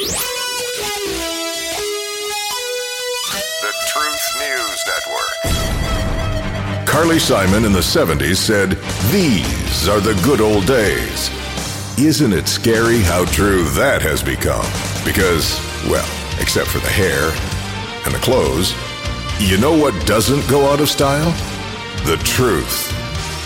[0.00, 0.16] The
[3.88, 5.34] Truth News Network.
[6.86, 8.78] Carly Simon in the 70s said,
[9.10, 11.28] These are the good old days.
[11.98, 14.64] Isn't it scary how true that has become?
[15.04, 15.60] Because,
[15.90, 16.08] well,
[16.40, 17.30] except for the hair
[18.06, 18.72] and the clothes,
[19.38, 21.30] you know what doesn't go out of style?
[22.06, 22.90] The truth.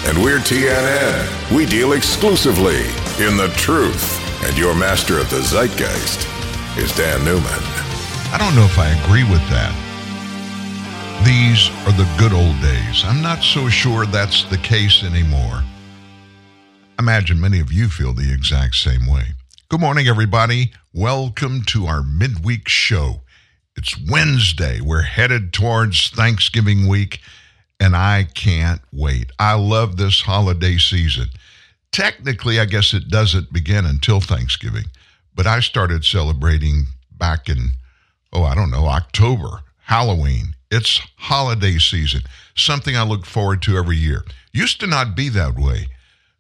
[0.07, 1.57] And we're TNN.
[1.57, 2.85] We deal exclusively
[3.19, 4.21] in the truth.
[4.45, 6.29] And your master of the zeitgeist
[6.77, 7.45] is Dan Newman.
[8.33, 9.73] I don't know if I agree with that.
[11.25, 13.05] These are the good old days.
[13.05, 15.63] I'm not so sure that's the case anymore.
[16.99, 19.35] I imagine many of you feel the exact same way.
[19.69, 20.73] Good morning, everybody.
[20.93, 23.23] Welcome to our midweek show.
[23.77, 24.81] It's Wednesday.
[24.81, 27.21] We're headed towards Thanksgiving week,
[27.79, 29.31] and I can't wait.
[29.39, 31.29] I love this holiday season.
[31.93, 34.87] Technically, I guess it doesn't begin until Thanksgiving,
[35.35, 37.71] but I started celebrating back in,
[38.33, 40.55] oh, I don't know, October, Halloween.
[40.71, 42.23] It's holiday season,
[42.57, 44.25] something I look forward to every year.
[44.53, 45.89] Used to not be that way.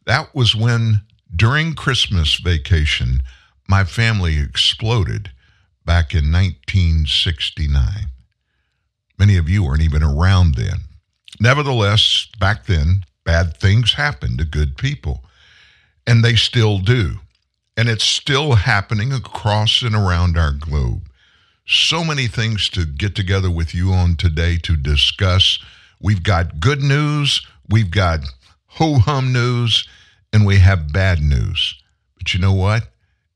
[0.06, 1.02] That was when,
[1.34, 3.20] during Christmas vacation,
[3.68, 5.30] my family exploded
[5.84, 8.10] back in 1969.
[9.18, 10.80] Many of you weren't even around then.
[11.40, 15.24] Nevertheless, back then, bad things happened to good people,
[16.06, 17.20] and they still do.
[17.76, 21.08] And it's still happening across and around our globe.
[21.66, 25.58] So many things to get together with you on today to discuss.
[26.00, 28.20] We've got good news, we've got
[28.66, 29.88] ho hum news,
[30.32, 31.74] and we have bad news.
[32.16, 32.88] But you know what?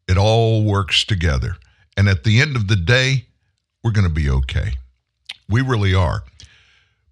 [0.06, 1.56] It all works together.
[1.96, 3.26] And at the end of the day,
[3.82, 4.74] we're going to be okay.
[5.48, 6.22] We really are.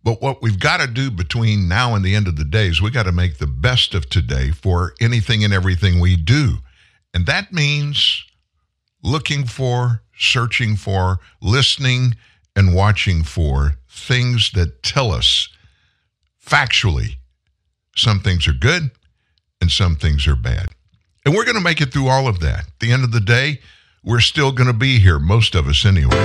[0.02, 2.80] But what we've got to do between now and the end of the day is
[2.80, 6.58] we got to make the best of today for anything and everything we do.
[7.17, 8.27] And that means
[9.03, 12.14] looking for, searching for, listening,
[12.55, 15.48] and watching for things that tell us
[16.44, 17.16] factually
[17.97, 18.91] some things are good
[19.62, 20.69] and some things are bad.
[21.25, 22.66] And we're going to make it through all of that.
[22.66, 23.60] At the end of the day,
[24.04, 26.19] we're still going to be here, most of us anyway.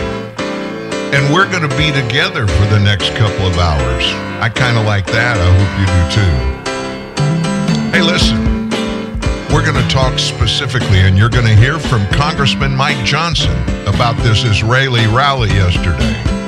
[1.13, 4.03] And we're going to be together for the next couple of hours.
[4.43, 5.37] I kind of like that.
[5.39, 7.97] I hope you do too.
[7.97, 8.50] Hey, listen,
[9.53, 14.15] we're going to talk specifically, and you're going to hear from Congressman Mike Johnson about
[14.23, 16.40] this Israeli rally yesterday.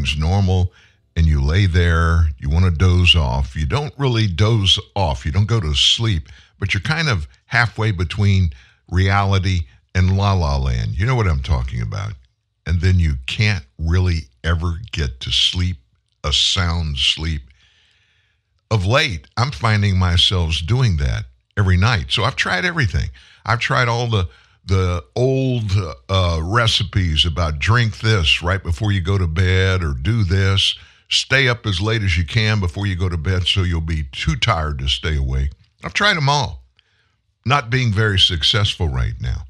[0.00, 0.72] Everything's normal,
[1.16, 3.54] and you lay there, you want to doze off.
[3.56, 7.90] You don't really doze off, you don't go to sleep, but you're kind of halfway
[7.90, 8.50] between
[8.90, 10.98] reality and la la land.
[10.98, 12.12] You know what I'm talking about.
[12.66, 15.76] And then you can't really ever get to sleep,
[16.24, 17.42] a sound sleep.
[18.70, 21.24] Of late, I'm finding myself doing that
[21.56, 22.06] every night.
[22.10, 23.10] So I've tried everything.
[23.44, 24.28] I've tried all the
[24.64, 25.02] the
[26.60, 30.74] recipes about drink this right before you go to bed or do this.
[31.08, 34.04] Stay up as late as you can before you go to bed so you'll be
[34.12, 35.52] too tired to stay awake.
[35.82, 36.62] I've tried them all.
[37.46, 39.44] Not being very successful right now.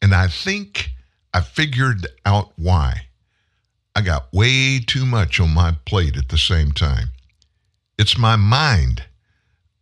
[0.00, 0.90] And I think
[1.32, 3.06] I figured out why.
[3.96, 7.08] I got way too much on my plate at the same time.
[7.98, 9.02] It's my mind.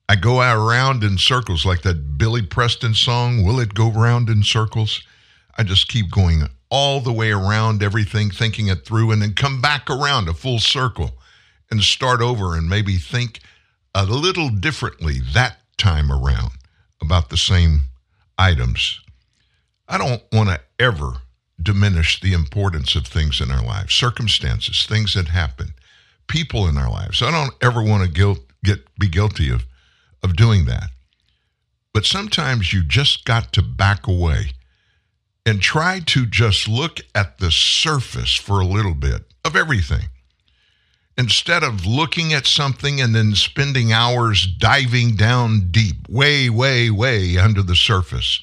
[0.08, 4.42] I go around in circles like that Billy Preston song, Will It Go Round in
[4.42, 5.02] Circles?
[5.58, 9.60] I just keep going all the way around everything, thinking it through, and then come
[9.60, 11.12] back around a full circle
[11.70, 13.40] and start over and maybe think
[13.94, 16.52] a little differently that time around
[17.02, 17.82] about the same
[18.38, 19.00] items.
[19.86, 21.18] I don't want to ever
[21.62, 25.74] diminish the importance of things in our lives, circumstances, things that happen,
[26.26, 27.20] people in our lives.
[27.20, 29.66] I don't ever want to get be guilty of
[30.22, 30.88] of doing that.
[31.92, 34.52] But sometimes you just got to back away
[35.44, 40.06] and try to just look at the surface for a little bit of everything.
[41.18, 47.36] Instead of looking at something and then spending hours diving down deep, way, way, way
[47.36, 48.42] under the surface,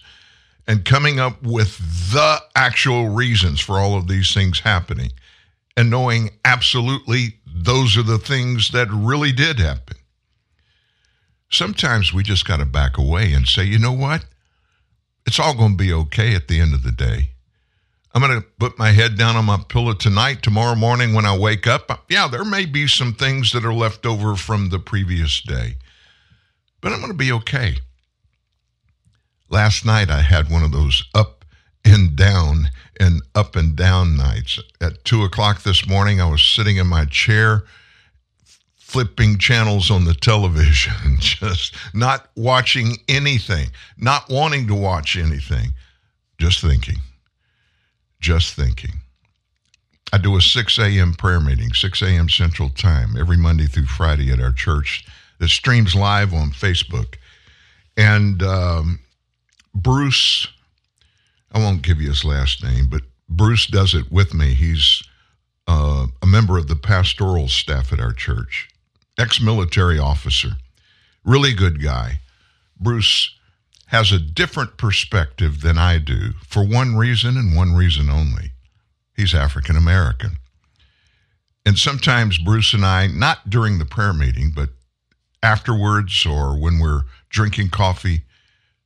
[0.68, 1.80] and coming up with
[2.12, 5.12] the actual reasons for all of these things happening,
[5.76, 9.98] and knowing absolutely those are the things that really did happen
[11.50, 14.26] sometimes we just got to back away and say, you know what?
[15.26, 17.32] It's all going to be okay at the end of the day.
[18.14, 20.42] I'm going to put my head down on my pillow tonight.
[20.42, 24.06] Tomorrow morning, when I wake up, yeah, there may be some things that are left
[24.06, 25.76] over from the previous day,
[26.82, 27.76] but I'm going to be okay.
[29.48, 31.46] Last night, I had one of those up
[31.86, 34.60] and down and up and down nights.
[34.82, 37.64] At two o'clock this morning, I was sitting in my chair
[38.90, 43.68] flipping channels on the television, just not watching anything,
[44.00, 45.72] not wanting to watch anything,
[46.40, 46.98] just thinking,
[48.20, 48.94] just thinking.
[50.12, 51.14] I do a 6 a.m.
[51.14, 52.30] prayer meeting, 6 a.m.
[52.30, 55.06] Central Time, every Monday through Friday at our church
[55.38, 57.18] that streams live on Facebook.
[57.96, 59.00] And um,
[59.76, 60.48] Bruce,
[61.52, 64.56] I won't give you his last name, but Bruce does it with me.
[64.56, 65.04] He's
[65.68, 68.69] uh, a member of the pastoral staff at our church
[69.20, 70.52] ex military officer,
[71.24, 72.20] really good guy.
[72.80, 73.36] Bruce
[73.88, 78.52] has a different perspective than I do for one reason and one reason only.
[79.16, 80.38] He's African American.
[81.66, 84.70] And sometimes Bruce and I, not during the prayer meeting, but
[85.44, 88.22] afterwards or when we're drinking coffee,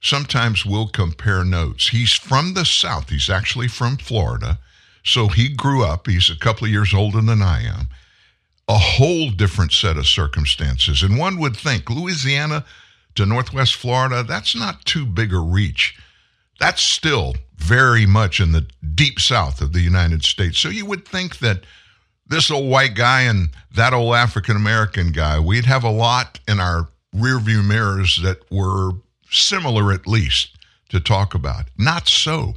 [0.02, 1.90] sometimes we'll compare notes.
[1.90, 4.60] He's from the South, he's actually from Florida.
[5.06, 7.88] So he grew up, he's a couple of years older than I am
[8.68, 11.04] a whole different set of circumstances.
[11.04, 12.66] And one would think Louisiana
[13.16, 15.98] to Northwest Florida, that's not too big a reach.
[16.60, 20.60] That's still very much in the deep south of the United States.
[20.60, 21.64] So you would think that
[22.28, 26.60] this old white guy and that old African American guy, we'd have a lot in
[26.60, 28.92] our rearview mirrors that were
[29.30, 30.58] similar at least
[30.90, 31.66] to talk about.
[31.78, 32.56] Not so.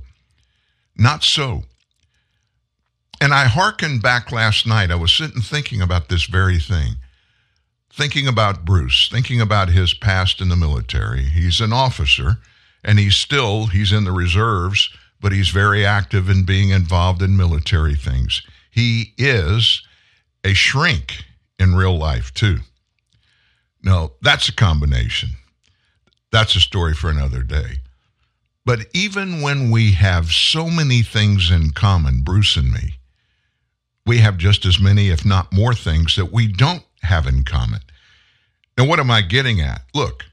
[0.96, 1.64] Not so.
[3.20, 4.90] And I hearkened back last night.
[4.90, 6.96] I was sitting thinking about this very thing,
[7.92, 11.22] thinking about Bruce, thinking about his past in the military.
[11.22, 12.38] He's an officer,
[12.84, 17.36] and he's still he's in the reserves, but he's very active in being involved in
[17.36, 18.42] military things.
[18.70, 19.82] He is
[20.44, 21.24] a shrink
[21.58, 22.58] in real life too.
[23.82, 25.30] No, that's a combination.
[26.30, 27.78] That's a story for another day.
[28.66, 32.95] But even when we have so many things in common, Bruce and me,
[34.06, 37.80] we have just as many, if not more, things that we don't have in common.
[38.78, 39.82] Now, what am I getting at?
[39.94, 40.24] Look,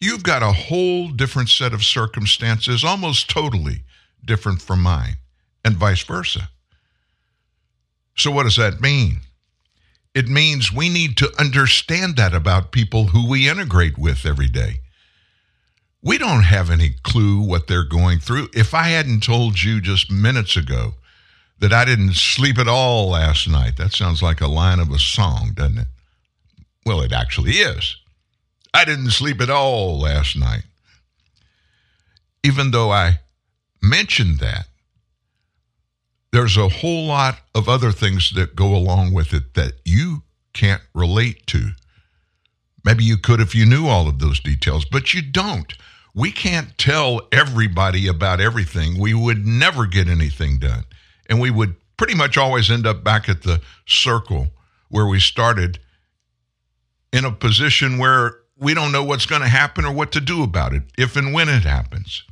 [0.00, 3.82] you've got a whole different set of circumstances, almost totally
[4.24, 5.18] different from mine,
[5.64, 6.48] and vice versa.
[8.16, 9.20] So, what does that mean?
[10.14, 14.80] It means we need to understand that about people who we integrate with every day.
[16.02, 18.48] We don't have any clue what they're going through.
[18.54, 20.94] If I hadn't told you just minutes ago
[21.60, 23.76] that I didn't sleep at all last night.
[23.76, 25.86] That sounds like a line of a song, doesn't it?
[26.86, 27.96] Well, it actually is.
[28.72, 30.62] I didn't sleep at all last night.
[32.44, 33.20] Even though I
[33.82, 34.66] mentioned that,
[36.32, 40.22] there's a whole lot of other things that go along with it that you
[40.52, 41.70] can't relate to.
[42.84, 45.72] Maybe you could if you knew all of those details, but you don't.
[46.14, 48.98] We can't tell everybody about everything.
[48.98, 50.84] We would never get anything done.
[51.28, 54.48] And we would pretty much always end up back at the circle
[54.88, 55.78] where we started
[57.12, 60.42] in a position where we don't know what's going to happen or what to do
[60.42, 62.24] about it if and when it happens.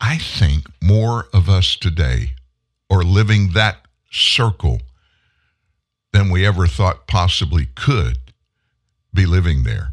[0.00, 2.34] I think more of us today
[2.90, 4.80] are living that circle
[6.12, 8.18] than we ever thought possibly could
[9.14, 9.92] be living there.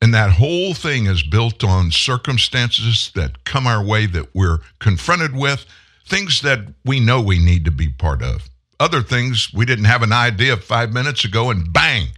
[0.00, 5.34] And that whole thing is built on circumstances that come our way that we're confronted
[5.34, 5.64] with,
[6.06, 8.48] things that we know we need to be part of.
[8.78, 12.08] Other things we didn't have an idea five minutes ago, and bang,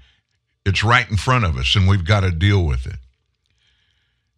[0.64, 2.96] it's right in front of us, and we've got to deal with it.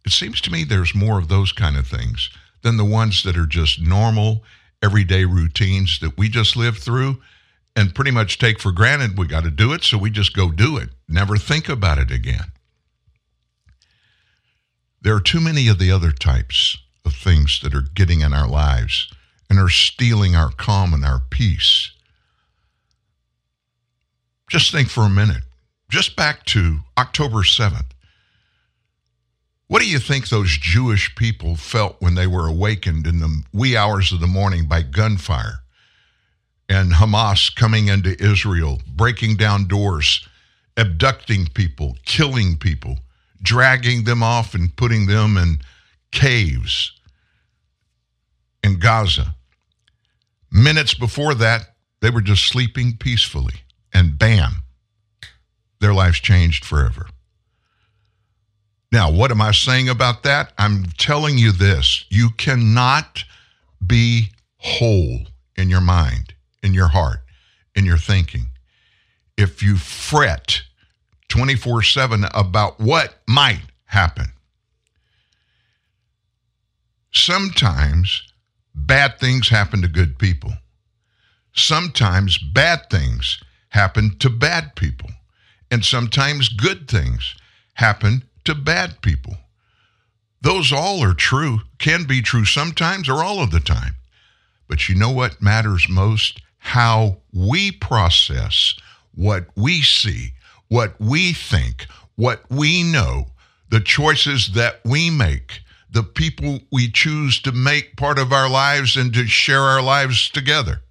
[0.04, 2.30] It seems to me there's more of those kind of things
[2.62, 4.42] than the ones that are just normal,
[4.82, 7.20] everyday routines that we just live through
[7.76, 10.50] and pretty much take for granted we got to do it, so we just go
[10.50, 12.52] do it, never think about it again.
[15.00, 18.48] There are too many of the other types of things that are getting in our
[18.48, 19.08] lives
[19.48, 21.92] and are stealing our calm and our peace.
[24.48, 25.42] Just think for a minute,
[25.90, 27.90] just back to October 7th.
[29.68, 33.76] What do you think those Jewish people felt when they were awakened in the wee
[33.76, 35.60] hours of the morning by gunfire
[36.70, 40.26] and Hamas coming into Israel, breaking down doors,
[40.78, 42.98] abducting people, killing people,
[43.42, 45.58] dragging them off and putting them in
[46.12, 46.92] caves
[48.62, 49.34] in Gaza?
[50.50, 53.54] Minutes before that, they were just sleeping peacefully,
[53.92, 54.62] and bam,
[55.80, 57.06] their lives changed forever.
[58.90, 60.52] Now, what am I saying about that?
[60.56, 63.24] I'm telling you this you cannot
[63.84, 65.26] be whole
[65.56, 67.20] in your mind, in your heart,
[67.74, 68.48] in your thinking
[69.38, 70.62] if you fret
[71.28, 74.26] 24 7 about what might happen.
[77.12, 78.27] Sometimes
[78.86, 80.52] bad things happen to good people.
[81.52, 85.10] Sometimes bad things happen to bad people.
[85.70, 87.34] And sometimes good things
[87.74, 89.36] happen to bad people.
[90.40, 93.96] Those all are true, can be true sometimes or all of the time.
[94.68, 96.40] But you know what matters most?
[96.58, 98.74] How we process
[99.14, 100.32] what we see,
[100.68, 103.26] what we think, what we know,
[103.70, 108.96] the choices that we make, the people we choose to make part of our lives
[108.96, 110.82] and to share our lives together.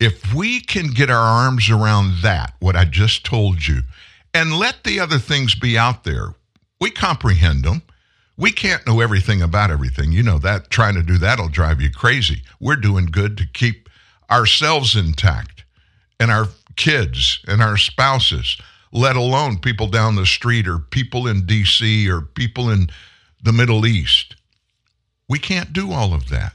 [0.00, 3.80] If we can get our arms around that, what I just told you,
[4.32, 6.34] and let the other things be out there.
[6.80, 7.82] We comprehend them.
[8.36, 10.12] We can't know everything about everything.
[10.12, 10.70] You know that.
[10.70, 12.42] Trying to do that'll drive you crazy.
[12.60, 13.88] We're doing good to keep
[14.30, 15.64] ourselves intact
[16.20, 18.56] and our kids and our spouses,
[18.92, 22.08] let alone people down the street or people in D.C.
[22.10, 22.88] or people in
[23.42, 24.36] the Middle East.
[25.28, 26.54] We can't do all of that.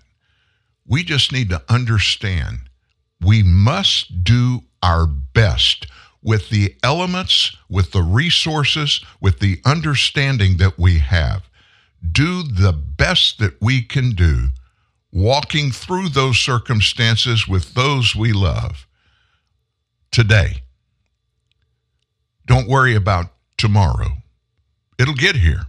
[0.85, 2.59] We just need to understand
[3.21, 5.87] we must do our best
[6.21, 11.49] with the elements, with the resources, with the understanding that we have.
[12.11, 14.49] Do the best that we can do,
[15.11, 18.87] walking through those circumstances with those we love
[20.11, 20.62] today.
[22.45, 24.17] Don't worry about tomorrow.
[24.99, 25.65] It'll get here.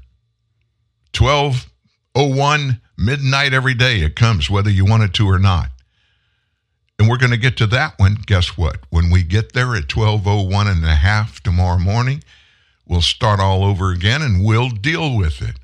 [1.17, 5.71] 1201 midnight every day it comes whether you want it to or not.
[6.99, 8.19] And we're going to get to that one.
[8.27, 8.79] Guess what?
[8.91, 12.23] When we get there at 1201 and a half tomorrow morning,
[12.87, 15.57] we'll start all over again and we'll deal with it.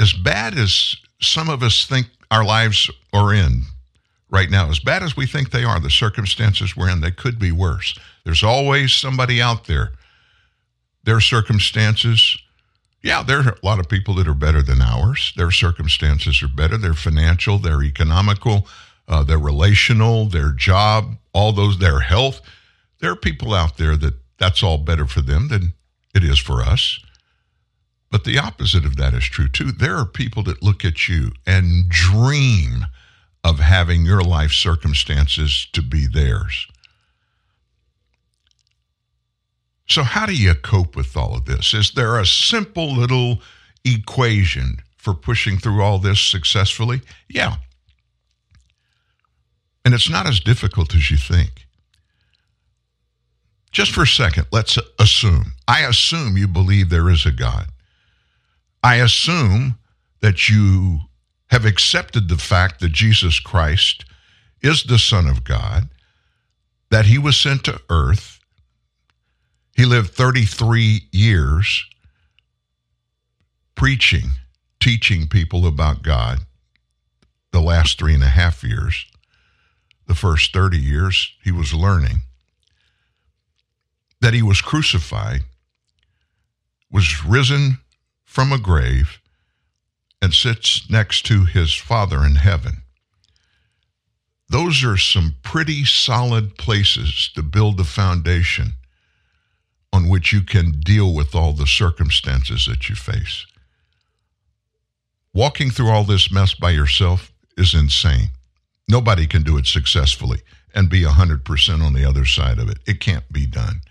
[0.00, 3.64] As bad as some of us think our lives are in
[4.30, 7.38] right now, as bad as we think they are, the circumstances we're in, they could
[7.38, 7.98] be worse.
[8.24, 9.92] There's always somebody out there.
[11.04, 12.38] Their circumstances
[13.04, 15.34] yeah, there are a lot of people that are better than ours.
[15.36, 16.78] Their circumstances are better.
[16.78, 18.66] They're financial, they're economical,
[19.06, 22.40] uh, they're relational, their job, all those, their health.
[23.00, 25.74] There are people out there that that's all better for them than
[26.14, 26.98] it is for us.
[28.10, 29.70] But the opposite of that is true too.
[29.70, 32.86] There are people that look at you and dream
[33.44, 36.66] of having your life circumstances to be theirs.
[39.86, 41.74] So, how do you cope with all of this?
[41.74, 43.42] Is there a simple little
[43.84, 47.02] equation for pushing through all this successfully?
[47.28, 47.56] Yeah.
[49.84, 51.66] And it's not as difficult as you think.
[53.70, 55.52] Just for a second, let's assume.
[55.68, 57.66] I assume you believe there is a God.
[58.82, 59.78] I assume
[60.20, 61.00] that you
[61.54, 64.04] have accepted the fact that Jesus Christ
[64.60, 65.88] is the Son of God,
[66.90, 68.40] that he was sent to earth.
[69.76, 71.84] He lived 33 years
[73.76, 74.30] preaching,
[74.80, 76.40] teaching people about God
[77.52, 79.06] the last three and a half years.
[80.08, 82.22] The first 30 years, he was learning.
[84.20, 85.42] That he was crucified,
[86.90, 87.78] was risen
[88.24, 89.20] from a grave,
[90.24, 92.78] and sits next to his Father in heaven.
[94.48, 98.72] Those are some pretty solid places to build the foundation
[99.92, 103.44] on which you can deal with all the circumstances that you face.
[105.34, 108.30] Walking through all this mess by yourself is insane.
[108.88, 110.40] Nobody can do it successfully
[110.74, 112.78] and be 100% on the other side of it.
[112.86, 113.82] It can't be done.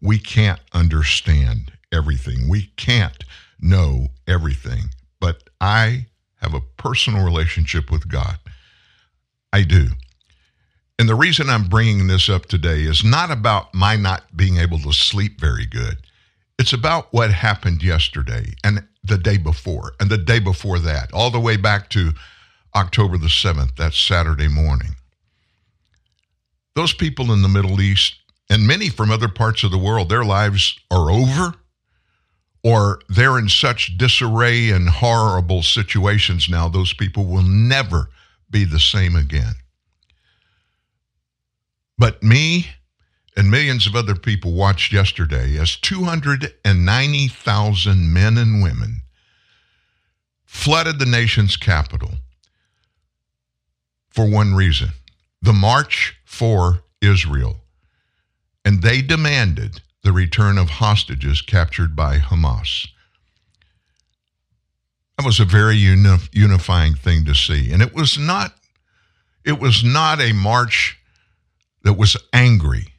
[0.00, 2.48] We can't understand everything.
[2.48, 3.22] We can't
[3.60, 4.90] know everything.
[5.20, 6.06] But I
[6.40, 8.38] have a personal relationship with God.
[9.52, 9.88] I do.
[10.98, 14.78] And the reason I'm bringing this up today is not about my not being able
[14.80, 15.98] to sleep very good.
[16.58, 21.30] It's about what happened yesterday and the day before and the day before that, all
[21.30, 22.12] the way back to
[22.74, 24.96] October the 7th, that Saturday morning.
[26.74, 28.16] Those people in the Middle East
[28.50, 31.54] and many from other parts of the world, their lives are over
[32.66, 38.10] or they're in such disarray and horrible situations now, those people will never
[38.50, 39.54] be the same again.
[41.96, 42.66] But me
[43.36, 49.02] and millions of other people watched yesterday as 290,000 men and women
[50.44, 52.14] flooded the nation's capital
[54.10, 54.88] for one reason
[55.40, 57.58] the March for Israel.
[58.64, 62.86] And they demanded the return of hostages captured by Hamas.
[65.18, 67.72] That was a very uni- unifying thing to see.
[67.72, 68.54] And it was not
[69.44, 70.96] it was not a march
[71.82, 72.94] that was angry.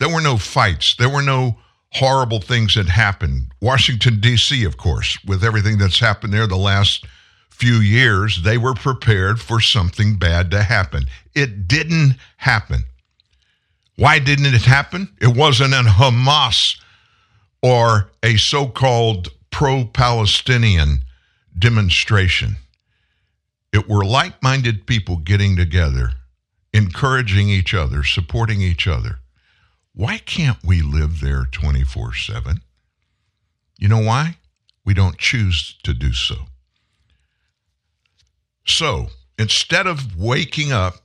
[0.00, 0.96] There were no fights.
[0.96, 1.58] There were no
[1.92, 3.52] horrible things that happened.
[3.60, 7.04] Washington, D.C., of course, with everything that's happened there the last
[7.50, 11.04] few years, they were prepared for something bad to happen.
[11.32, 12.84] It didn't happen.
[14.00, 15.10] Why didn't it happen?
[15.20, 16.80] It wasn't a Hamas
[17.60, 21.04] or a so called pro Palestinian
[21.58, 22.56] demonstration.
[23.74, 26.12] It were like minded people getting together,
[26.72, 29.18] encouraging each other, supporting each other.
[29.92, 32.62] Why can't we live there 24 7?
[33.78, 34.36] You know why?
[34.82, 36.46] We don't choose to do so.
[38.64, 39.08] So
[39.38, 41.02] instead of waking up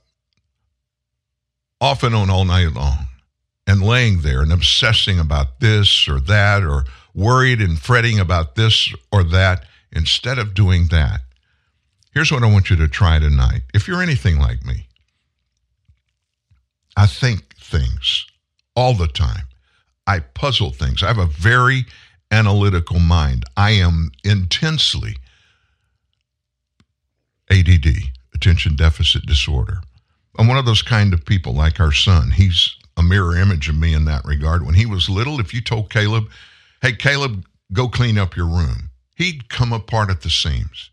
[1.80, 3.06] off and on all night long
[3.66, 6.84] and laying there and obsessing about this or that or
[7.14, 11.20] worried and fretting about this or that, instead of doing that,
[12.12, 13.62] here's what I want you to try tonight.
[13.74, 14.86] If you're anything like me,
[16.96, 18.26] I think things
[18.74, 19.48] all the time.
[20.06, 21.02] I puzzle things.
[21.02, 21.86] I have a very
[22.30, 23.44] analytical mind.
[23.56, 25.16] I am intensely
[27.50, 27.86] ADD,
[28.34, 29.80] attention deficit disorder.
[30.38, 32.32] I'm one of those kind of people like our son.
[32.32, 34.64] He's a mirror image of me in that regard.
[34.64, 36.28] When he was little, if you told Caleb,
[36.82, 40.90] hey, Caleb, go clean up your room, he'd come apart at the seams.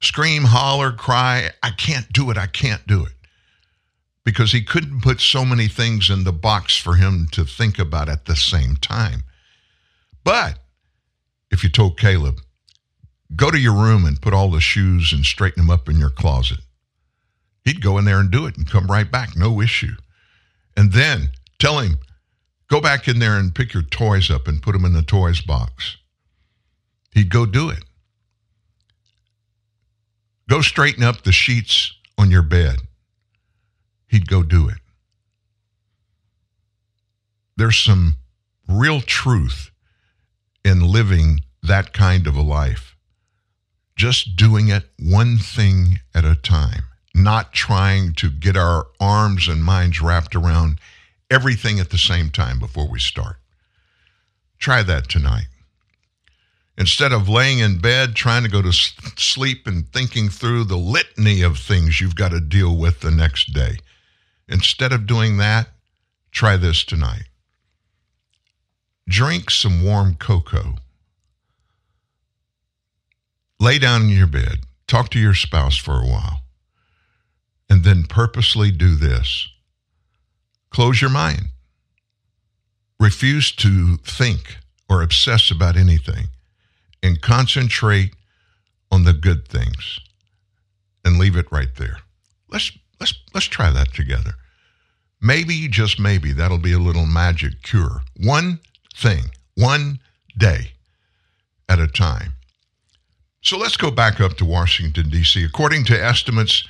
[0.00, 3.12] Scream, holler, cry, I can't do it, I can't do it.
[4.24, 8.08] Because he couldn't put so many things in the box for him to think about
[8.08, 9.22] at the same time.
[10.24, 10.58] But
[11.50, 12.40] if you told Caleb,
[13.34, 16.10] go to your room and put all the shoes and straighten them up in your
[16.10, 16.58] closet,
[17.66, 19.96] He'd go in there and do it and come right back, no issue.
[20.76, 21.98] And then tell him,
[22.68, 25.40] go back in there and pick your toys up and put them in the toys
[25.40, 25.96] box.
[27.12, 27.82] He'd go do it.
[30.48, 32.76] Go straighten up the sheets on your bed.
[34.06, 34.78] He'd go do it.
[37.56, 38.14] There's some
[38.68, 39.72] real truth
[40.64, 42.94] in living that kind of a life.
[43.96, 46.84] Just doing it one thing at a time
[47.16, 50.78] not trying to get our arms and minds wrapped around
[51.30, 53.36] everything at the same time before we start.
[54.58, 55.48] Try that tonight.
[56.78, 61.40] Instead of laying in bed trying to go to sleep and thinking through the litany
[61.40, 63.78] of things you've got to deal with the next day,
[64.46, 65.68] instead of doing that,
[66.30, 67.24] try this tonight.
[69.08, 70.76] Drink some warm cocoa.
[73.58, 74.60] Lay down in your bed.
[74.86, 76.42] Talk to your spouse for a while
[77.70, 79.48] and then purposely do this.
[80.70, 81.46] Close your mind.
[83.00, 86.28] Refuse to think or obsess about anything
[87.02, 88.14] and concentrate
[88.92, 90.00] on the good things.
[91.04, 91.98] and leave it right there.
[92.50, 94.32] Let's let's let's try that together.
[95.20, 98.02] Maybe just maybe that'll be a little magic cure.
[98.18, 98.60] One
[98.96, 100.00] thing, one
[100.38, 100.72] day
[101.68, 102.34] at a time.
[103.42, 105.44] So let's go back up to Washington D.C.
[105.44, 106.64] According to estimates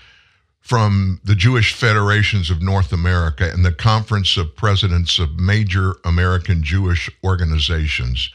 [0.67, 6.65] from the Jewish Federations of North America and the Conference of Presidents of Major American
[6.65, 8.31] Jewish Organizations.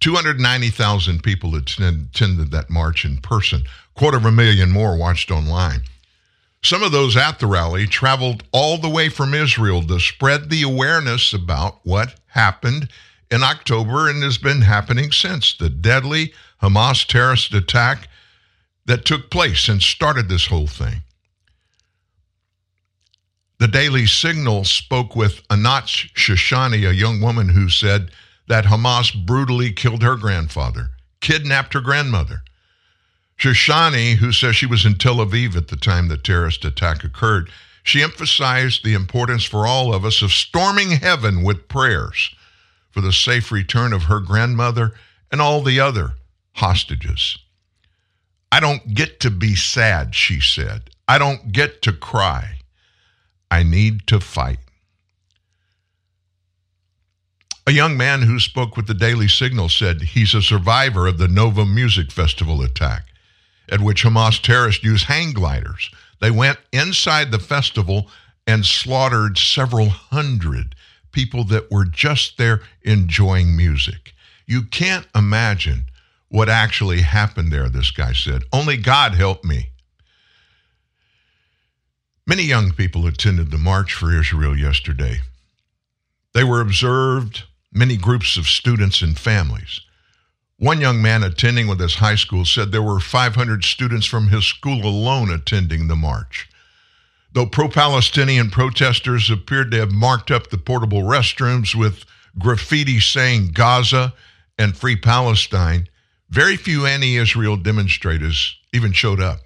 [0.00, 3.62] 290,000 people attended that march in person.
[3.94, 5.82] Quarter of a million more watched online.
[6.60, 10.62] Some of those at the rally traveled all the way from Israel to spread the
[10.62, 12.88] awareness about what happened
[13.30, 18.08] in October and has been happening since the deadly Hamas terrorist attack
[18.86, 21.02] that took place and started this whole thing.
[23.60, 28.10] The Daily Signal spoke with Anat Shoshani, a young woman who said
[28.48, 32.42] that Hamas brutally killed her grandfather, kidnapped her grandmother.
[33.38, 37.50] Shoshani, who says she was in Tel Aviv at the time the terrorist attack occurred,
[37.82, 42.34] she emphasized the importance for all of us of storming heaven with prayers
[42.90, 44.94] for the safe return of her grandmother
[45.30, 46.14] and all the other
[46.54, 47.36] hostages.
[48.50, 50.88] I don't get to be sad, she said.
[51.06, 52.59] I don't get to cry.
[53.50, 54.58] I need to fight.
[57.66, 61.28] A young man who spoke with the Daily Signal said he's a survivor of the
[61.28, 63.04] Nova Music Festival attack,
[63.68, 65.90] at which Hamas terrorists used hang gliders.
[66.20, 68.08] They went inside the festival
[68.46, 70.74] and slaughtered several hundred
[71.12, 74.14] people that were just there enjoying music.
[74.46, 75.84] You can't imagine
[76.28, 78.42] what actually happened there, this guy said.
[78.52, 79.69] Only God helped me.
[82.30, 85.22] Many young people attended the March for Israel yesterday.
[86.32, 89.80] They were observed, many groups of students and families.
[90.56, 94.44] One young man attending with his high school said there were 500 students from his
[94.44, 96.48] school alone attending the march.
[97.32, 102.04] Though pro Palestinian protesters appeared to have marked up the portable restrooms with
[102.38, 104.14] graffiti saying Gaza
[104.56, 105.88] and Free Palestine,
[106.28, 109.40] very few anti Israel demonstrators even showed up.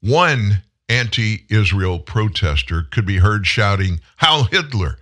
[0.00, 4.98] One anti Israel protester could be heard shouting, Heil Hitler,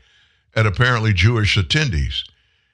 [0.55, 2.25] at apparently Jewish attendees.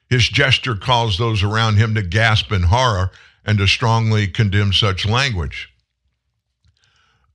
[0.09, 3.11] His gesture caused those around him to gasp in horror
[3.45, 5.69] and to strongly condemn such language.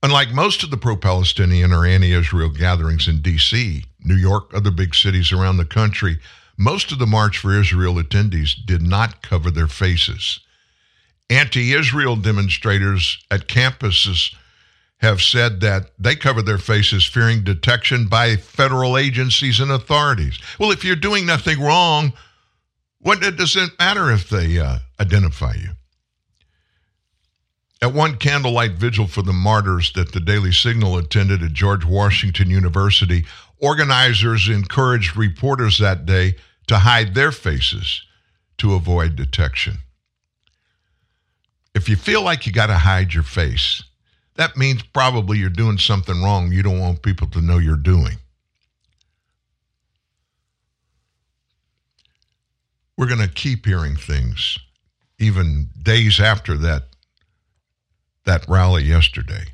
[0.03, 4.71] Unlike most of the pro Palestinian or anti Israel gatherings in D.C., New York, other
[4.71, 6.19] big cities around the country,
[6.57, 10.39] most of the March for Israel attendees did not cover their faces.
[11.29, 14.35] Anti Israel demonstrators at campuses
[15.01, 20.39] have said that they cover their faces fearing detection by federal agencies and authorities.
[20.59, 22.13] Well, if you're doing nothing wrong,
[22.99, 25.71] what does it matter if they uh, identify you?
[27.81, 32.51] At one candlelight vigil for the martyrs that the Daily Signal attended at George Washington
[32.51, 33.25] University,
[33.57, 36.35] organizers encouraged reporters that day
[36.67, 38.03] to hide their faces
[38.59, 39.79] to avoid detection.
[41.73, 43.81] If you feel like you got to hide your face,
[44.41, 48.17] that means probably you're doing something wrong you don't want people to know you're doing.
[52.97, 54.57] We're going to keep hearing things
[55.19, 56.87] even days after that
[58.25, 59.45] that rally yesterday.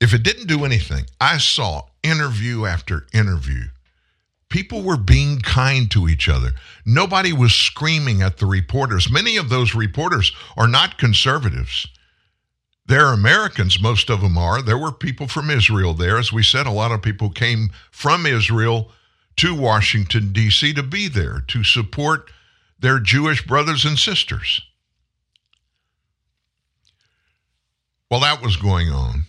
[0.00, 3.64] If it didn't do anything, I saw interview after interview.
[4.48, 6.52] People were being kind to each other.
[6.86, 9.10] Nobody was screaming at the reporters.
[9.10, 11.86] Many of those reporters are not conservatives.
[12.86, 14.62] They're Americans, most of them are.
[14.62, 16.18] There were people from Israel there.
[16.18, 18.90] As we said, a lot of people came from Israel
[19.36, 20.72] to Washington, D.C.
[20.74, 22.30] to be there, to support
[22.78, 24.62] their Jewish brothers and sisters.
[28.08, 29.24] While that was going on,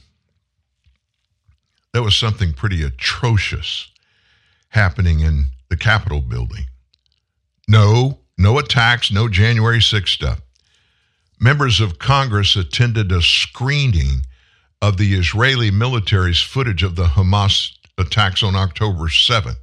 [1.94, 3.92] there was something pretty atrocious
[4.70, 6.66] happening in the Capitol building.
[7.68, 10.42] No, no attacks, no January 6th stuff
[11.42, 14.28] members of Congress attended a screening
[14.80, 19.58] of the Israeli military's footage of the Hamas attacks on October 7th.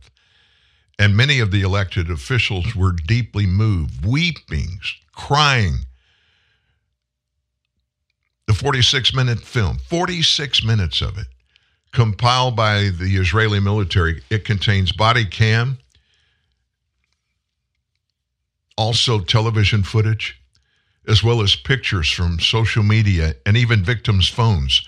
[0.99, 4.81] And many of the elected officials were deeply moved, weeping,
[5.13, 5.87] crying.
[8.49, 11.29] The 46 minute film, 46 minutes of it,
[11.93, 15.79] compiled by the Israeli military, it contains body cam,
[18.77, 20.41] also television footage,
[21.09, 24.87] as well as pictures from social media and even victims' phones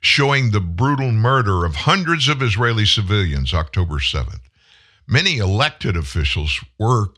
[0.00, 4.40] showing the brutal murder of hundreds of Israeli civilians October 7th.
[5.06, 7.08] Many elected officials were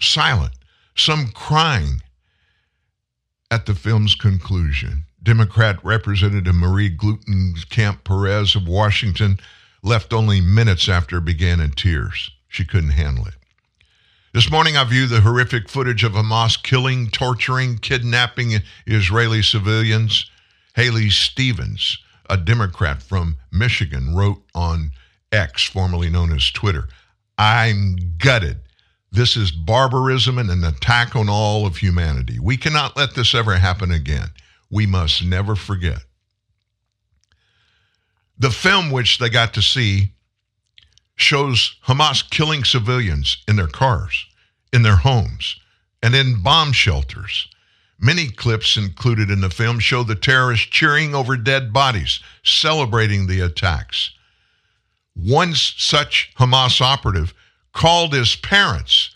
[0.00, 0.54] silent,
[0.96, 2.02] some crying
[3.50, 5.04] at the film's conclusion.
[5.22, 9.38] Democrat Representative Marie Gluesenkamp Perez of Washington
[9.82, 12.30] left only minutes after it began in tears.
[12.48, 13.34] She couldn't handle it.
[14.34, 20.30] This morning, I viewed the horrific footage of Hamas killing, torturing, kidnapping Israeli civilians.
[20.74, 24.92] Haley Stevens, a Democrat from Michigan, wrote on
[25.32, 26.88] X, formerly known as Twitter
[27.38, 28.60] I'm gutted.
[29.10, 32.38] This is barbarism and an attack on all of humanity.
[32.38, 34.28] We cannot let this ever happen again.
[34.68, 36.04] We must never forget.
[38.38, 40.12] The film, which they got to see,
[41.18, 44.26] shows Hamas killing civilians in their cars,
[44.72, 45.56] in their homes,
[46.02, 47.48] and in bomb shelters.
[47.98, 53.40] Many clips included in the film show the terrorists cheering over dead bodies, celebrating the
[53.40, 54.12] attacks.
[55.14, 57.34] One such Hamas operative
[57.72, 59.10] called his parents,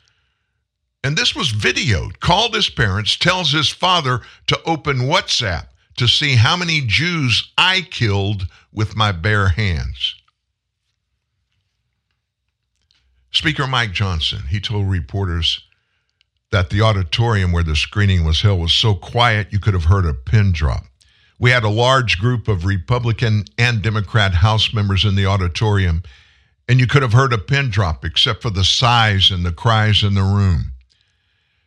[1.05, 6.37] and this was videoed, called his parents, tells his father to open WhatsApp to see
[6.37, 10.17] how many Jews I killed with my bare hands.
[13.33, 15.65] Speaker Mike Johnson, he told reporters
[16.51, 20.05] that the auditorium where the screening was held was so quiet you could have heard
[20.05, 20.85] a pin drop.
[21.39, 26.03] We had a large group of Republican and Democrat House members in the auditorium,
[26.69, 30.03] and you could have heard a pin drop except for the sighs and the cries
[30.03, 30.73] in the room.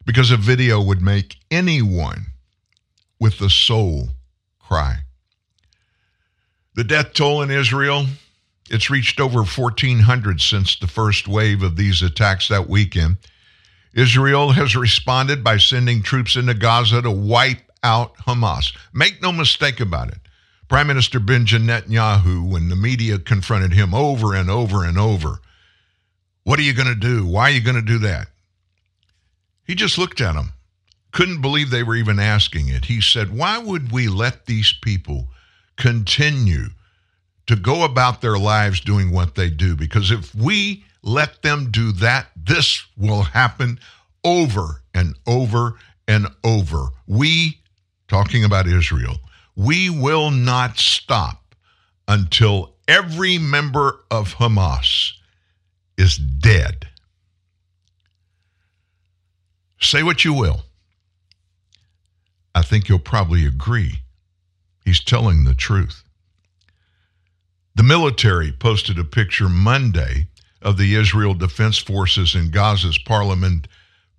[0.06, 2.28] Because a video would make anyone
[3.20, 4.10] with the soul
[4.60, 4.98] cry.
[6.76, 8.06] The death toll in Israel,
[8.70, 13.18] it's reached over 1,400 since the first wave of these attacks that weekend.
[13.94, 18.76] Israel has responded by sending troops into Gaza to wipe out Hamas.
[18.94, 20.18] Make no mistake about it.
[20.68, 25.40] Prime Minister Benjamin Netanyahu, when the media confronted him over and over and over,
[26.44, 27.26] what are you going to do?
[27.26, 28.28] Why are you going to do that?
[29.66, 30.54] He just looked at them,
[31.12, 32.86] couldn't believe they were even asking it.
[32.86, 35.30] He said, Why would we let these people
[35.78, 36.70] continue
[37.48, 39.76] to go about their lives doing what they do?
[39.76, 42.28] Because if we let them do that.
[42.36, 43.80] This will happen
[44.24, 45.76] over and over
[46.08, 46.88] and over.
[47.08, 47.60] We,
[48.08, 49.20] talking about Israel,
[49.56, 51.56] we will not stop
[52.08, 55.14] until every member of Hamas
[55.98, 56.88] is dead.
[59.80, 60.64] Say what you will.
[62.56, 64.00] I think you'll probably agree.
[64.84, 66.05] He's telling the truth.
[67.76, 70.28] The military posted a picture Monday
[70.62, 73.68] of the Israel Defense Forces in Gaza's parliament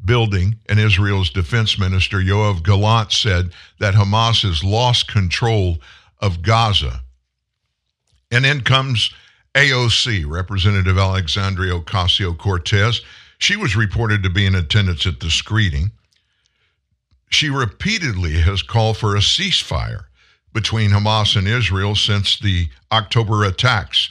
[0.04, 5.78] building, and Israel's defense minister Yoav Gallant said that Hamas has lost control
[6.20, 7.00] of Gaza.
[8.30, 9.10] And then comes
[9.54, 13.00] AOC, Representative Alexandria Ocasio Cortez.
[13.38, 15.92] She was reported to be in attendance at the screening.
[17.30, 20.04] She repeatedly has called for a ceasefire
[20.56, 24.08] between Hamas and Israel since the October attacks.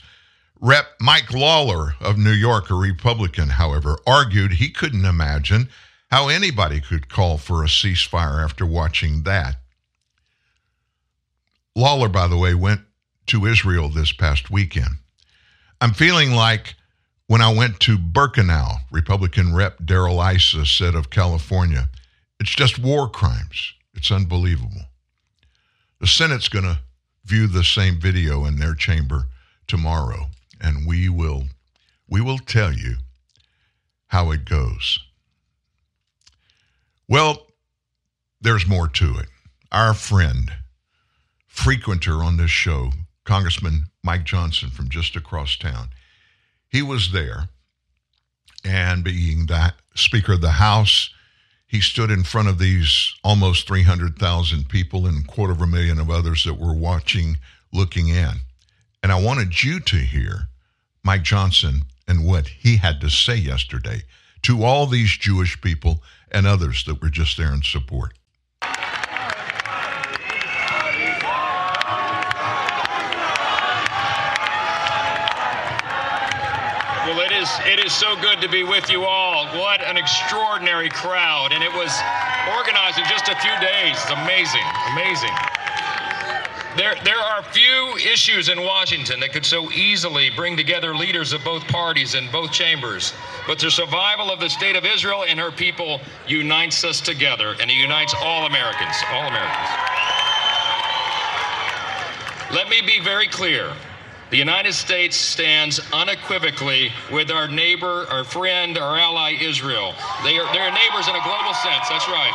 [0.62, 0.86] Rep.
[1.02, 5.70] Mike Lawler of New York, a Republican, however, argued he couldn't imagine
[6.12, 9.56] how anybody could call for a ceasefire after watching that.
[11.76, 12.82] Lawler, by the way, went
[13.26, 14.98] to Israel this past weekend.
[15.82, 16.76] I'm feeling like
[17.26, 19.84] when I went to Birkenau, Republican Rep.
[19.84, 21.90] Darrell Issa said of California,
[22.40, 23.74] it's just war crimes.
[23.96, 24.84] It's unbelievable.
[26.00, 26.80] The Senate's going to
[27.26, 29.26] view the same video in their chamber
[29.68, 30.28] tomorrow
[30.62, 31.46] and we will
[32.08, 32.96] we will tell you
[34.08, 35.00] how it goes.
[37.08, 37.48] Well,
[38.40, 39.28] there's more to it.
[39.72, 40.52] Our friend,
[41.48, 42.92] frequenter on this show,
[43.24, 45.90] Congressman Mike Johnson from just across town,
[46.70, 47.50] he was there.
[48.64, 51.12] And being that Speaker of the House,
[51.68, 56.00] he stood in front of these almost 300,000 people and a quarter of a million
[56.00, 57.38] of others that were watching,
[57.74, 58.34] looking in.
[59.02, 60.50] And I wanted you to hear
[61.04, 64.04] Mike Johnson and what he had to say yesterday
[64.44, 68.14] to all these Jewish people and others that were just there in support.
[77.46, 79.46] Is it is so good to be with you all.
[79.60, 81.92] What an extraordinary crowd, and it was
[82.58, 83.96] organized in just a few days.
[84.02, 85.32] It's amazing, amazing.
[86.76, 91.44] There, there are few issues in Washington that could so easily bring together leaders of
[91.44, 93.14] both parties in both chambers.
[93.48, 97.72] But the survival of the state of Israel and her people unites us together, and
[97.72, 98.96] it unites all Americans.
[99.12, 99.70] All Americans.
[102.52, 103.72] Let me be very clear.
[104.32, 109.94] The United States stands unequivocally with our neighbor, our friend, our ally, Israel.
[110.24, 111.88] They are, neighbors in a global sense.
[111.90, 112.34] That's right.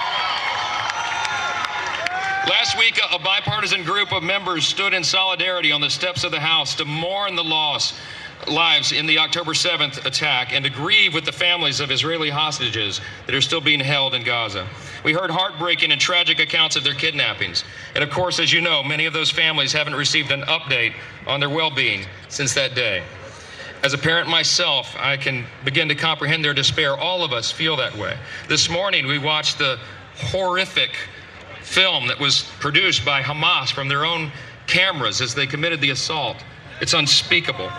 [2.48, 6.40] Last week, a bipartisan group of members stood in solidarity on the steps of the
[6.40, 7.92] House to mourn the loss
[8.48, 13.00] lives in the October 7th attack and to grieve with the families of Israeli hostages
[13.26, 14.66] that are still being held in Gaza.
[15.04, 17.64] We heard heartbreaking and tragic accounts of their kidnappings.
[17.94, 20.94] And of course, as you know, many of those families haven't received an update
[21.26, 23.02] on their well being since that day.
[23.82, 26.96] As a parent myself, I can begin to comprehend their despair.
[26.96, 28.18] All of us feel that way.
[28.46, 29.78] This morning, we watched the
[30.16, 30.90] horrific
[31.62, 34.30] film that was produced by Hamas from their own
[34.66, 36.36] cameras as they committed the assault.
[36.80, 37.70] It's unspeakable.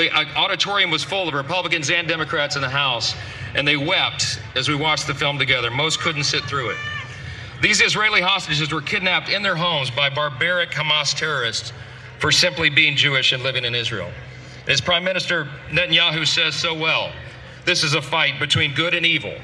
[0.00, 3.14] The uh, auditorium was full of Republicans and Democrats in the House,
[3.54, 5.70] and they wept as we watched the film together.
[5.70, 6.78] Most couldn't sit through it.
[7.60, 11.74] These Israeli hostages were kidnapped in their homes by barbaric Hamas terrorists
[12.18, 14.10] for simply being Jewish and living in Israel.
[14.66, 17.12] As Prime Minister Netanyahu says so well,
[17.66, 19.34] this is a fight between good and evil,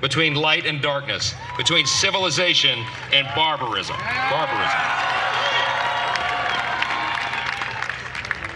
[0.00, 3.98] between light and darkness, between civilization and barbarism.
[4.30, 4.80] Barbarism.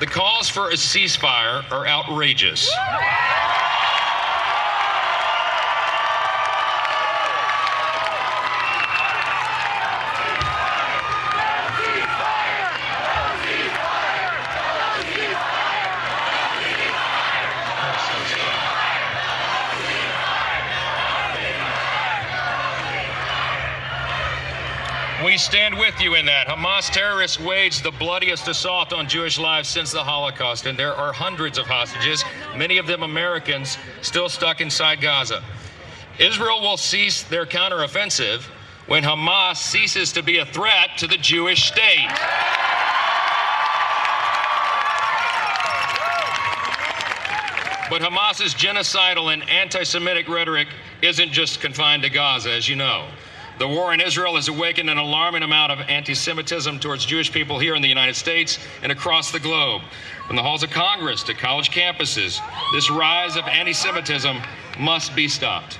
[0.00, 2.74] The calls for a ceasefire are outrageous.
[25.30, 26.48] We stand with you in that.
[26.48, 31.12] Hamas terrorists waged the bloodiest assault on Jewish lives since the Holocaust, and there are
[31.12, 32.24] hundreds of hostages,
[32.56, 35.44] many of them Americans, still stuck inside Gaza.
[36.18, 38.40] Israel will cease their counteroffensive
[38.88, 42.10] when Hamas ceases to be a threat to the Jewish state.
[47.88, 50.66] But Hamas's genocidal and anti Semitic rhetoric
[51.02, 53.06] isn't just confined to Gaza, as you know.
[53.60, 57.58] The war in Israel has awakened an alarming amount of anti Semitism towards Jewish people
[57.58, 59.82] here in the United States and across the globe.
[60.26, 62.40] From the halls of Congress to college campuses,
[62.72, 64.38] this rise of anti Semitism
[64.78, 65.78] must be stopped.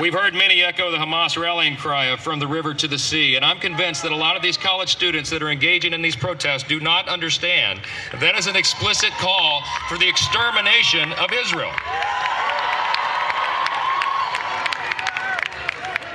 [0.00, 3.36] We've heard many echo the Hamas rallying cry of from the river to the sea,
[3.36, 6.16] and I'm convinced that a lot of these college students that are engaging in these
[6.16, 7.80] protests do not understand
[8.18, 11.70] that is an explicit call for the extermination of Israel.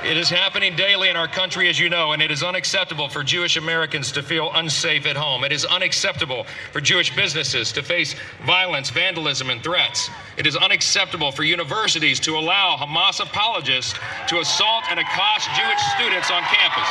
[0.02, 3.22] It is happening daily in our country, as you know, and it is unacceptable for
[3.22, 5.44] Jewish Americans to feel unsafe at home.
[5.44, 8.14] It is unacceptable for Jewish businesses to face
[8.46, 10.08] violence, vandalism, and threats.
[10.38, 13.92] It is unacceptable for universities to allow Hamas apologists
[14.28, 16.88] to assault and accost Jewish students on campus.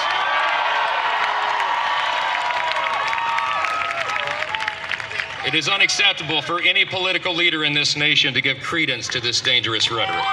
[5.47, 9.41] It is unacceptable for any political leader in this nation to give credence to this
[9.41, 10.23] dangerous rhetoric.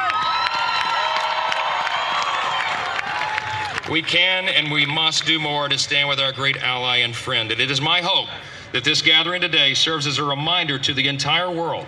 [3.90, 7.52] We can and we must do more to stand with our great ally and friend.
[7.52, 8.28] And it is my hope
[8.72, 11.86] that this gathering today serves as a reminder to the entire world,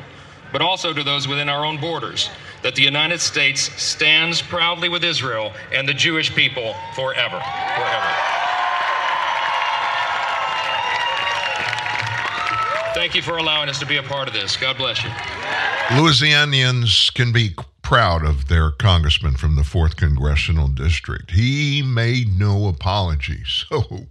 [0.52, 2.30] but also to those within our own borders,
[2.62, 7.40] that the United States stands proudly with Israel and the Jewish people forever.
[7.40, 8.14] Forever.
[12.94, 14.56] Thank you for allowing us to be a part of this.
[14.56, 15.10] God bless you.
[15.90, 17.54] Louisianians can be
[17.88, 21.30] proud of their congressman from the 4th Congressional District.
[21.30, 23.44] He made no apology.
[23.46, 24.08] So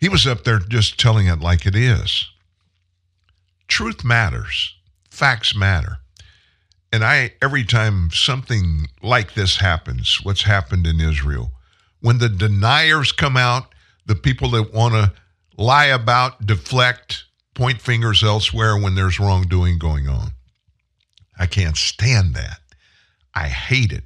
[0.00, 2.26] he was up there just telling it like it is.
[3.68, 4.74] Truth matters,
[5.10, 5.98] facts matter.
[6.90, 11.52] And I every time something like this happens, what's happened in Israel,
[12.00, 13.66] when the deniers come out,
[14.06, 15.12] the people that want to
[15.58, 20.32] lie about, deflect, point fingers elsewhere when there's wrongdoing going on.
[21.38, 22.60] I can't stand that.
[23.34, 24.04] I hate it.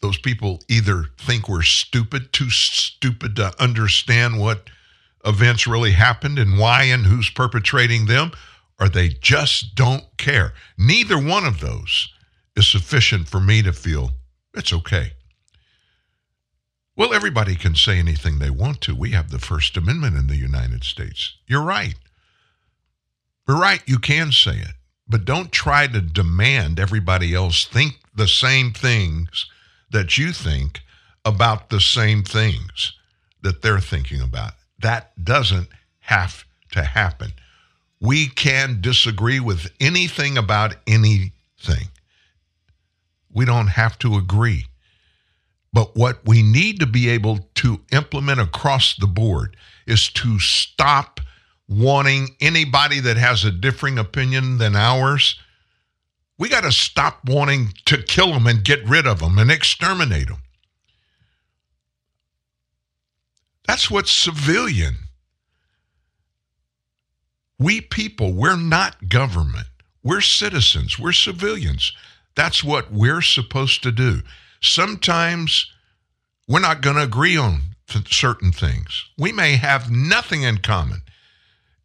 [0.00, 4.70] Those people either think we're stupid, too stupid to understand what
[5.24, 8.32] events really happened and why and who's perpetrating them,
[8.80, 10.54] or they just don't care.
[10.76, 12.08] Neither one of those
[12.56, 14.12] is sufficient for me to feel
[14.54, 15.12] it's okay.
[16.96, 18.94] Well, everybody can say anything they want to.
[18.94, 21.36] We have the First Amendment in the United States.
[21.46, 21.94] You're right.
[23.46, 23.82] You're right.
[23.86, 24.74] You can say it
[25.08, 29.46] but don't try to demand everybody else think the same things
[29.90, 30.80] that you think
[31.24, 32.92] about the same things
[33.42, 34.52] that they're thinking about.
[34.80, 35.68] That doesn't
[36.00, 37.32] have to happen.
[38.00, 41.88] We can disagree with anything about anything.
[43.32, 44.66] We don't have to agree.
[45.72, 49.56] But what we need to be able to implement across the board
[49.86, 51.20] is to stop
[51.68, 55.36] wanting anybody that has a differing opinion than ours
[56.38, 60.28] We got to stop wanting to kill them and get rid of them and exterminate
[60.28, 60.42] them.
[63.66, 64.96] That's what's civilian.
[67.58, 69.66] We people, we're not government.
[70.04, 70.98] We're citizens.
[70.98, 71.92] We're civilians.
[72.36, 74.22] That's what we're supposed to do.
[74.60, 75.72] Sometimes
[76.48, 77.62] we're not going to agree on
[78.08, 79.06] certain things.
[79.18, 81.02] We may have nothing in common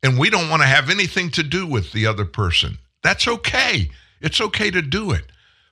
[0.04, 2.78] and we don't want to have anything to do with the other person.
[3.02, 3.90] That's okay.
[4.22, 5.24] It's okay to do it.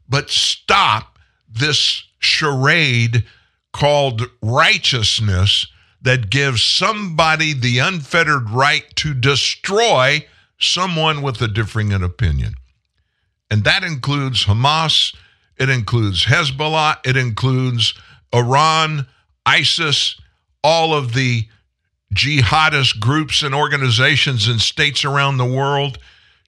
[0.07, 3.25] But stop this charade
[3.73, 5.67] called righteousness
[6.01, 10.25] that gives somebody the unfettered right to destroy
[10.57, 12.55] someone with a differing opinion.
[13.49, 15.13] And that includes Hamas,
[15.57, 17.93] it includes Hezbollah, it includes
[18.33, 19.07] Iran,
[19.45, 20.19] ISIS,
[20.63, 21.47] all of the
[22.13, 25.97] jihadist groups and organizations in states around the world.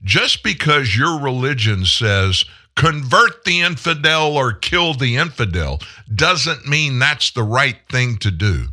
[0.04, 2.46] Just because your religion says
[2.76, 5.80] convert the infidel or kill the infidel
[6.14, 8.68] doesn't mean that's the right thing to do.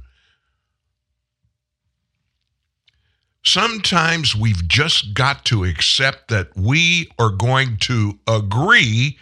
[3.45, 9.18] Sometimes we've just got to accept that we are going to agree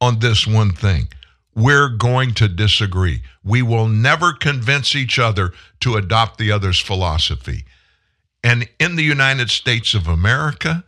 [0.00, 1.08] on this one thing.
[1.54, 3.22] We're going to disagree.
[3.44, 7.64] We will never convince each other to adopt the other's philosophy.
[8.42, 10.84] And in the United States of America,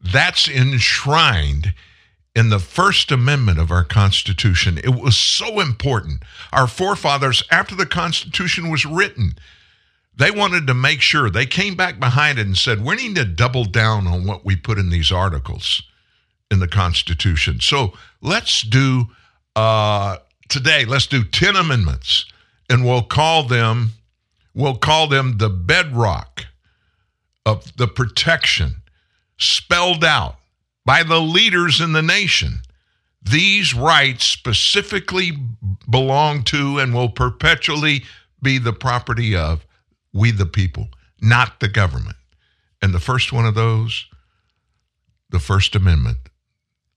[0.00, 1.74] that's enshrined
[2.34, 4.78] in the First Amendment of our Constitution.
[4.78, 6.22] It was so important.
[6.52, 9.36] Our forefathers, after the Constitution was written,
[10.16, 13.24] they wanted to make sure they came back behind it and said, we need to
[13.24, 15.82] double down on what we put in these articles
[16.50, 17.60] in the Constitution.
[17.60, 19.08] So let's do
[19.56, 22.26] uh, today, let's do 10 amendments
[22.68, 23.90] and we'll call them
[24.54, 26.46] we'll call them the bedrock
[27.44, 28.76] of the protection
[29.36, 30.36] spelled out
[30.84, 32.60] by the leaders in the nation.
[33.20, 35.32] These rights specifically
[35.90, 38.04] belong to and will perpetually
[38.42, 39.66] be the property of
[40.12, 40.88] we the people,
[41.20, 42.16] not the government.
[42.80, 44.06] And the first one of those,
[45.30, 46.18] the First Amendment,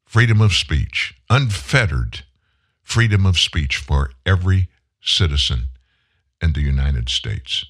[0.05, 2.23] freedom of speech, unfettered
[2.87, 4.69] freedom of speech for every
[5.01, 5.67] citizen
[6.41, 7.65] in the United States.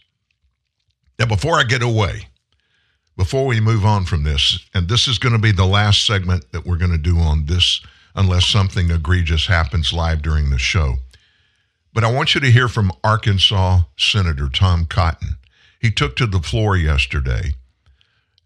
[1.18, 2.28] Now, before I get away,
[3.18, 6.52] before we move on from this, and this is going to be the last segment
[6.52, 7.82] that we're going to do on this,
[8.16, 10.98] unless something egregious happens live during the show.
[11.96, 15.38] But I want you to hear from Arkansas Senator Tom Cotton.
[15.82, 17.56] He took to the floor yesterday.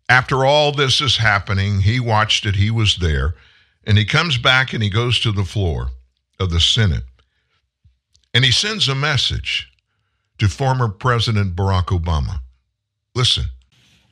[0.07, 3.36] After all this is happening, he watched it, he was there,
[3.84, 5.91] and he comes back and he goes to the floor
[6.41, 7.03] of the Senate.
[8.33, 9.71] And he sends a message
[10.39, 12.39] to former President Barack Obama.
[13.13, 13.45] Listen.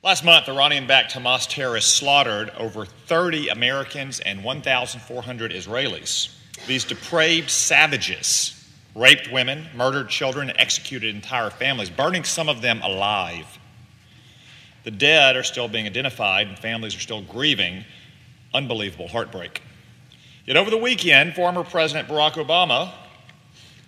[0.02, 6.34] Last month, Iranian backed Hamas terrorists slaughtered over 30 Americans and 1,400 Israelis.
[6.66, 8.56] These depraved savages
[8.94, 13.58] raped women, murdered children, executed entire families, burning some of them alive.
[14.84, 17.84] The dead are still being identified, and families are still grieving
[18.52, 19.62] unbelievable heartbreak.
[20.50, 22.90] Yet over the weekend, former President Barack Obama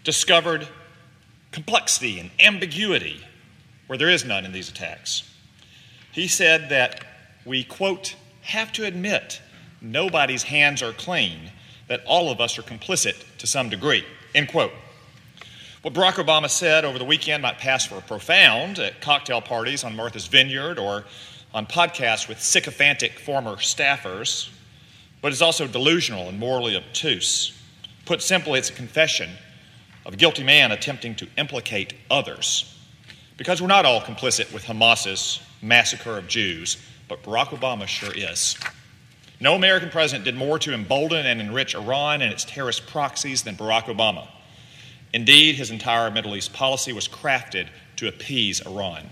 [0.04, 0.68] discovered
[1.50, 3.20] complexity and ambiguity
[3.88, 5.28] where there is none in these attacks.
[6.12, 7.04] He said that
[7.44, 9.42] we, quote, have to admit
[9.80, 11.50] nobody's hands are clean,
[11.88, 14.70] that all of us are complicit to some degree, end quote.
[15.82, 19.96] What Barack Obama said over the weekend might pass for profound at cocktail parties on
[19.96, 21.06] Martha's Vineyard or
[21.52, 24.48] on podcasts with sycophantic former staffers,
[25.22, 27.58] but is also delusional and morally obtuse.
[28.04, 29.30] Put simply, it's a confession
[30.04, 32.76] of a guilty man attempting to implicate others.
[33.38, 36.76] Because we're not all complicit with Hamas's massacre of Jews,
[37.08, 38.56] but Barack Obama sure is.
[39.40, 43.56] No American president did more to embolden and enrich Iran and its terrorist proxies than
[43.56, 44.28] Barack Obama.
[45.12, 49.08] Indeed, his entire Middle East policy was crafted to appease Iran.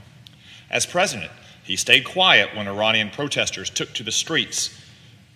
[0.70, 1.30] As president,
[1.62, 4.76] he stayed quiet when Iranian protesters took to the streets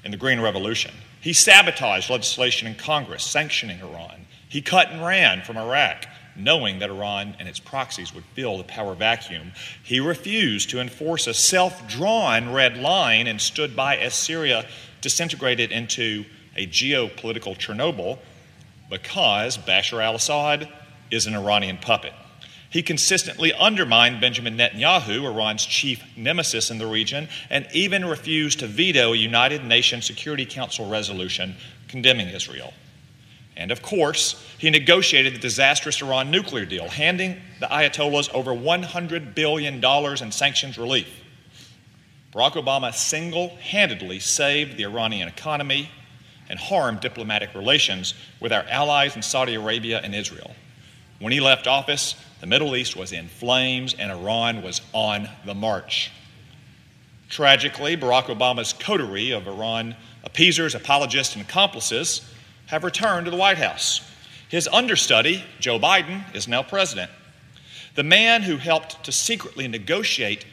[0.05, 0.93] in the Green Revolution.
[1.21, 4.27] He sabotaged legislation in Congress sanctioning Iran.
[4.49, 8.65] He cut and ran from Iraq, knowing that Iran and its proxies would fill the
[8.65, 9.53] power vacuum.
[9.83, 14.67] He refused to enforce a self drawn red line and stood by as Syria
[15.01, 16.25] disintegrated into
[16.57, 18.19] a geopolitical Chernobyl
[18.91, 20.69] because Bashar al Assad
[21.11, 22.13] is an Iranian puppet.
[22.75, 28.66] He consistently undermined Benjamin Netanyahu, Iran's chief nemesis in the region, and even refused to
[28.66, 31.55] veto a United Nations Security Council resolution
[31.87, 32.75] condemning Israel.
[33.57, 39.37] And of course, he negotiated the disastrous Iran nuclear deal, handing the Ayatollahs over $100
[39.37, 41.22] billion in sanctions relief.
[42.33, 45.91] Barack Obama single handedly saved the Iranian economy
[46.49, 50.57] and harmed diplomatic relations with our allies in Saudi Arabia and Israel.
[51.20, 55.55] When he left office, the Middle East was in flames and Iran was on the
[55.55, 56.12] march.
[57.30, 62.30] Tragically, Barack Obama's coterie of Iran appeasers, apologists, and accomplices
[62.66, 64.03] have returned to the White House.
[64.51, 67.11] His understudy, Joe Biden, is now president.
[67.95, 70.45] The man who helped to secretly negotiate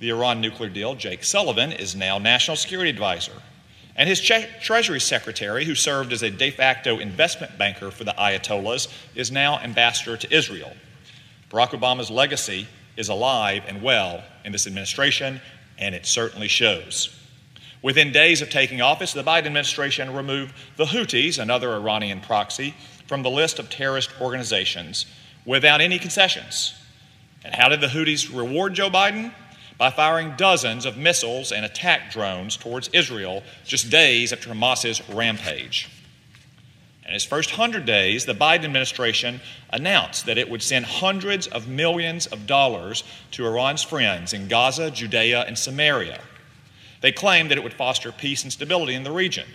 [0.00, 3.40] the Iran nuclear deal, Jake Sullivan, is now National Security Advisor.
[3.94, 8.92] And his Treasury Secretary, who served as a de facto investment banker for the Ayatollahs,
[9.14, 10.72] is now ambassador to Israel.
[11.50, 12.66] Barack Obama's legacy
[12.96, 15.40] is alive and well in this administration,
[15.78, 17.16] and it certainly shows.
[17.82, 22.74] Within days of taking office, the Biden administration removed the Houthis, another Iranian proxy,
[23.06, 25.06] from the list of terrorist organizations
[25.44, 26.74] without any concessions.
[27.44, 29.32] And how did the Houthis reward Joe Biden?
[29.78, 35.88] By firing dozens of missiles and attack drones towards Israel just days after Hamas's rampage.
[37.06, 39.40] In its first 100 days, the Biden administration
[39.70, 44.90] announced that it would send hundreds of millions of dollars to Iran's friends in Gaza,
[44.90, 46.20] Judea, and Samaria.
[47.02, 49.46] They claimed that it would foster peace and stability in the region.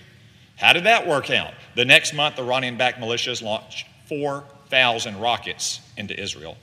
[0.55, 1.53] How did that work out?
[1.75, 6.55] The next month, Iranian backed militias launched 4,000 rockets into Israel.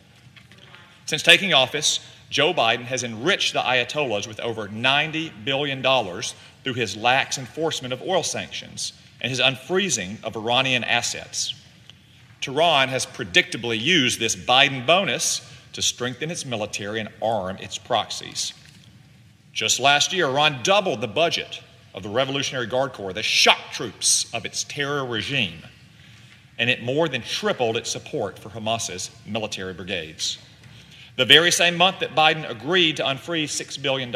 [1.05, 6.97] Since taking office, Joe Biden has enriched the Ayatollahs with over $90 billion through his
[6.97, 11.55] lax enforcement of oil sanctions and his unfreezing of Iranian assets.
[12.41, 15.41] Tehran has predictably used this Biden bonus
[15.73, 18.53] to strengthen its military and arm its proxies.
[19.53, 21.63] Just last year, Iran doubled the budget
[21.95, 25.63] of the Revolutionary Guard Corps, the shock troops of its terror regime,
[26.59, 30.39] and it more than tripled its support for Hamas's military brigades.
[31.17, 34.13] The very same month that Biden agreed to unfreeze $6 billion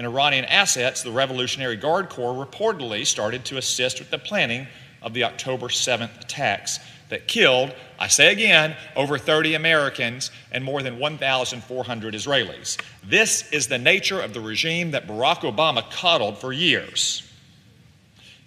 [0.00, 4.66] in Iranian assets, the Revolutionary Guard Corps reportedly started to assist with the planning
[5.02, 6.80] of the October 7th attacks
[7.10, 12.80] that killed, I say again, over 30 Americans and more than 1,400 Israelis.
[13.04, 17.29] This is the nature of the regime that Barack Obama coddled for years.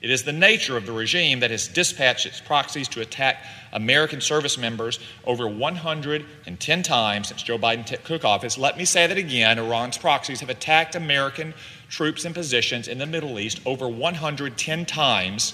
[0.03, 3.37] It is the nature of the regime that has dispatched its proxies to attack
[3.71, 8.57] American service members over 110 times since Joe Biden took office.
[8.57, 11.53] Let me say that again Iran's proxies have attacked American
[11.87, 15.53] troops and positions in the Middle East over 110 times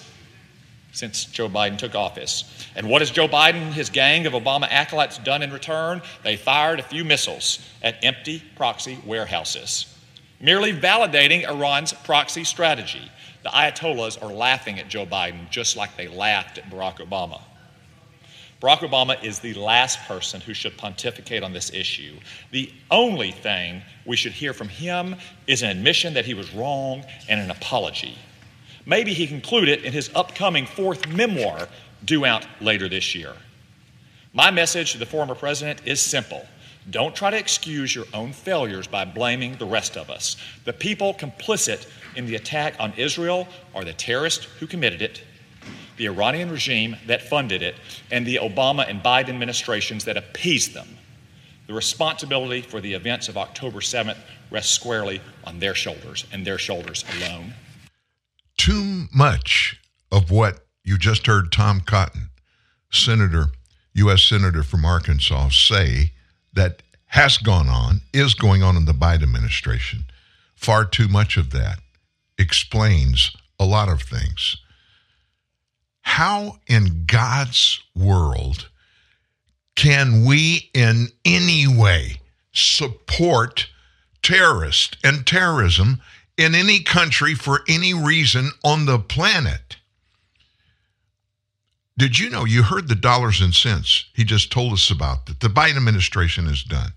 [0.93, 2.43] since Joe Biden took office.
[2.75, 6.01] And what has Joe Biden and his gang of Obama acolytes done in return?
[6.23, 9.95] They fired a few missiles at empty proxy warehouses,
[10.41, 13.11] merely validating Iran's proxy strategy.
[13.43, 17.41] The Ayatollahs are laughing at Joe Biden just like they laughed at Barack Obama.
[18.61, 22.17] Barack Obama is the last person who should pontificate on this issue.
[22.51, 25.15] The only thing we should hear from him
[25.47, 28.17] is an admission that he was wrong and an apology.
[28.85, 31.69] Maybe he can include it in his upcoming fourth memoir
[32.03, 33.33] due out later this year.
[34.33, 36.45] My message to the former president is simple.
[36.89, 40.37] Don't try to excuse your own failures by blaming the rest of us.
[40.65, 45.21] The people complicit in the attack on Israel are the terrorists who committed it,
[45.97, 47.75] the Iranian regime that funded it,
[48.11, 50.87] and the Obama and Biden administrations that appeased them.
[51.67, 54.17] The responsibility for the events of October 7th
[54.49, 57.53] rests squarely on their shoulders and their shoulders alone.
[58.57, 59.79] Too much
[60.11, 62.29] of what you just heard Tom Cotton,
[62.91, 63.47] Senator,
[63.93, 64.23] U.S.
[64.23, 66.11] Senator from Arkansas, say
[66.53, 70.05] that has gone on, is going on in the Biden administration.
[70.55, 71.79] Far too much of that
[72.39, 74.57] explains a lot of things.
[76.01, 78.69] How in God's world
[79.75, 82.21] can we in any way
[82.51, 83.67] support
[84.23, 86.01] terrorists and terrorism
[86.37, 89.77] in any country for any reason on the planet?
[91.97, 95.41] Did you know you heard the dollars and cents he just told us about that
[95.41, 96.93] the Biden administration has done?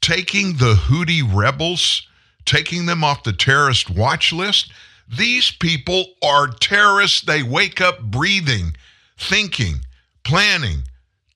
[0.00, 2.06] Taking the Houthi rebels
[2.46, 4.72] taking them off the terrorist watch list.
[5.08, 7.20] These people are terrorists.
[7.20, 8.76] They wake up breathing,
[9.18, 9.80] thinking,
[10.24, 10.84] planning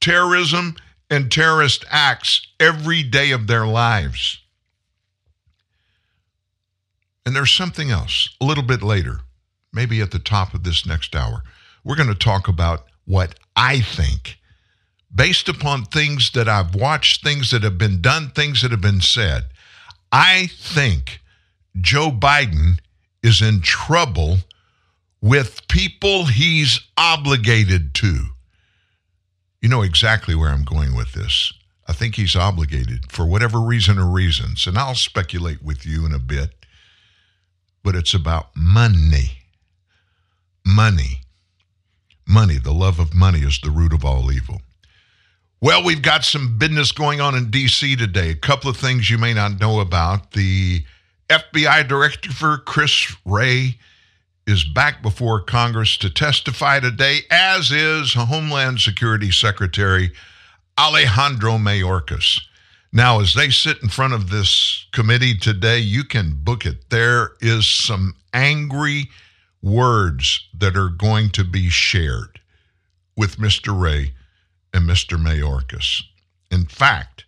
[0.01, 0.77] terrorism
[1.11, 4.39] and terrorist acts every day of their lives.
[7.27, 9.21] And there's something else a little bit later,
[9.73, 11.43] maybe at the top of this next hour.
[11.85, 14.39] We're going to talk about what I think,
[15.15, 19.01] based upon things that I've watched, things that have been done, things that have been
[19.01, 19.45] said.
[20.13, 21.21] I think
[21.81, 22.79] Joe Biden
[23.23, 24.39] is in trouble
[25.21, 28.27] with people he's obligated to.
[29.61, 31.53] You know exactly where I'm going with this.
[31.87, 36.15] I think he's obligated for whatever reason or reasons, and I'll speculate with you in
[36.15, 36.51] a bit,
[37.83, 39.39] but it's about money.
[40.65, 41.23] money.
[42.27, 44.63] Money, the love of money is the root of all evil.
[45.63, 47.95] Well, we've got some business going on in D.C.
[47.97, 48.31] today.
[48.31, 50.33] A couple of things you may not know about.
[50.33, 50.83] The
[51.29, 53.77] FBI Director Chris Wray
[54.47, 60.13] is back before Congress to testify today, as is Homeland Security Secretary
[60.79, 62.41] Alejandro Mayorkas.
[62.91, 66.89] Now, as they sit in front of this committee today, you can book it.
[66.89, 69.11] There is some angry
[69.61, 72.41] words that are going to be shared
[73.15, 73.79] with Mr.
[73.79, 74.15] Wray
[74.73, 75.19] and Mr.
[75.19, 76.03] Mayorkas.
[76.51, 77.25] In fact,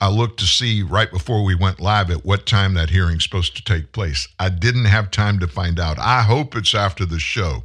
[0.00, 3.56] I looked to see right before we went live at what time that hearing's supposed
[3.56, 4.28] to take place.
[4.38, 5.98] I didn't have time to find out.
[5.98, 7.64] I hope it's after the show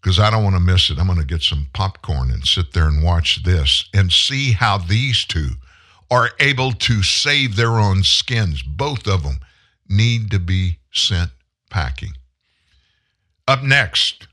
[0.00, 0.98] because I don't want to miss it.
[0.98, 4.78] I'm going to get some popcorn and sit there and watch this and see how
[4.78, 5.50] these two
[6.10, 8.62] are able to save their own skins.
[8.62, 9.40] Both of them
[9.88, 11.30] need to be sent
[11.70, 12.12] packing.
[13.48, 14.28] Up next,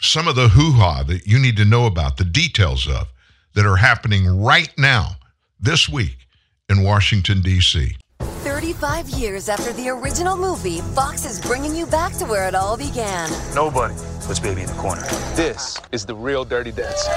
[0.00, 3.08] some of the hoo ha that you need to know about, the details of
[3.54, 5.16] that are happening right now,
[5.58, 6.26] this week
[6.68, 7.96] in Washington, D.C.
[8.20, 12.76] 35 years after the original movie, Fox is bringing you back to where it all
[12.76, 13.30] began.
[13.54, 15.02] Nobody puts baby in the corner.
[15.34, 17.08] This is the real Dirty Dance.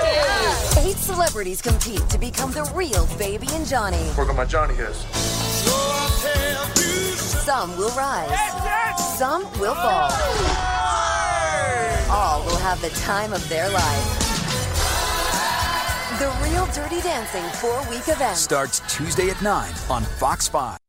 [0.78, 4.10] Eight celebrities compete to become the real Baby and Johnny.
[4.18, 4.98] Work on my Johnny hairs.
[7.46, 10.79] Some will rise, some will fall.
[12.12, 14.20] All will have the time of their life.
[16.18, 20.89] The Real Dirty Dancing four week event starts Tuesday at 9 on Fox 5.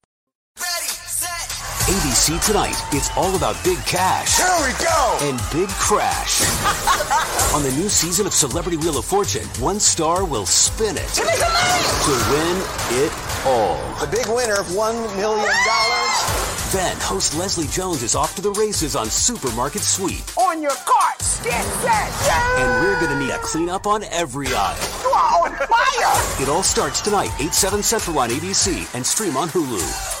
[1.91, 4.37] ABC tonight, it's all about big cash.
[4.37, 5.17] Here we go!
[5.27, 6.39] And big crash.
[7.55, 11.21] On the new season of Celebrity Wheel of Fortune, one star will spin it to
[12.31, 12.57] win
[13.03, 13.11] it
[13.45, 13.75] all.
[13.99, 15.49] The big winner, of $1 million.
[16.71, 20.23] Then, host Leslie Jones is off to the races on Supermarket Sweep.
[20.37, 24.77] On your carts, get set, And we're to need a cleanup on every aisle.
[25.03, 26.41] You are on fire!
[26.41, 30.20] It all starts tonight, 8, 7 Central on ABC and stream on Hulu.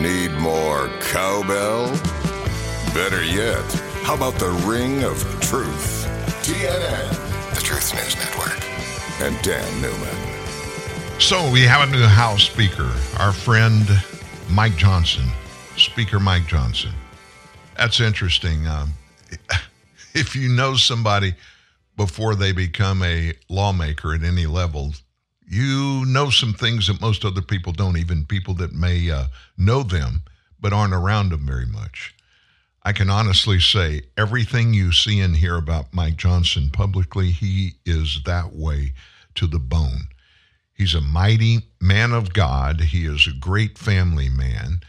[0.00, 1.88] Need more cowbell?
[2.94, 3.70] Better yet,
[4.02, 6.06] how about the ring of truth?
[6.42, 8.58] TNN, the Truth News Network,
[9.20, 11.20] and Dan Newman.
[11.20, 13.86] So we have a new House Speaker, our friend
[14.48, 15.26] Mike Johnson,
[15.76, 16.92] Speaker Mike Johnson.
[17.76, 18.66] That's interesting.
[18.66, 18.94] Um,
[20.14, 21.34] if you know somebody
[21.98, 24.94] before they become a lawmaker at any level,
[25.50, 29.24] you know some things that most other people don't, even people that may uh,
[29.58, 30.22] know them
[30.60, 32.14] but aren't around them very much.
[32.84, 38.20] I can honestly say everything you see and hear about Mike Johnson publicly, he is
[38.24, 38.92] that way
[39.34, 40.08] to the bone.
[40.72, 42.80] He's a mighty man of God.
[42.80, 44.80] He is a great family man.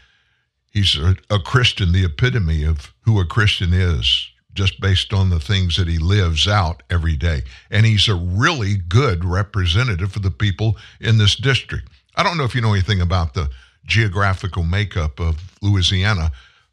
[0.70, 5.40] He's a, a Christian, the epitome of who a Christian is just based on the
[5.40, 7.42] things that he lives out every day.
[7.70, 11.88] And he's a really good representative for the people in this district.
[12.16, 13.50] I don't know if you know anything about the
[13.86, 16.32] geographical makeup of Louisiana,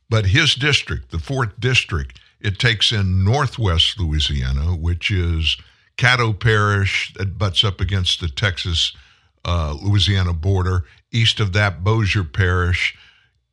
[0.10, 5.58] but his district, the fourth district, it takes in northwest Louisiana, which is
[5.98, 8.96] Caddo Parish that butts up against the Texas
[9.46, 10.86] uh, Louisiana border.
[11.12, 12.98] East of that, Bossier Parish.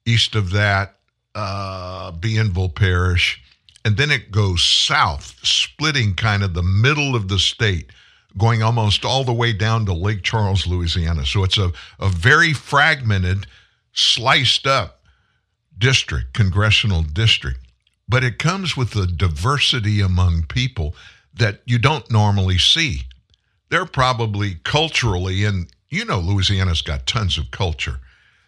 [0.05, 0.97] East of that,
[1.35, 3.43] uh, Bienville Parish
[3.87, 7.93] and then it goes south, splitting kind of the middle of the state,
[8.37, 11.25] going almost all the way down to Lake Charles, Louisiana.
[11.25, 11.71] So it's a,
[12.01, 13.47] a very fragmented,
[13.93, 15.05] sliced up
[15.79, 17.61] district, congressional district.
[18.09, 20.97] But it comes with a diversity among people
[21.35, 23.03] that you don't normally see.
[23.69, 28.01] They're probably culturally, and you know, Louisiana's got tons of culture.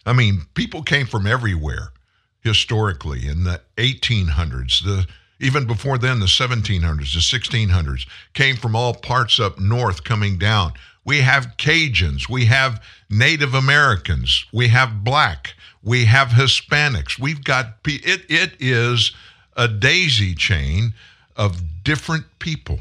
[0.05, 1.93] I mean, people came from everywhere
[2.41, 5.07] historically in the 1800s, the
[5.41, 10.73] even before then, the 1700s, the 1600s came from all parts up north coming down.
[11.05, 17.19] We have Cajuns, we have Native Americans, we have black, we have Hispanics.
[17.19, 18.23] We've got it.
[18.29, 19.13] It is
[19.57, 20.93] a daisy chain
[21.37, 22.81] of different people,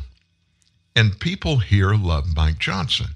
[0.96, 3.08] and people here love Mike Johnson,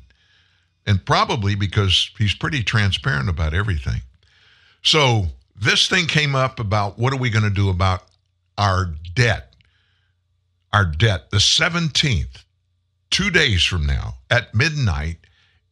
[0.85, 4.01] and probably because he's pretty transparent about everything.
[4.83, 5.25] So
[5.59, 8.03] this thing came up about what are we going to do about
[8.57, 9.55] our debt.
[10.74, 11.32] Our debt.
[11.32, 12.43] The 17th,
[13.09, 15.18] two days from now, at midnight,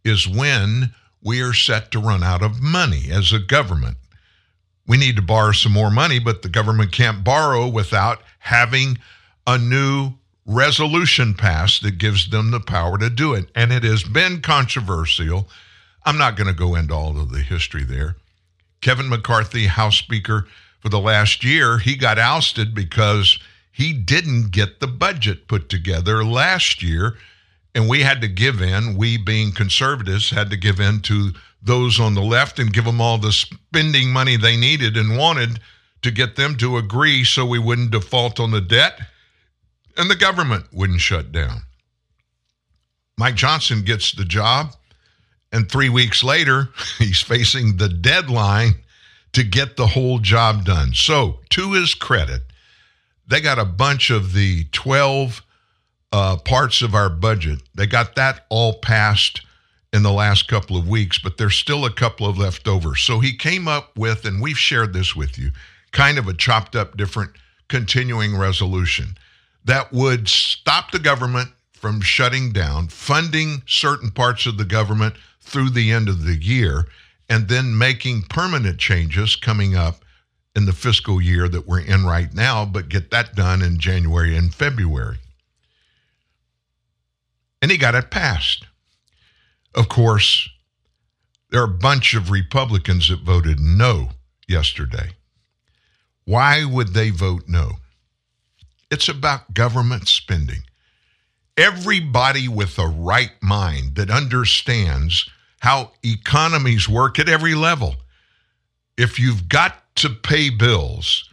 [0.04, 3.98] is when we are set to run out of money as a government.
[4.88, 8.98] We need to borrow some more money, but the government can't borrow without having
[9.46, 10.14] a new
[10.46, 13.50] resolution passed that gives them the power to do it.
[13.54, 15.48] And it has been controversial.
[16.06, 18.16] I'm not going to go into all of the history there.
[18.82, 20.48] Kevin McCarthy, House Speaker,
[20.80, 23.40] for the last year, he got ousted because
[23.72, 27.18] he didn't get the budget put together last year.
[27.76, 32.00] And we had to give in, we being conservatives, had to give in to those
[32.00, 35.60] on the left and give them all the spending money they needed and wanted
[36.02, 39.00] to get them to agree so we wouldn't default on the debt
[40.00, 41.62] and the government wouldn't shut down.
[43.18, 44.74] Mike Johnson gets the job,
[45.52, 48.76] and three weeks later, he's facing the deadline
[49.34, 50.94] to get the whole job done.
[50.94, 52.42] So, to his credit,
[53.28, 55.44] they got a bunch of the 12
[56.12, 57.62] uh, parts of our budget.
[57.76, 59.42] They got that all passed
[59.94, 62.96] in the last couple of weeks, but there's still a couple of left over.
[62.96, 65.52] So he came up with, and we've shared this with you,
[65.92, 67.32] kind of a chopped up, different
[67.68, 69.16] continuing resolution
[69.66, 75.70] that would stop the government from shutting down, funding certain parts of the government through
[75.70, 76.86] the end of the year,
[77.30, 80.04] and then making permanent changes coming up
[80.56, 84.36] in the fiscal year that we're in right now, but get that done in January
[84.36, 85.20] and February.
[87.62, 88.66] And he got it passed.
[89.76, 90.50] Of course,
[91.52, 94.10] there are a bunch of Republicans that voted no
[94.48, 95.12] yesterday.
[96.26, 97.74] Why would they vote no?
[98.92, 100.64] It's about government spending.
[101.56, 107.96] Everybody with a right mind that understands how economies work at every level.
[108.98, 111.30] If you've got to pay bills,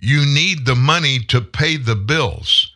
[0.00, 2.72] you need the money to pay the bills.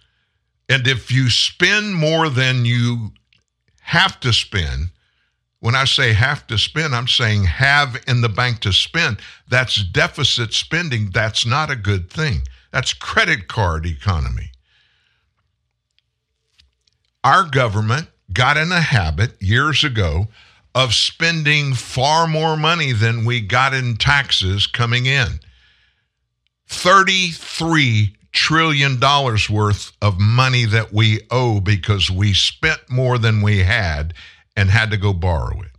[0.68, 3.12] And if you spend more than you
[3.80, 4.90] have to spend,
[5.60, 9.18] when I say have to spend, I'm saying have in the bank to spend.
[9.48, 11.10] That's deficit spending.
[11.10, 12.42] That's not a good thing.
[12.72, 14.50] That's credit card economy.
[17.22, 20.28] Our government got in a habit years ago
[20.74, 25.40] of spending far more money than we got in taxes coming in.
[26.68, 34.14] $33 trillion worth of money that we owe because we spent more than we had
[34.56, 35.70] and had to go borrow it.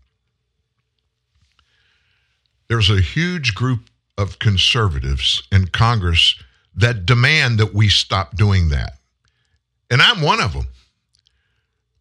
[2.68, 6.36] There's a huge group of conservatives in Congress
[6.76, 8.94] that demand that we stop doing that.
[9.90, 10.68] And I'm one of them.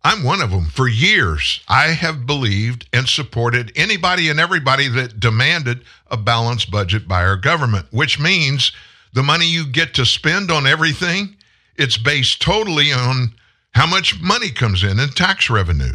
[0.04, 0.66] I'm one of them.
[0.66, 7.06] For years, I have believed and supported anybody and everybody that demanded a balanced budget
[7.06, 8.72] by our government, which means
[9.12, 11.36] the money you get to spend on everything,
[11.76, 13.34] it's based totally on
[13.74, 15.94] how much money comes in in tax revenue.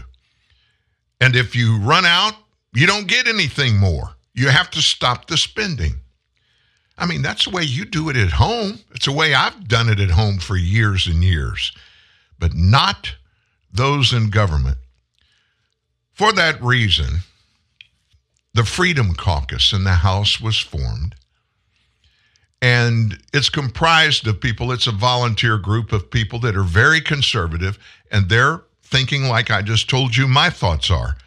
[1.19, 2.33] And if you run out,
[2.73, 4.15] you don't get anything more.
[4.33, 5.95] You have to stop the spending.
[6.97, 8.79] I mean, that's the way you do it at home.
[8.91, 11.71] It's the way I've done it at home for years and years,
[12.39, 13.15] but not
[13.77, 14.77] those in government.
[16.13, 17.19] For that reason,
[18.53, 21.15] the Freedom Caucus in the House was formed.
[22.59, 27.77] And it's comprised of people, it's a volunteer group of people that are very conservative,
[28.11, 31.17] and they're thinking like I just told you my thoughts are.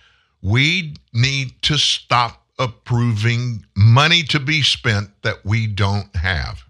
[0.42, 6.64] We need to stop approving money to be spent that we don't have.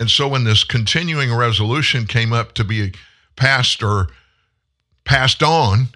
[0.00, 2.92] And so when this continuing resolution came up to be
[3.38, 4.08] passed or
[5.04, 5.88] passed on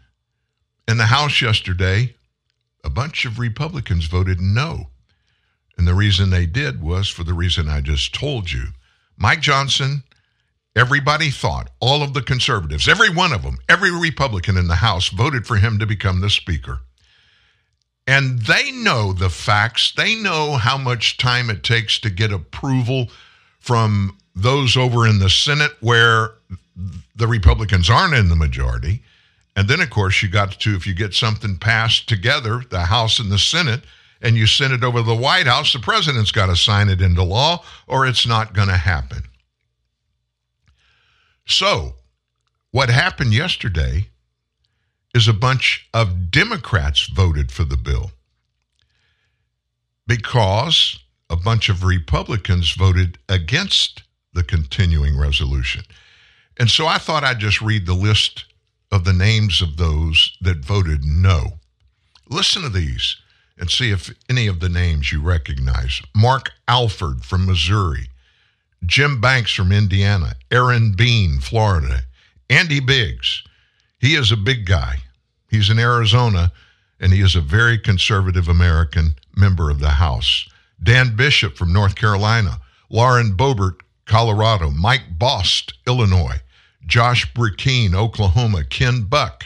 [0.88, 2.14] in the House yesterday,
[2.82, 4.88] a bunch of Republicans voted no.
[5.76, 8.68] And the reason they did was for the reason I just told you.
[9.16, 10.02] Mike Johnson
[10.74, 15.08] everybody thought, all of the conservatives, every one of them, every Republican in the House
[15.08, 16.80] voted for him to become the Speaker.
[18.06, 19.92] And they know the facts.
[19.92, 23.08] They know how much time it takes to get approval
[23.60, 26.32] from those over in the Senate where
[27.14, 29.02] the Republicans aren't in the majority.
[29.54, 33.18] And then, of course, you got to, if you get something passed together, the House
[33.18, 33.82] and the Senate,
[34.22, 37.02] and you send it over to the White House, the president's got to sign it
[37.02, 39.24] into law or it's not going to happen.
[41.46, 41.94] So,
[42.70, 44.06] what happened yesterday
[45.14, 48.12] is a bunch of Democrats voted for the bill
[50.06, 50.98] because
[51.28, 54.02] a bunch of Republicans voted against
[54.32, 55.82] the continuing resolution.
[56.58, 58.44] And so I thought I'd just read the list
[58.90, 61.58] of the names of those that voted no.
[62.28, 63.16] Listen to these
[63.58, 66.02] and see if any of the names you recognize.
[66.14, 68.08] Mark Alford from Missouri,
[68.84, 72.02] Jim Banks from Indiana, Aaron Bean, Florida,
[72.50, 73.42] Andy Biggs.
[73.98, 74.96] He is a big guy.
[75.48, 76.52] He's in Arizona,
[76.98, 80.48] and he is a very conservative American member of the House.
[80.82, 83.80] Dan Bishop from North Carolina, Lauren Boebert,
[84.12, 86.42] Colorado, Mike Bost, Illinois,
[86.86, 89.44] Josh Brecheen, Oklahoma, Ken Buck,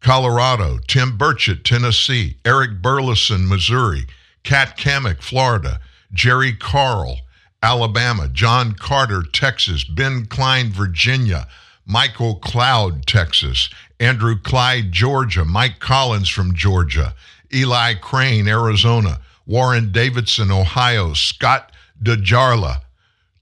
[0.00, 4.06] Colorado, Tim Burchett, Tennessee, Eric Burlison, Missouri,
[4.42, 5.78] Kat Cammack, Florida,
[6.12, 7.20] Jerry Carl,
[7.62, 11.46] Alabama, John Carter, Texas, Ben Cline, Virginia,
[11.86, 13.70] Michael Cloud, Texas,
[14.00, 17.14] Andrew Clyde, Georgia, Mike Collins from Georgia,
[17.54, 21.70] Eli Crane, Arizona, Warren Davidson, Ohio, Scott
[22.02, 22.80] DesJarlais,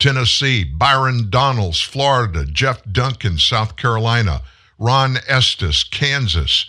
[0.03, 4.43] Tennessee, Byron Donalds, Florida, Jeff Duncan, South Carolina,
[4.77, 6.69] Ron Estes, Kansas,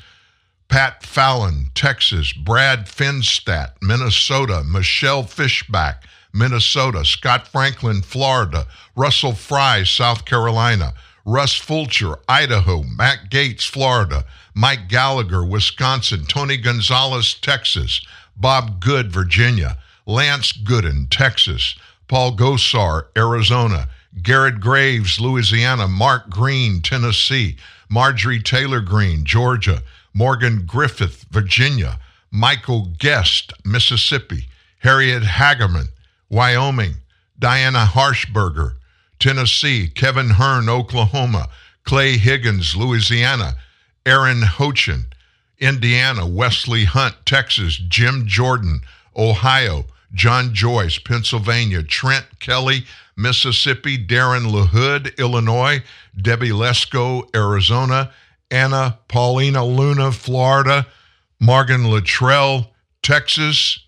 [0.67, 10.25] Pat Fallon, Texas, Brad Finstad, Minnesota, Michelle Fischbach, Minnesota, Scott Franklin, Florida, Russell Fry, South
[10.25, 10.93] Carolina,
[11.25, 17.99] Russ Fulcher, Idaho, Matt Gaetz, Florida, Mike Gallagher, Wisconsin, Tony Gonzalez, Texas,
[18.37, 21.73] Bob Good, Virginia, Lance Gooden, Texas,
[22.13, 23.89] Paul Gosar, Arizona,
[24.21, 27.57] Garrett Graves, Louisiana, Mark Green, Tennessee,
[27.89, 29.81] Marjorie Taylor Greene, Georgia,
[30.13, 31.99] Morgan Griffith, Virginia,
[32.29, 34.47] Michael Guest, Mississippi,
[34.77, 35.87] Harriet Hageman,
[36.29, 36.97] Wyoming,
[37.39, 38.75] Diana Harshbarger,
[39.17, 41.49] Tennessee, Kevin Hern, Oklahoma,
[41.83, 43.55] Clay Higgins, Louisiana,
[44.05, 45.07] Erin Houchin,
[45.57, 48.81] Indiana, Wesley Hunt, Texas, Jim Jordan,
[49.17, 52.85] Ohio, John Joyce, Pennsylvania, Trent Kelly,
[53.15, 55.83] Mississippi, Darren LaHood, Illinois,
[56.19, 58.11] Debbie Lesko, Arizona,
[58.51, 60.87] Anna Paulina Luna, Florida,
[61.39, 63.79] Morgan Luttrell, Texas,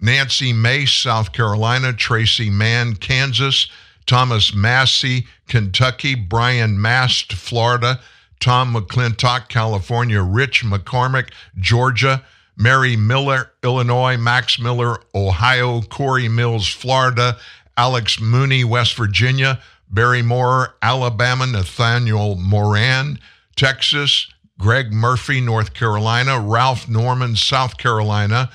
[0.00, 3.68] Nancy Mace, South Carolina, Tracey Mann, Kansas,
[4.06, 8.00] Thomas Massie, Kentucky, Brian Mast, Florida,
[8.40, 12.22] Tom McClintock, California, Rich McCormick, Georgia,
[12.58, 17.38] Mary Miller, Illinois, Max Miller, Ohio, Corey Mills, Florida,
[17.76, 23.20] Alex Mooney, West Virginia, Barry Moore, Alabama, Nathaniel Moran,
[23.54, 24.26] Texas,
[24.58, 28.50] Greg Murphy, North Carolina, Ralph Norman, South Carolina,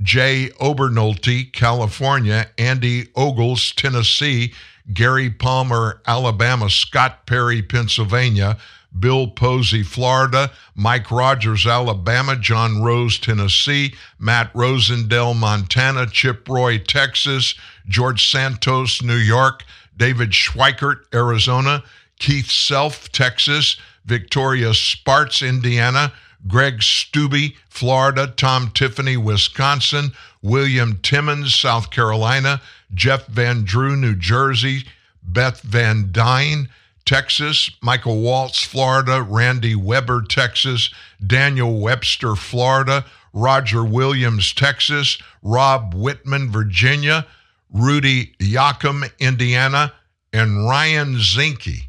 [0.00, 4.54] Jay Obernolte, California, Andy Ogles, Tennessee,
[4.94, 8.56] Gary Palmer, Alabama, Scott Perry, Pennsylvania,
[8.98, 17.54] Bill Posey, Florida, Mike Rogers, Alabama, John Rose, Tennessee, Matt Rosendale, Montana, Chip Roy, Texas,
[17.86, 19.64] George Santos, New York,
[19.96, 21.84] David Schweikert, Arizona,
[22.18, 26.12] Keith Self, Texas, Victoria Spartz, Indiana,
[26.46, 32.60] Greg Steube, Florida, Tom Tiffany, Wisconsin, William Timmons, South Carolina,
[32.94, 34.84] Jeff Van Drew, New Jersey,
[35.22, 36.68] Beth Van Duyne,
[37.08, 40.90] Texas, Michael Waltz, Florida, Randy Weber, Texas,
[41.26, 47.26] Daniel Webster, Florida, Roger Williams, Texas, Rob Wittman, Virginia,
[47.72, 49.94] Rudy Yakym, Indiana,
[50.34, 51.84] and Ryan Zinke,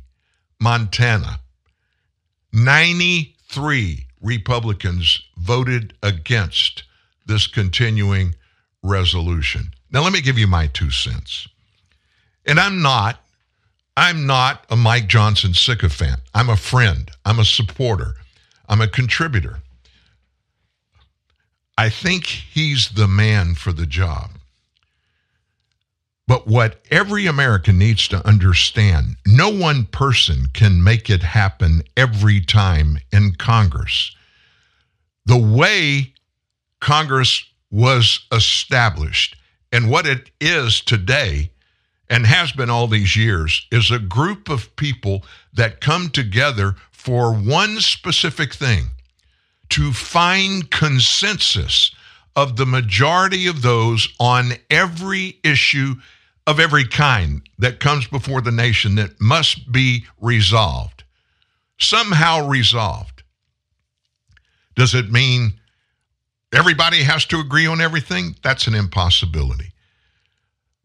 [0.57, 1.41] Montana.
[2.53, 6.83] 93 Republicans voted against
[7.25, 8.35] this continuing
[8.81, 9.71] resolution.
[9.91, 11.49] Now, let me give you my two cents.
[12.45, 13.21] And I'm not
[13.99, 16.21] I'm not a Mike Johnson sycophant.
[16.33, 17.11] I'm a friend.
[17.25, 18.15] I'm a supporter.
[18.69, 19.59] I'm a contributor.
[21.77, 24.29] I think he's the man for the job.
[26.25, 32.39] But what every American needs to understand no one person can make it happen every
[32.39, 34.15] time in Congress.
[35.25, 36.13] The way
[36.79, 39.35] Congress was established
[39.73, 41.51] and what it is today
[42.09, 47.33] and has been all these years, is a group of people that come together for
[47.33, 48.87] one specific thing
[49.69, 51.91] to find consensus
[52.35, 55.95] of the majority of those on every issue
[56.47, 61.03] of every kind that comes before the nation that must be resolved,
[61.77, 63.21] somehow resolved.
[64.75, 65.53] Does it mean
[66.53, 68.35] everybody has to agree on everything?
[68.41, 69.71] That's an impossibility.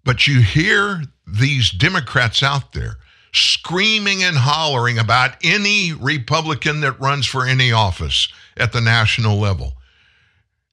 [0.05, 2.99] But you hear these Democrats out there
[3.33, 9.75] screaming and hollering about any Republican that runs for any office at the national level.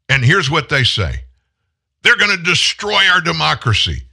[0.07, 1.23] And here's what they say
[2.03, 4.03] they're going to destroy our democracy.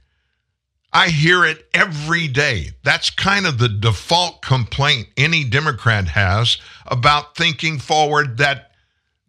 [0.91, 2.71] I hear it every day.
[2.83, 8.71] That's kind of the default complaint any Democrat has about thinking forward that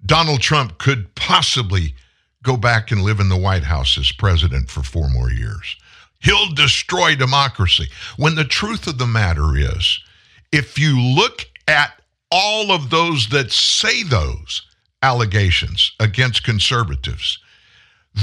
[0.05, 1.95] Donald Trump could possibly
[2.43, 5.77] go back and live in the White House as president for four more years.
[6.21, 7.89] He'll destroy democracy.
[8.17, 10.01] When the truth of the matter is,
[10.53, 12.01] if you look at
[12.31, 14.63] all of those that say those
[15.03, 17.39] allegations against conservatives,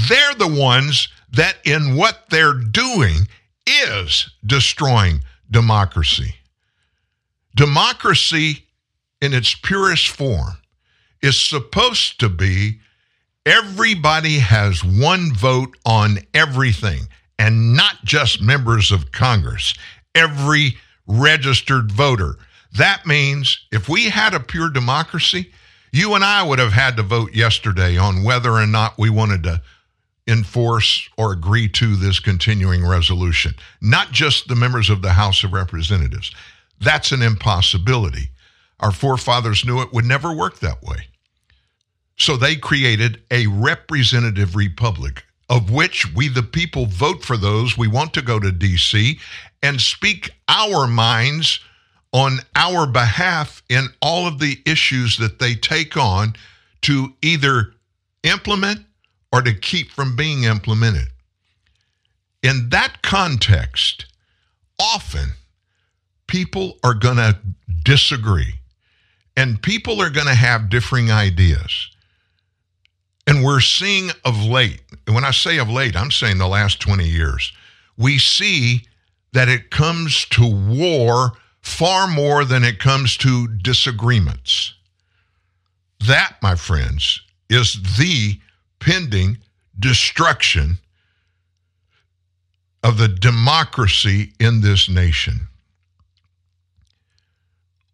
[0.08, 3.26] they're the ones that in what they're doing
[3.66, 5.20] is destroying
[5.50, 6.34] democracy.
[7.56, 8.66] Democracy
[9.20, 10.58] in its purest form
[11.22, 12.78] is supposed to be
[13.44, 19.74] everybody has one vote on everything and not just members of Congress,
[20.14, 20.76] every
[21.06, 22.36] registered voter.
[22.76, 25.52] That means if we had a pure democracy,
[25.92, 29.42] you and I would have had to vote yesterday on whether or not we wanted
[29.44, 29.62] to
[30.26, 35.54] enforce or agree to this continuing resolution, not just the members of the House of
[35.54, 36.30] Representatives.
[36.80, 38.30] That's an impossibility.
[38.80, 41.08] Our forefathers knew it would never work that way.
[42.16, 47.88] So they created a representative republic, of which we, the people, vote for those we
[47.88, 49.18] want to go to D.C.
[49.62, 51.60] and speak our minds
[52.12, 56.34] on our behalf in all of the issues that they take on
[56.82, 57.74] to either
[58.22, 58.80] implement
[59.32, 61.08] or to keep from being implemented.
[62.42, 64.06] In that context,
[64.80, 65.30] often
[66.26, 67.38] people are going to
[67.84, 68.54] disagree
[69.36, 71.90] and people are going to have differing ideas.
[73.26, 76.80] And we're seeing of late, and when I say of late, I'm saying the last
[76.80, 77.54] 20 years,
[77.96, 78.82] we see
[79.32, 81.32] that it comes to war
[81.62, 84.74] far more than it comes to disagreements.
[86.06, 88.38] That, my friends, is the
[88.80, 89.38] pending
[89.80, 90.76] destruction
[92.82, 95.48] of the democracy in this nation.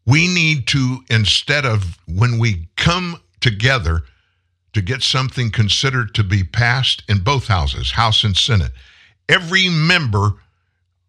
[0.04, 4.02] We need to, instead of when we come together
[4.74, 8.72] to get something considered to be passed in both houses, House and Senate,
[9.28, 10.34] every member,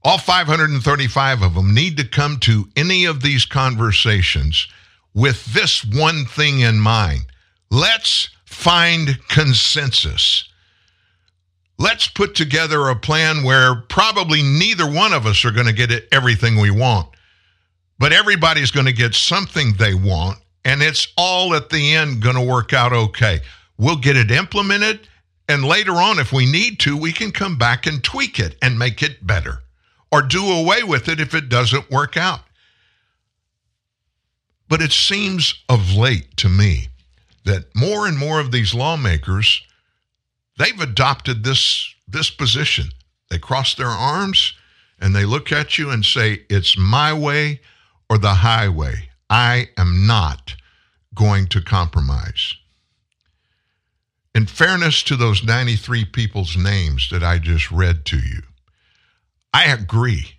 [0.04, 4.68] all 535 of them, need to come to any of these conversations
[5.14, 7.26] with this one thing in mind.
[7.72, 10.48] Let's find consensus.
[11.78, 16.08] Let's put together a plan where probably neither one of us are going to get
[16.12, 17.10] everything we want,
[18.00, 22.36] but everybody's going to get something they want, and it's all at the end going
[22.36, 23.40] to work out okay.
[23.78, 25.08] We'll get it implemented,
[25.48, 28.80] and later on, if we need to, we can come back and tweak it and
[28.80, 29.62] make it better
[30.12, 32.42] or do away with it if it doesn't work out.
[34.68, 36.90] But it seems of late to me
[37.44, 39.62] that more and more of these lawmakers
[40.58, 42.90] they've adopted this this position.
[43.30, 44.54] They cross their arms
[45.00, 47.62] and they look at you and say, "It's my way
[48.10, 49.10] or the highway.
[49.30, 50.55] I am not
[51.16, 52.54] going to compromise."
[54.36, 58.44] In fairness to those 93 people's names that I just read to you,
[59.54, 60.36] I agree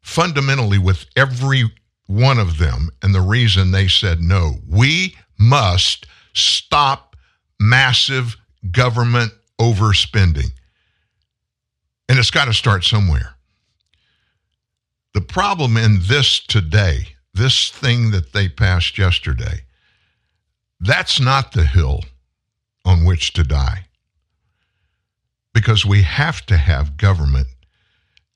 [0.00, 1.64] fundamentally with every
[2.06, 4.60] one of them and the reason they said no.
[4.68, 7.16] We must stop
[7.58, 8.36] massive
[8.70, 10.52] government overspending.
[12.08, 13.34] And it's got to start somewhere.
[15.14, 19.65] The problem in this today, this thing that they passed yesterday,
[20.80, 22.00] that's not the hill
[22.84, 23.86] on which to die.
[25.52, 27.48] Because we have to have government.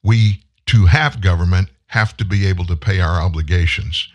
[0.03, 4.09] We, to have government, have to be able to pay our obligations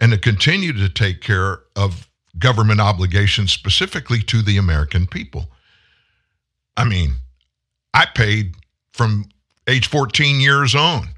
[0.00, 2.08] and to continue to take care of
[2.38, 5.50] government obligations specifically to the American people.
[6.76, 7.16] I mean,
[7.92, 8.54] I paid
[8.92, 9.26] from
[9.68, 11.08] age 14 years on,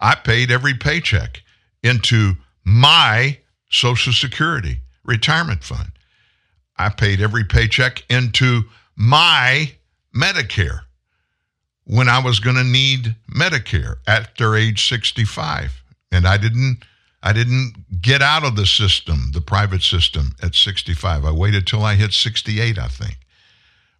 [0.00, 1.42] I paid every paycheck
[1.82, 3.38] into my
[3.70, 5.90] Social Security retirement fund.
[6.76, 8.64] I paid every paycheck into
[8.96, 9.72] my
[10.14, 10.82] Medicare.
[11.84, 15.82] when I was going to need Medicare after age 65.
[16.12, 16.84] And I didn't
[17.22, 21.24] I didn't get out of the system, the private system at 65.
[21.24, 23.18] I waited till I hit 68, I think,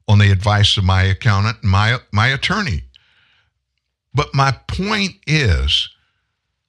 [0.07, 2.85] on the advice of my accountant my my attorney.
[4.15, 5.89] But my point is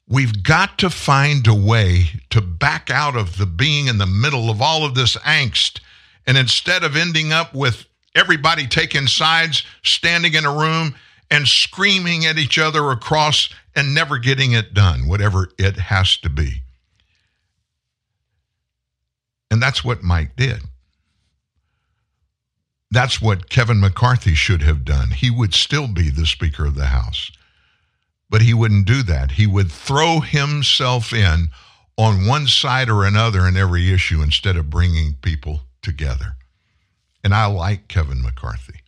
[0.10, 4.50] we've got to find a way to back out of the being in the middle
[4.50, 5.80] of all of this angst
[6.26, 7.86] and instead of ending up with
[8.16, 10.96] everybody taking sides, standing in a room
[11.32, 16.30] and screaming at each other across and never getting it done, whatever it has to
[16.30, 16.64] be.
[19.52, 20.62] And that's what Mike did.
[22.92, 25.12] That's what Kevin McCarthy should have done.
[25.12, 27.32] He would still be the Speaker of the House.
[28.30, 29.32] But he wouldn't do that.
[29.32, 31.50] He would throw himself in
[31.98, 36.36] on one side or another in every issue instead of bringing people together.
[37.24, 38.82] And I like Kevin McCarthy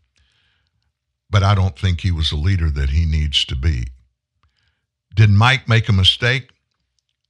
[1.31, 3.87] but I don't think he was the leader that he needs to be.
[5.15, 6.49] Did Mike make a mistake?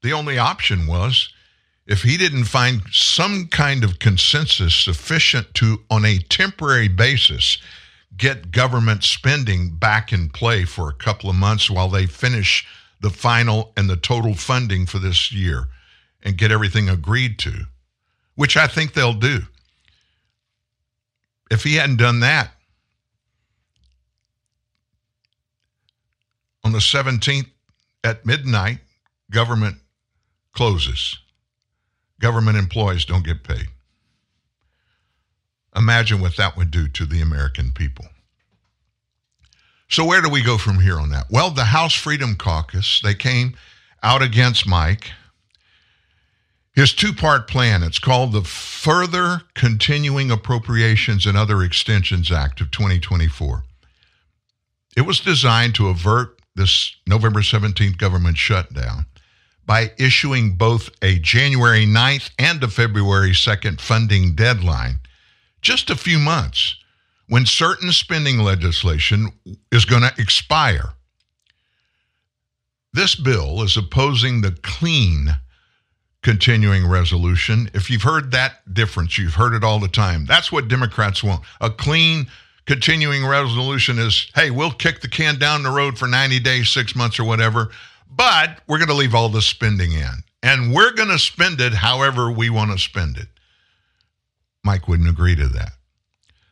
[0.01, 1.32] The only option was
[1.86, 7.59] if he didn't find some kind of consensus sufficient to, on a temporary basis,
[8.16, 12.66] get government spending back in play for a couple of months while they finish
[13.01, 15.66] the final and the total funding for this year
[16.24, 17.66] and get everything agreed to,
[18.36, 19.39] which I think they'll do.
[21.49, 22.51] If he hadn't done that,
[26.64, 27.49] on the 17th
[28.03, 28.80] at midnight,
[29.32, 29.78] government
[30.53, 31.18] closes.
[32.20, 33.68] Government employees don't get paid.
[35.76, 38.05] Imagine what that would do to the American people.
[39.89, 41.28] So, where do we go from here on that?
[41.30, 43.55] Well, the House Freedom Caucus, they came
[44.01, 45.11] out against Mike.
[46.74, 52.72] His two part plan, it's called the Further Continuing Appropriations and Other Extensions Act of
[52.72, 53.65] 2024.
[54.95, 59.05] It was designed to avert this November 17th government shutdown
[59.65, 64.99] by issuing both a January 9th and a February 2nd funding deadline
[65.62, 66.76] just a few months
[67.28, 69.30] when certain spending legislation
[69.72, 70.93] is going to expire.
[72.93, 75.38] This bill is opposing the clean
[76.24, 77.70] continuing resolution.
[77.74, 80.26] If you've heard that difference, you've heard it all the time.
[80.26, 82.27] That's what Democrats want a clean
[82.65, 86.95] continuing resolution is hey, we'll kick the can down the road for 90 days, six
[86.95, 87.69] months, or whatever,
[88.10, 90.23] but we're going to leave all the spending in.
[90.44, 93.27] And we're going to spend it however we want to spend it.
[94.63, 95.73] Mike wouldn't agree to that.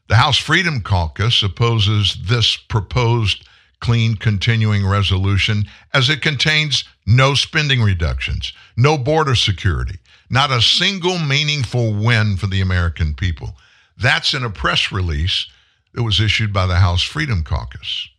[0.07, 3.47] The House Freedom Caucus opposes this proposed
[3.79, 9.99] clean continuing resolution as it contains no spending reductions, no border security,
[10.29, 13.55] not a single meaningful win for the American people.
[13.97, 15.47] That's in a press release
[15.93, 18.09] that was issued by the House Freedom Caucus.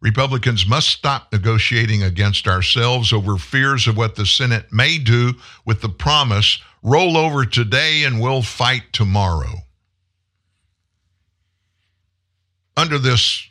[0.00, 5.80] Republicans must stop negotiating against ourselves over fears of what the Senate may do with
[5.80, 9.54] the promise roll over today and we'll fight tomorrow.
[12.76, 13.48] Under this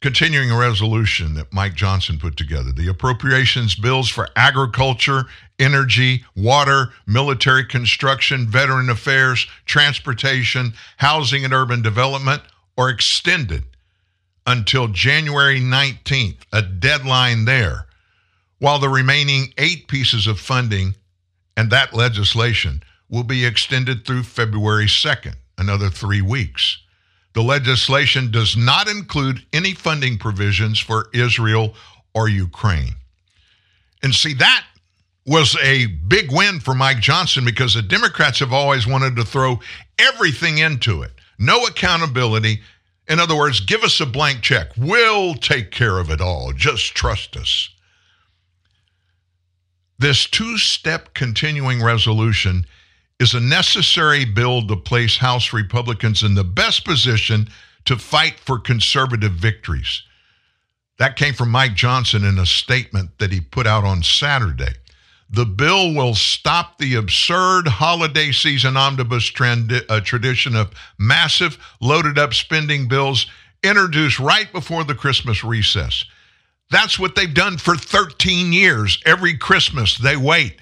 [0.00, 5.26] continuing resolution that Mike Johnson put together, the appropriations bills for agriculture,
[5.58, 12.42] energy, water, military construction, veteran affairs, transportation, housing, and urban development
[12.76, 13.64] are extended
[14.46, 17.86] until January 19th, a deadline there,
[18.58, 20.94] while the remaining eight pieces of funding
[21.56, 26.78] and that legislation will be extended through February 2nd, another three weeks.
[27.34, 31.74] The legislation does not include any funding provisions for Israel
[32.14, 32.94] or Ukraine.
[34.02, 34.64] And see, that
[35.26, 39.60] was a big win for Mike Johnson because the Democrats have always wanted to throw
[39.98, 41.12] everything into it
[41.42, 42.62] no accountability.
[43.08, 44.68] In other words, give us a blank check.
[44.76, 46.52] We'll take care of it all.
[46.52, 47.68] Just trust us.
[50.02, 52.66] This two step continuing resolution
[53.20, 57.48] is a necessary bill to place House Republicans in the best position
[57.84, 60.02] to fight for conservative victories.
[60.98, 64.72] That came from Mike Johnson in a statement that he put out on Saturday.
[65.30, 72.18] The bill will stop the absurd holiday season omnibus trend, uh, tradition of massive, loaded
[72.18, 73.26] up spending bills
[73.62, 76.04] introduced right before the Christmas recess.
[76.72, 78.98] That's what they've done for 13 years.
[79.04, 80.56] Every Christmas, they wait.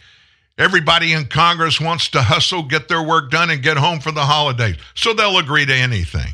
[0.59, 4.25] Everybody in Congress wants to hustle, get their work done, and get home for the
[4.25, 4.77] holidays.
[4.97, 6.33] So they'll agree to anything.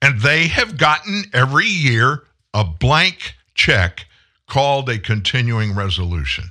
[0.00, 2.22] And they have gotten every year
[2.54, 4.06] a blank check
[4.46, 6.44] called a continuing resolution.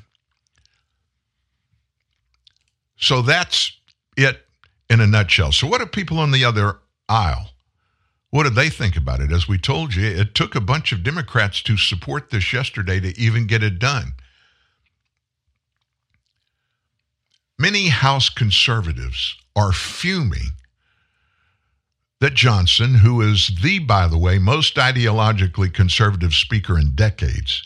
[2.97, 3.77] So that's
[4.17, 4.45] it
[4.89, 5.53] in a nutshell.
[5.53, 7.52] So, what do people on the other aisle?
[8.33, 9.31] What did they think about it?
[9.31, 13.15] As we told you, it took a bunch of Democrats to support this yesterday to
[13.15, 14.13] even get it done.
[17.59, 20.53] Many House conservatives are fuming
[22.21, 27.61] that Johnson, who is the, by the way, most ideologically conservative speaker in decades,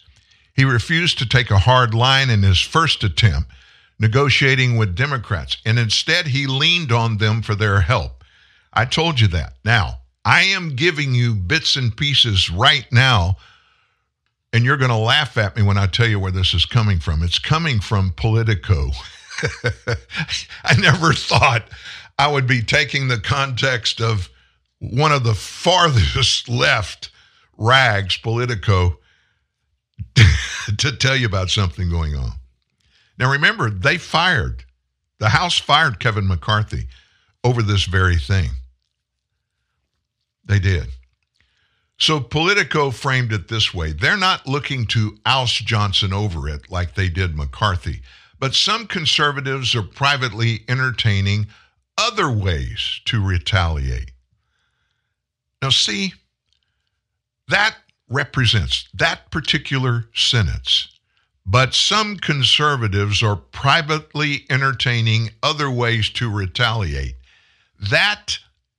[0.54, 3.50] he refused to take a hard line in his first attempt
[4.00, 8.26] negotiating with Democrats, and instead he leaned on them for their help.
[8.74, 9.54] I told you that.
[9.64, 13.38] Now, I am giving you bits and pieces right now,
[14.52, 17.00] and you're going to laugh at me when I tell you where this is coming
[17.00, 17.24] from.
[17.24, 18.90] It's coming from Politico.
[20.66, 21.70] I never thought
[22.20, 24.30] I would be taking the context of
[24.80, 27.10] one of the farthest left
[27.58, 29.00] rags, Politico,
[30.78, 32.34] to tell you about something going on.
[33.18, 34.66] Now, remember, they fired,
[35.20, 36.90] the House fired Kevin McCarthy
[37.46, 38.50] over this very thing.
[40.48, 40.88] They did.
[42.00, 46.96] So Politico framed it this way they're not looking to oust Johnson over it like
[46.96, 48.02] they did McCarthy,
[48.40, 51.48] but some conservatives are privately entertaining
[51.98, 54.12] other ways to retaliate.
[55.62, 56.14] Now, see,
[57.48, 57.76] that
[58.10, 60.90] represents that particular sentence.
[61.46, 67.16] But some conservatives are privately entertaining other ways to retaliate.
[67.90, 68.38] That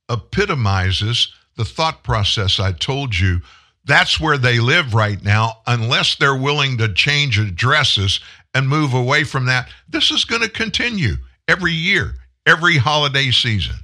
[0.08, 3.42] epitomizes the thought process I told you.
[3.84, 8.20] That's where they live right now, unless they're willing to change addresses
[8.54, 9.68] and move away from that.
[9.88, 11.14] This is going to continue
[11.48, 12.14] every year,
[12.46, 13.74] every holiday season.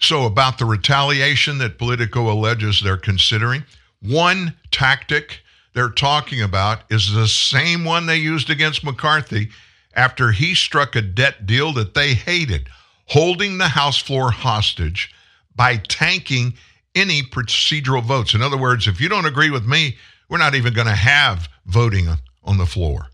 [0.00, 3.64] So, about the retaliation that Politico alleges they're considering,
[4.00, 5.40] one tactic
[5.74, 9.50] they're talking about is the same one they used against McCarthy
[9.94, 12.68] after he struck a debt deal that they hated,
[13.06, 15.12] holding the House floor hostage
[15.58, 16.54] by tanking
[16.94, 18.32] any procedural votes.
[18.32, 19.98] In other words, if you don't agree with me,
[20.30, 22.08] we're not even going to have voting
[22.42, 23.08] on the floor.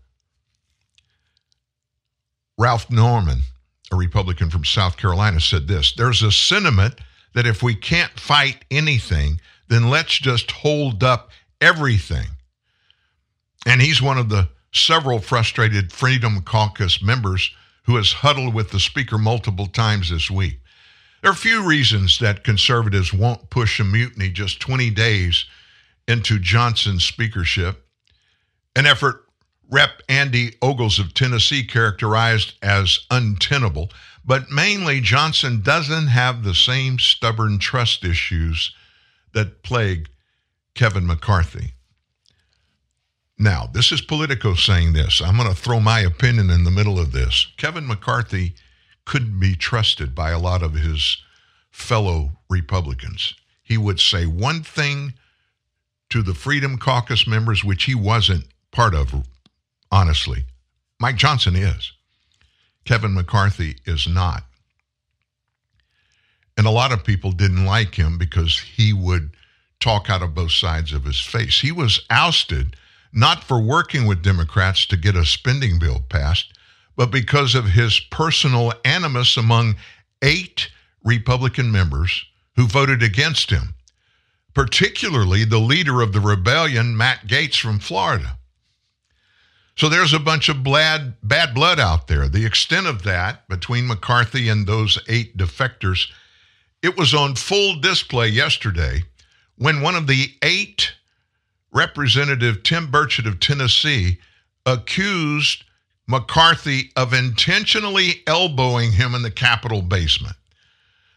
[2.57, 3.41] Ralph Norman
[3.91, 6.95] a Republican from South Carolina, said this There's a sentiment
[7.33, 12.27] that if we can't fight anything, then let's just hold up everything.
[13.65, 17.51] And he's one of the several frustrated Freedom Caucus members
[17.83, 20.59] who has huddled with the speaker multiple times this week.
[21.25, 25.45] There are a few reasons that conservatives won't push a mutiny just 20 days
[26.07, 27.83] into Johnson's speakership,
[28.75, 29.25] an effort
[29.67, 30.03] Rep.
[30.07, 33.89] Andy Ogles of Tennessee characterized as untenable,
[34.23, 38.71] but mainly Johnson doesn't have the same stubborn trust issues
[39.33, 40.09] that plague
[40.75, 41.73] Kevin McCarthy.
[43.39, 45.23] Now, this is Politico saying this.
[45.23, 47.51] I'm going to throw my opinion in the middle of this.
[47.57, 48.53] Kevin McCarthy
[49.05, 51.17] couldn't be trusted by a lot of his
[51.71, 53.35] fellow Republicans.
[53.63, 55.13] He would say one thing
[56.09, 59.13] to the Freedom Caucus members, which he wasn't part of
[59.91, 60.45] honestly.
[60.99, 61.91] Mike Johnson is.
[62.85, 64.43] Kevin McCarthy is not.
[66.57, 69.31] And a lot of people didn't like him because he would
[69.79, 71.59] talk out of both sides of his face.
[71.59, 72.75] He was ousted
[73.11, 76.53] not for working with Democrats to get a spending bill passed,
[76.95, 79.75] but because of his personal animus among
[80.21, 80.69] eight
[81.03, 83.75] Republican members who voted against him,
[84.53, 88.37] particularly the leader of the rebellion, Matt Gaetz from Florida.
[89.75, 92.29] So there's a bunch of bad, bad blood out there.
[92.29, 96.09] The extent of that between McCarthy and those eight defectors,
[96.81, 99.03] it was on full display yesterday
[99.57, 100.93] when one of the eight,
[101.73, 104.19] Representative Tim Burchett of Tennessee,
[104.65, 105.65] accused
[106.07, 110.35] McCarthy of intentionally elbowing him in the Capitol basement.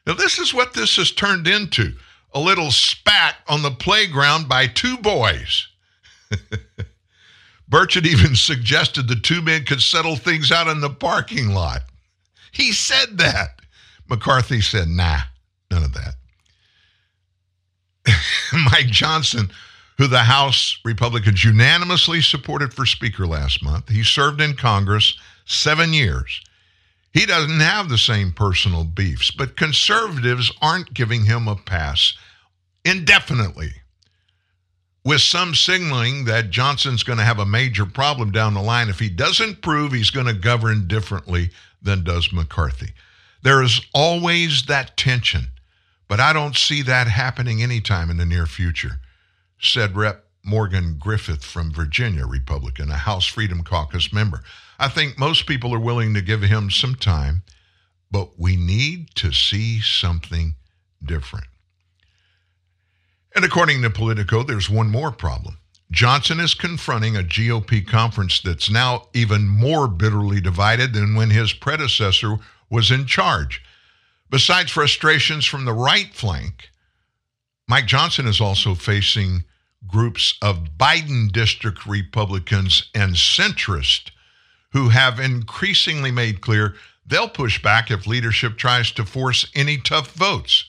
[0.07, 1.93] Now, this is what this has turned into
[2.33, 5.69] a little spat on the playground by two boys.
[7.71, 11.83] Burchett even suggested the two men could settle things out in the parking lot.
[12.53, 13.61] He said that.
[14.09, 15.19] McCarthy said, nah,
[15.71, 16.15] none of that.
[18.73, 19.51] Mike Johnson,
[19.99, 25.93] who the House Republicans unanimously supported for Speaker last month, he served in Congress seven
[25.93, 26.41] years.
[27.13, 32.17] He doesn't have the same personal beefs, but conservatives aren't giving him a pass
[32.85, 33.73] indefinitely
[35.05, 38.99] with some signaling that Johnson's going to have a major problem down the line if
[38.99, 41.51] he doesn't prove he's going to govern differently
[41.81, 42.93] than does McCarthy.
[43.43, 45.49] There is always that tension,
[46.09, 49.01] but I don't see that happening anytime in the near future,
[49.61, 50.25] said Rep.
[50.45, 54.43] Morgan Griffith from Virginia, Republican, a House Freedom Caucus member.
[54.79, 57.43] I think most people are willing to give him some time,
[58.11, 60.55] but we need to see something
[61.05, 61.47] different.
[63.35, 65.59] And according to Politico, there's one more problem.
[65.91, 71.53] Johnson is confronting a GOP conference that's now even more bitterly divided than when his
[71.53, 72.37] predecessor
[72.71, 73.63] was in charge.
[74.31, 76.71] Besides frustrations from the right flank,
[77.69, 79.45] Mike Johnson is also facing
[79.87, 84.11] groups of Biden district Republicans and centrists
[84.73, 86.75] who have increasingly made clear
[87.07, 90.65] they'll push back if leadership tries to force any tough votes.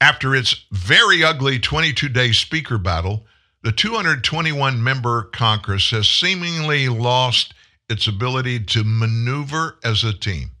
[0.00, 3.26] After its very ugly 22 day speaker battle,
[3.62, 7.52] the 221 member Congress has seemingly lost
[7.90, 10.52] its ability to maneuver as a team.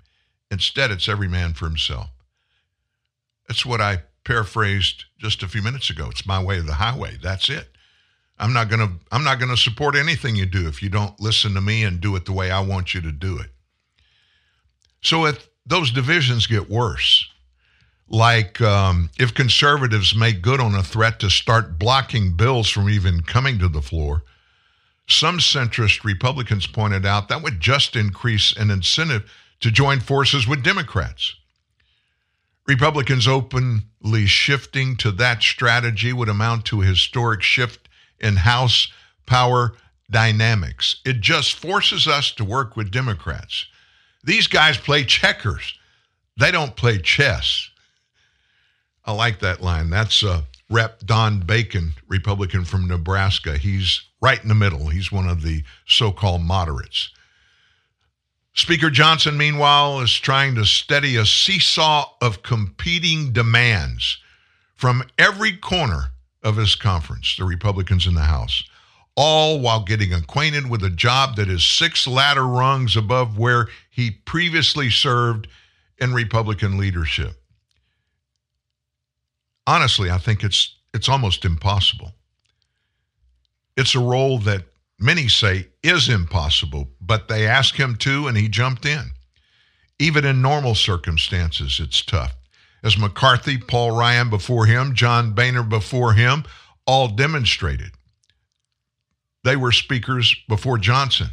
[0.50, 2.10] Instead, it's every man for himself.
[3.48, 6.08] That's what I paraphrased just a few minutes ago.
[6.10, 7.18] It's my way of the highway.
[7.22, 7.68] That's it.
[8.38, 11.18] I'm not going to I'm not going to support anything you do if you don't
[11.20, 13.50] listen to me and do it the way I want you to do it.
[15.02, 17.28] So if those divisions get worse,
[18.08, 23.22] like um, if conservatives make good on a threat to start blocking bills from even
[23.22, 24.22] coming to the floor,
[25.06, 29.30] some centrist Republicans pointed out that would just increase an incentive
[29.60, 31.34] to join forces with Democrats.
[32.70, 37.88] Republicans openly shifting to that strategy would amount to a historic shift
[38.20, 38.86] in House
[39.26, 39.72] power
[40.08, 41.00] dynamics.
[41.04, 43.66] It just forces us to work with Democrats.
[44.22, 45.76] These guys play checkers,
[46.36, 47.70] they don't play chess.
[49.04, 49.90] I like that line.
[49.90, 51.00] That's uh, Rep.
[51.04, 53.58] Don Bacon, Republican from Nebraska.
[53.58, 54.86] He's right in the middle.
[54.86, 57.10] He's one of the so called moderates.
[58.52, 64.18] Speaker Johnson, meanwhile, is trying to steady a seesaw of competing demands
[64.74, 66.10] from every corner
[66.42, 68.62] of his conference, the Republicans in the House,
[69.14, 74.10] all while getting acquainted with a job that is six ladder rungs above where he
[74.10, 75.48] previously served
[75.98, 77.40] in Republican leadership
[79.70, 82.12] honestly, I think it's it's almost impossible.
[83.76, 84.64] It's a role that
[85.00, 89.10] many say is impossible, but they asked him to and he jumped in.
[89.98, 92.34] Even in normal circumstances, it's tough.
[92.82, 96.44] As McCarthy, Paul Ryan before him, John Boehner before him,
[96.86, 97.92] all demonstrated.
[99.44, 101.28] They were speakers before Johnson.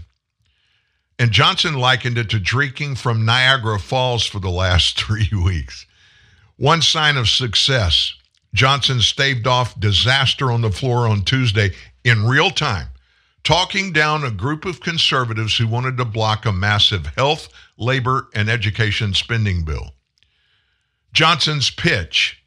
[1.20, 5.86] And Johnson likened it to drinking from Niagara Falls for the last three weeks.
[6.58, 8.14] One sign of success
[8.54, 11.72] Johnson staved off disaster on the floor on Tuesday
[12.04, 12.88] in real time,
[13.48, 17.48] talking down a group of conservatives who wanted to block a massive health,
[17.78, 19.94] labor, and education spending bill.
[21.14, 22.44] Johnson's pitch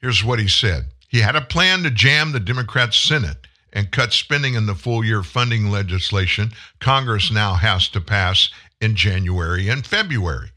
[0.00, 4.12] here's what he said He had a plan to jam the Democrat Senate and cut
[4.12, 6.50] spending in the full year funding legislation
[6.80, 8.48] Congress now has to pass
[8.80, 10.50] in January and February.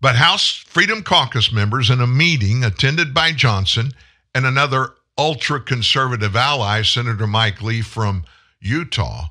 [0.00, 3.92] But House Freedom Caucus members in a meeting attended by Johnson
[4.34, 8.24] and another ultra conservative ally, Senator Mike Lee from
[8.60, 9.26] Utah,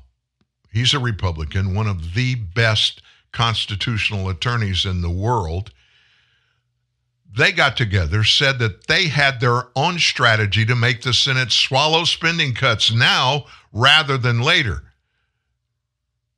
[0.72, 3.02] he's a Republican, one of the best
[3.32, 5.72] constitutional attorneys in the world.
[7.34, 12.04] They got together, said that they had their own strategy to make the Senate swallow
[12.04, 14.82] spending cuts now rather than later.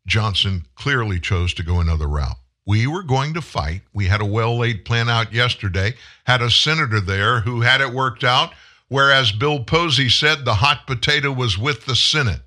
[0.07, 2.37] Johnson clearly chose to go another route.
[2.67, 3.83] We were going to fight.
[3.93, 5.95] We had a well laid plan out yesterday,
[6.25, 8.53] had a senator there who had it worked out,
[8.89, 12.43] whereas Bill Posey said the hot potato was with the Senate.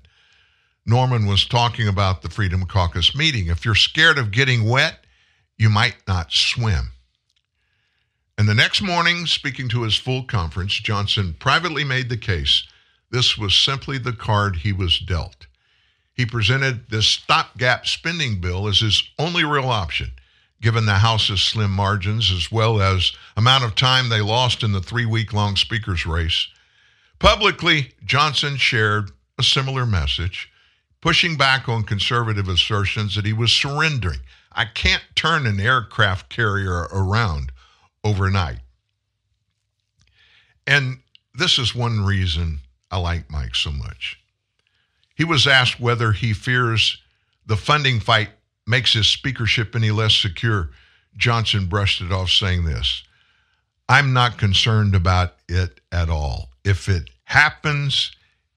[0.86, 3.48] Norman was talking about the Freedom Caucus meeting.
[3.48, 5.04] If you're scared of getting wet,
[5.56, 6.92] you might not swim.
[8.38, 12.66] And the next morning, speaking to his full conference, Johnson privately made the case
[13.10, 15.46] this was simply the card he was dealt
[16.18, 20.10] he presented this stopgap spending bill as his only real option,
[20.60, 24.80] given the House's slim margins as well as amount of time they lost in the
[24.80, 26.48] three week long speaker's race.
[27.18, 30.50] Publicly, Johnson shared a similar message,
[31.00, 34.20] pushing back on conservative assertions that he was surrendering.
[34.52, 37.52] I can't turn an aircraft carrier around
[38.02, 38.60] overnight.
[40.66, 40.98] And
[41.34, 42.60] this is one reason
[42.90, 44.20] I like Mike so much.
[45.14, 47.00] He was asked whether he fears
[47.46, 48.30] the funding fight
[48.68, 50.70] makes his speakership any less secure.
[51.16, 53.02] Johnson brushed it off, saying this
[53.88, 56.50] I'm not concerned about it at all.
[56.64, 58.12] If it happens,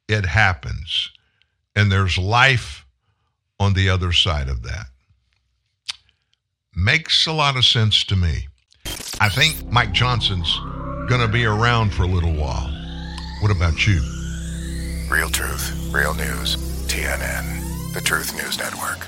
[0.07, 1.09] it happens.
[1.75, 2.85] And there's life
[3.59, 4.88] on the other side of that.
[6.75, 8.47] Makes a lot of sense to me.
[9.19, 10.57] I think Mike Johnson's
[11.07, 12.69] going to be around for a little while.
[13.41, 14.01] What about you?
[15.09, 16.57] Real truth, real news.
[16.88, 19.07] TNN, the Truth News Network.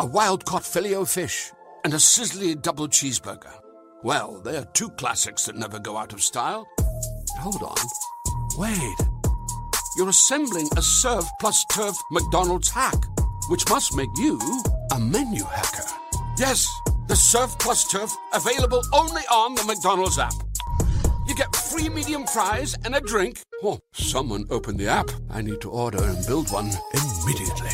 [0.00, 1.52] A wild caught filet fish
[1.84, 3.52] and a sizzly double cheeseburger.
[4.02, 6.66] Well, they're two classics that never go out of style.
[7.38, 7.76] hold on.
[8.56, 8.96] Wait.
[9.98, 12.96] You're assembling a Surf plus Turf McDonald's hack,
[13.50, 14.40] which must make you
[14.94, 15.84] a menu hacker.
[16.38, 16.66] Yes,
[17.08, 20.32] the Surf plus Turf available only on the McDonald's app.
[21.26, 23.42] You get free medium fries and a drink.
[23.62, 25.10] Oh, someone open the app.
[25.28, 27.68] I need to order and build one immediately.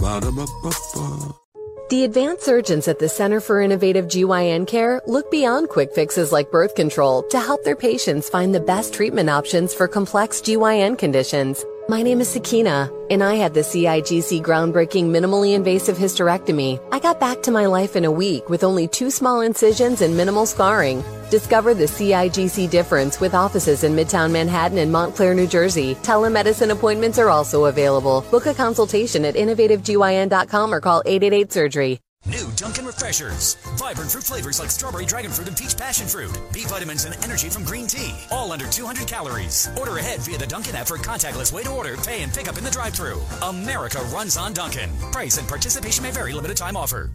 [0.00, 1.47] Ba-da-ba-ba-ba.
[1.88, 6.50] The advanced surgeons at the Center for Innovative GYN Care look beyond quick fixes like
[6.50, 11.64] birth control to help their patients find the best treatment options for complex GYN conditions.
[11.90, 16.78] My name is Sakina, and I had the CIGC groundbreaking minimally invasive hysterectomy.
[16.92, 20.14] I got back to my life in a week with only two small incisions and
[20.14, 21.02] minimal scarring.
[21.30, 25.94] Discover the CIGC difference with offices in Midtown Manhattan and Montclair, New Jersey.
[25.94, 28.22] Telemedicine appointments are also available.
[28.30, 32.00] Book a consultation at innovativegyn.com or call 888 Surgery.
[32.26, 33.54] New Dunkin' Refreshers.
[33.76, 36.36] Vibrant fruit flavors like strawberry, dragon fruit, and peach passion fruit.
[36.52, 38.14] B vitamins and energy from green tea.
[38.30, 39.68] All under 200 calories.
[39.78, 42.58] Order ahead via the Dunkin' app for contactless way to order, pay, and pick up
[42.58, 44.90] in the drive thru America runs on Dunkin'.
[45.12, 46.32] Price and participation may vary.
[46.32, 47.10] Limited time offer.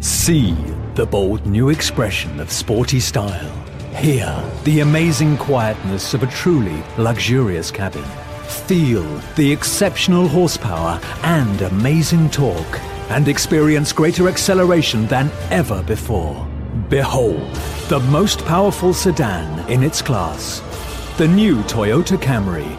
[0.00, 0.56] See
[0.94, 3.52] the bold new expression of sporty style.
[3.96, 8.04] Hear the amazing quietness of a truly luxurious cabin.
[8.66, 9.04] Feel
[9.36, 12.80] the exceptional horsepower and amazing torque
[13.10, 16.46] and experience greater acceleration than ever before.
[16.88, 17.54] Behold,
[17.88, 20.60] the most powerful sedan in its class.
[21.18, 22.78] The new Toyota Camry.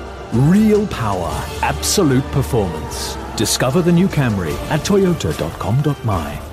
[0.51, 1.31] Real power,
[1.61, 3.17] absolute performance.
[3.37, 6.44] Discover the new Camry at toyota.com.my.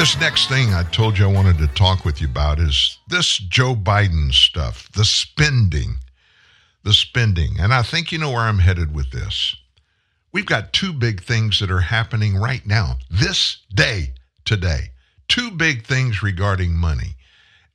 [0.00, 3.36] This next thing I told you I wanted to talk with you about is this
[3.36, 5.96] Joe Biden stuff, the spending,
[6.82, 7.60] the spending.
[7.60, 9.54] And I think you know where I'm headed with this.
[10.32, 14.14] We've got two big things that are happening right now, this day,
[14.46, 14.92] today.
[15.28, 17.16] Two big things regarding money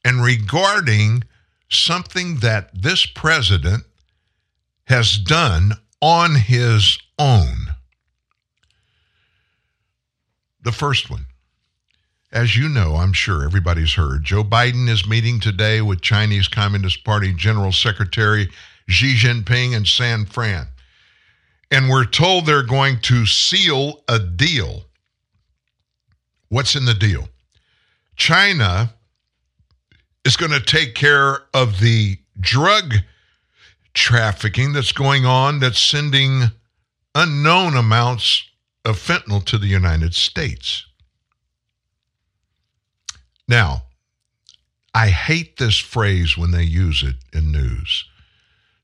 [0.03, 1.25] and regarding
[1.69, 3.83] something that this president
[4.85, 7.67] has done on his own.
[10.63, 11.27] The first one
[12.35, 17.05] as you know, I'm sure everybody's heard, Joe Biden is meeting today with Chinese Communist
[17.05, 18.49] Party General Secretary
[18.89, 20.67] Xi Jinping in San Fran.
[21.71, 24.83] And we're told they're going to seal a deal.
[26.49, 27.29] What's in the deal?
[28.17, 28.93] China
[30.25, 32.95] is going to take care of the drug
[33.93, 36.43] trafficking that's going on that's sending
[37.15, 38.43] unknown amounts
[38.83, 40.85] of fentanyl to the United States.
[43.47, 43.83] Now,
[44.93, 48.05] I hate this phrase when they use it in news.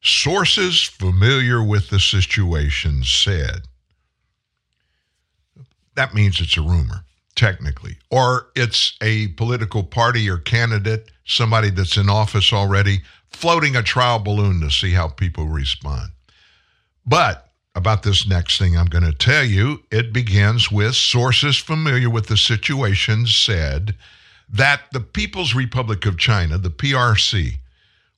[0.04, 3.62] Sources familiar with the situation said.
[5.96, 7.06] That means it's a rumor,
[7.36, 7.98] technically.
[8.10, 14.20] Or it's a political party or candidate, somebody that's in office already, floating a trial
[14.20, 16.12] balloon to see how people respond.
[17.06, 22.10] But about this next thing I'm going to tell you, it begins with sources familiar
[22.10, 23.96] with the situation said
[24.52, 27.60] that the People's Republic of China, the PRC,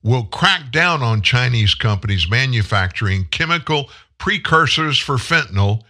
[0.01, 5.83] will crack down on Chinese companies manufacturing chemical precursors for fentanyl.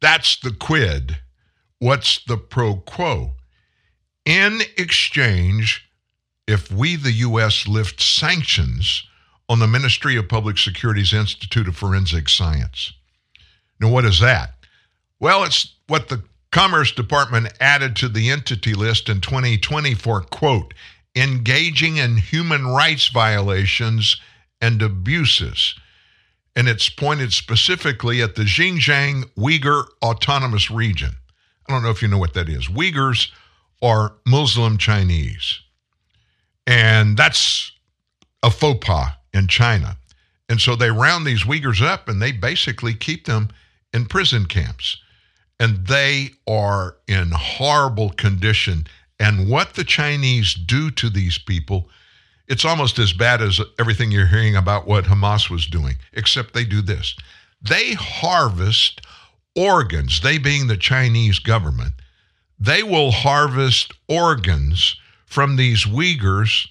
[0.00, 1.18] That's the quid.
[1.80, 3.32] What's the pro quo?
[4.24, 5.88] In exchange,
[6.46, 9.04] if we, the U.S., lift sanctions
[9.48, 12.92] on the Ministry of Public Security's Institute of Forensic Science.
[13.80, 14.54] Now, what is that?
[15.20, 20.72] Well, it's what the Commerce Department added to the entity list in 2020 for, quote,
[21.14, 24.16] engaging in human rights violations
[24.60, 25.74] and abuses.
[26.56, 31.10] And it's pointed specifically at the Xinjiang Uyghur Autonomous Region.
[31.68, 32.66] I don't know if you know what that is.
[32.68, 33.30] Uyghurs
[33.82, 35.60] are Muslim Chinese.
[36.66, 37.72] And that's
[38.42, 39.98] a faux pas in China.
[40.48, 43.48] And so they round these Uyghurs up and they basically keep them
[43.92, 44.96] in prison camps
[45.60, 48.86] and they are in horrible condition.
[49.18, 51.88] And what the Chinese do to these people,
[52.46, 56.64] it's almost as bad as everything you're hearing about what Hamas was doing, except they
[56.64, 57.16] do this.
[57.60, 59.00] They harvest
[59.56, 61.94] organs, they being the Chinese government,
[62.60, 66.68] they will harvest organs from these Uyghurs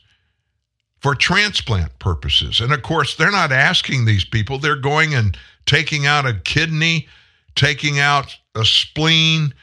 [0.99, 2.59] for transplant purposes.
[2.59, 7.07] And of course, they're not asking these people, they're going and taking out a kidney,
[7.55, 9.53] taking out a spleen.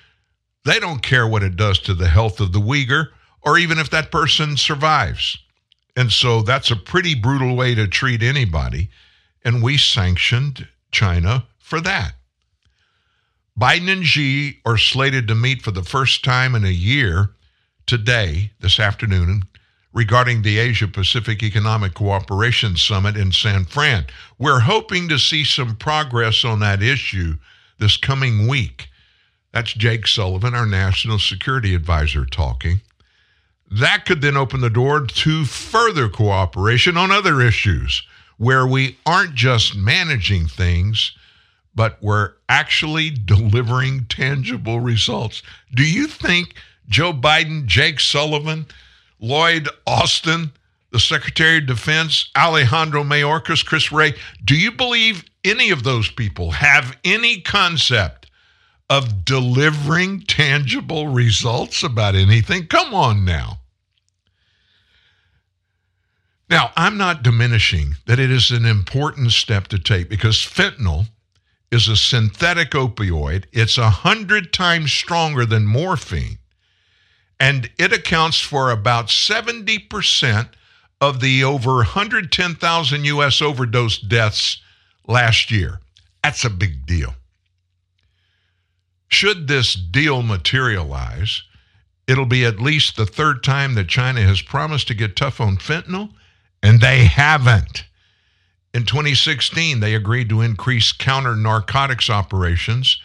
[0.65, 3.09] They don't care what it does to the health of the Uyghur
[3.43, 5.37] or even if that person survives.
[5.97, 8.91] And so that's a pretty brutal way to treat anybody.
[9.45, 12.15] And we sanctioned China for that.
[13.59, 17.31] Biden and Xi are slated to meet for the first time in a year
[17.87, 19.43] today, this afternoon,
[19.93, 24.07] regarding the Asia Pacific Economic Cooperation Summit in San Fran.
[24.39, 27.35] We're hoping to see some progress on that issue
[27.79, 28.89] this coming week.
[29.53, 32.81] That's Jake Sullivan, our national security advisor, talking.
[33.71, 38.03] That could then open the door to further cooperation on other issues
[38.37, 41.13] where we aren't just managing things,
[41.75, 45.43] but we're actually delivering tangible results.
[45.75, 46.55] Do you think
[46.89, 48.67] Joe Biden, Jake Sullivan,
[49.21, 50.53] Lloyd Austin,
[50.91, 54.15] the Secretary of Defense, Alejandro Mayorkas, Chris Wray,
[54.45, 58.31] do you believe any of those people have any concept
[58.89, 62.67] of delivering tangible results about anything?
[62.67, 63.61] Come on now.
[66.51, 71.07] Now, I'm not diminishing that it is an important step to take because fentanyl
[71.71, 73.45] is a synthetic opioid.
[73.53, 76.39] It's a hundred times stronger than morphine,
[77.41, 80.49] and it accounts for about 70%
[81.01, 83.43] of the over 110,000 U.S.
[83.43, 84.61] overdose deaths
[85.07, 85.81] last year.
[86.23, 87.15] That's a big deal.
[89.09, 91.43] Should this deal materialize,
[92.07, 95.57] it'll be at least the third time that China has promised to get tough on
[95.57, 96.11] fentanyl,
[96.63, 97.85] and they haven't.
[98.73, 103.01] In 2016, they agreed to increase counter narcotics operations.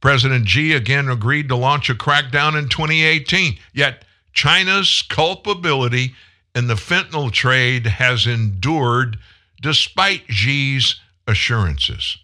[0.00, 3.58] President Xi again agreed to launch a crackdown in 2018.
[3.72, 6.14] Yet China's culpability
[6.54, 9.18] in the fentanyl trade has endured
[9.60, 12.18] despite Xi's assurances.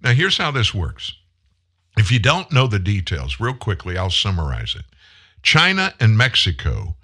[0.00, 1.14] Now, here's how this works.
[1.96, 4.84] If you don't know the details, real quickly, I'll summarize it.
[5.42, 6.96] China and Mexico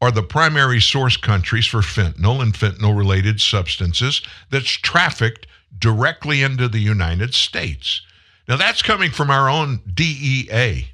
[0.00, 5.46] are the primary source countries for fentanyl and fentanyl related substances that's trafficked
[5.78, 8.02] directly into the United States.
[8.48, 10.88] Now, that's coming from our own DEA.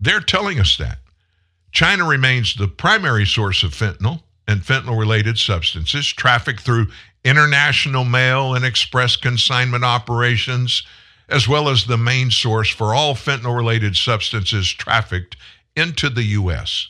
[0.00, 0.98] They're telling us that.
[1.72, 6.88] China remains the primary source of fentanyl and fentanyl related substances trafficked through
[7.28, 10.82] international mail and express consignment operations,
[11.28, 15.36] as well as the main source for all fentanyl related substances trafficked
[15.76, 16.88] into the U.S.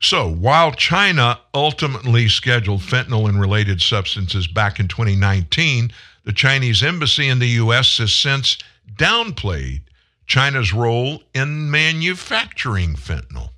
[0.00, 5.90] So, while China ultimately scheduled fentanyl and related substances back in 2019,
[6.24, 7.98] the Chinese embassy in the U.S.
[7.98, 8.58] has since
[8.96, 9.82] downplayed
[10.26, 13.50] China's role in manufacturing fentanyl.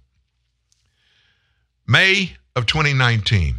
[1.87, 3.57] May of 2019,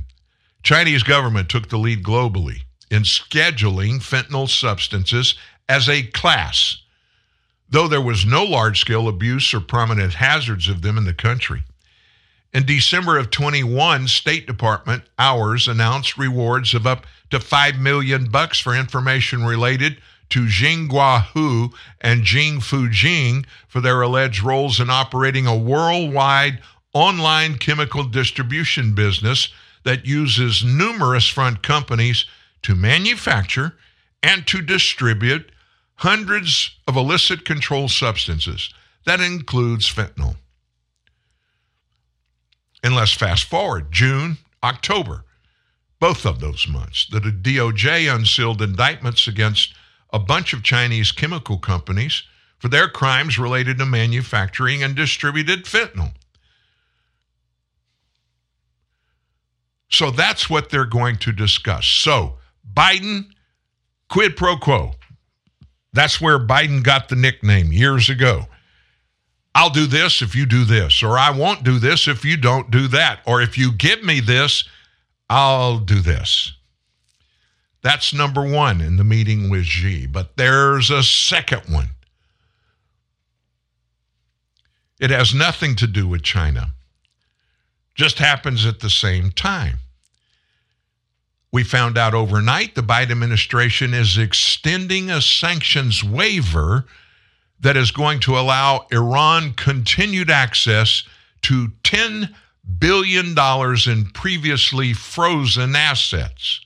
[0.63, 5.35] Chinese government took the lead globally in scheduling fentanyl substances
[5.67, 6.81] as a class,
[7.69, 11.63] though there was no large-scale abuse or prominent hazards of them in the country.
[12.53, 18.59] In December of 21, State Department hours announced rewards of up to 5 million bucks
[18.59, 19.97] for information related
[20.29, 21.71] to Jinghua Hu
[22.01, 26.59] and Jing Fujing for their alleged roles in operating a worldwide
[26.93, 29.49] online chemical distribution business
[29.83, 32.25] that uses numerous front companies
[32.63, 33.73] to manufacture
[34.21, 35.51] and to distribute
[35.95, 38.73] hundreds of illicit controlled substances.
[39.05, 40.35] That includes fentanyl.
[42.83, 45.25] And let's fast forward June, October,
[45.99, 47.07] both of those months.
[47.11, 49.73] That the DOJ unsealed indictments against
[50.11, 52.23] a bunch of Chinese chemical companies
[52.57, 56.13] for their crimes related to manufacturing and distributed fentanyl.
[59.91, 61.85] So that's what they're going to discuss.
[61.85, 62.37] So,
[62.73, 63.25] Biden,
[64.09, 64.93] quid pro quo.
[65.93, 68.45] That's where Biden got the nickname years ago.
[69.53, 72.71] I'll do this if you do this, or I won't do this if you don't
[72.71, 74.63] do that, or if you give me this,
[75.29, 76.53] I'll do this.
[77.81, 80.07] That's number one in the meeting with Xi.
[80.07, 81.89] But there's a second one.
[84.99, 86.73] It has nothing to do with China,
[88.01, 89.77] just happens at the same time.
[91.51, 96.85] We found out overnight the Biden administration is extending a sanctions waiver
[97.59, 101.03] that is going to allow Iran continued access
[101.43, 102.33] to $10
[102.79, 106.59] billion in previously frozen assets.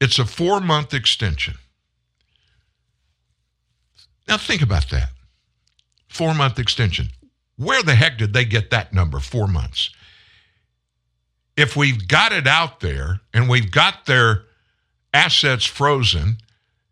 [0.00, 1.54] It's a four month extension.
[4.26, 5.10] Now, think about that.
[6.08, 7.10] Four month extension.
[7.56, 9.90] Where the heck did they get that number, four months?
[11.56, 14.42] If we've got it out there and we've got their
[15.12, 16.38] assets frozen,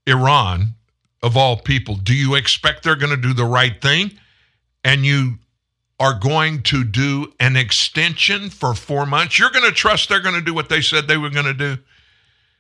[0.07, 0.75] Iran,
[1.23, 4.13] of all people, do you expect they're going to do the right thing?
[4.85, 5.39] And you
[5.99, 9.39] are going to do an extension for four months?
[9.39, 11.55] You're going to trust they're going to do what they said they were going to
[11.55, 11.79] do?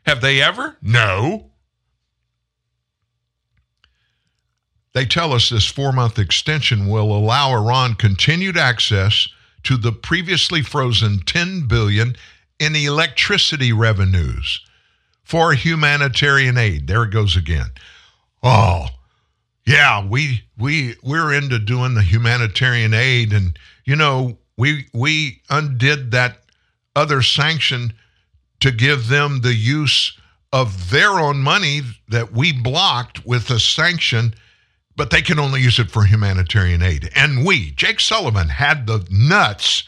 [0.06, 0.76] Have they ever?
[0.82, 1.51] No.
[4.94, 9.28] They tell us this four month extension will allow Iran continued access
[9.64, 12.16] to the previously frozen 10 billion
[12.58, 14.60] in electricity revenues
[15.24, 16.86] for humanitarian aid.
[16.86, 17.72] There it goes again.
[18.42, 18.86] Oh,
[19.64, 26.10] yeah, we we we're into doing the humanitarian aid and you know, we we undid
[26.10, 26.38] that
[26.94, 27.94] other sanction
[28.60, 30.16] to give them the use
[30.52, 34.34] of their own money that we blocked with a sanction
[35.02, 37.10] but they can only use it for humanitarian aid.
[37.16, 39.82] And we, Jake Sullivan, had the nuts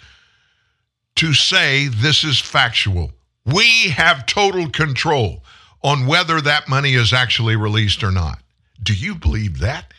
[1.15, 3.13] to say this is factual.
[3.47, 5.45] We have total control
[5.85, 8.41] on whether that money is actually released or not.
[8.83, 9.95] Do you believe that?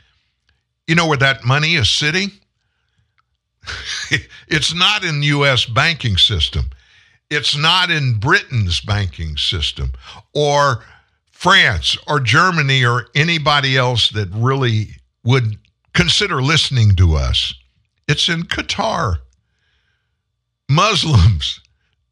[0.86, 2.30] You know where that money is sitting?
[4.50, 6.66] it's not in the US banking system.
[7.30, 9.94] It's not in Britain's banking system
[10.34, 10.84] or
[11.32, 14.90] France or Germany or anybody else that really
[15.26, 15.58] would
[15.94, 17.54] consider listening to us.
[18.08, 19.18] It's in Qatar.
[20.70, 21.60] Muslims,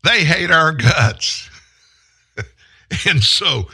[0.03, 1.49] they hate our guts.
[3.07, 3.69] and so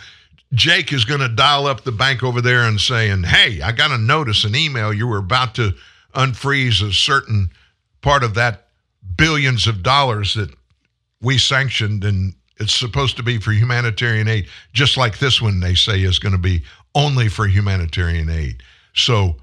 [0.53, 3.91] Jake is going to dial up the bank over there and saying, Hey, I got
[3.91, 4.93] a notice, an email.
[4.93, 5.73] You were about to
[6.15, 7.49] unfreeze a certain
[8.01, 8.67] part of that
[9.17, 10.49] billions of dollars that
[11.21, 15.75] we sanctioned and it's supposed to be for humanitarian aid, just like this one they
[15.75, 16.63] say is going to be
[16.93, 18.61] only for humanitarian aid.
[18.93, 19.37] So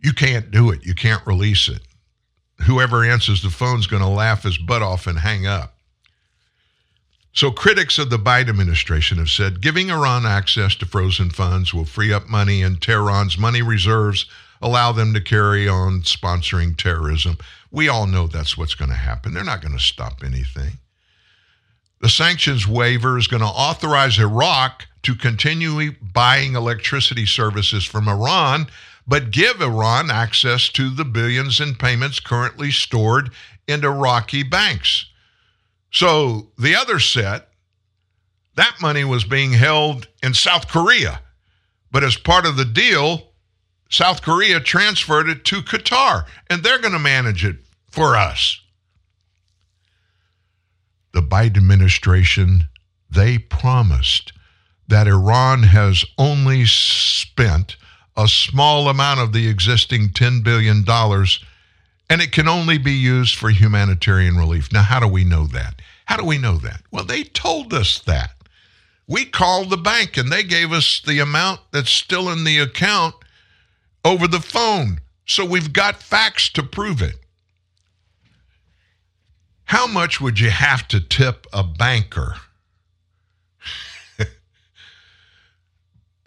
[0.00, 0.84] you can't do it.
[0.84, 1.82] You can't release it.
[2.66, 5.74] Whoever answers the phone's going to laugh his butt off and hang up.
[7.32, 11.84] So, critics of the Biden administration have said giving Iran access to frozen funds will
[11.84, 14.24] free up money in Tehran's money reserves,
[14.62, 17.36] allow them to carry on sponsoring terrorism.
[17.70, 19.34] We all know that's what's going to happen.
[19.34, 20.78] They're not going to stop anything.
[22.06, 28.68] The sanctions waiver is going to authorize Iraq to continue buying electricity services from Iran,
[29.08, 33.32] but give Iran access to the billions in payments currently stored
[33.66, 35.06] in Iraqi banks.
[35.90, 37.48] So the other set,
[38.54, 41.22] that money was being held in South Korea.
[41.90, 43.32] But as part of the deal,
[43.90, 47.56] South Korea transferred it to Qatar, and they're going to manage it
[47.90, 48.60] for us
[51.16, 52.68] the Biden administration,
[53.10, 54.34] they promised
[54.86, 57.76] that Iran has only spent
[58.18, 60.84] a small amount of the existing $10 billion
[62.10, 64.70] and it can only be used for humanitarian relief.
[64.70, 65.80] Now, how do we know that?
[66.04, 66.82] How do we know that?
[66.90, 68.32] Well, they told us that.
[69.08, 73.14] We called the bank and they gave us the amount that's still in the account
[74.04, 75.00] over the phone.
[75.24, 77.16] So we've got facts to prove it.
[79.66, 82.36] How much would you have to tip a banker?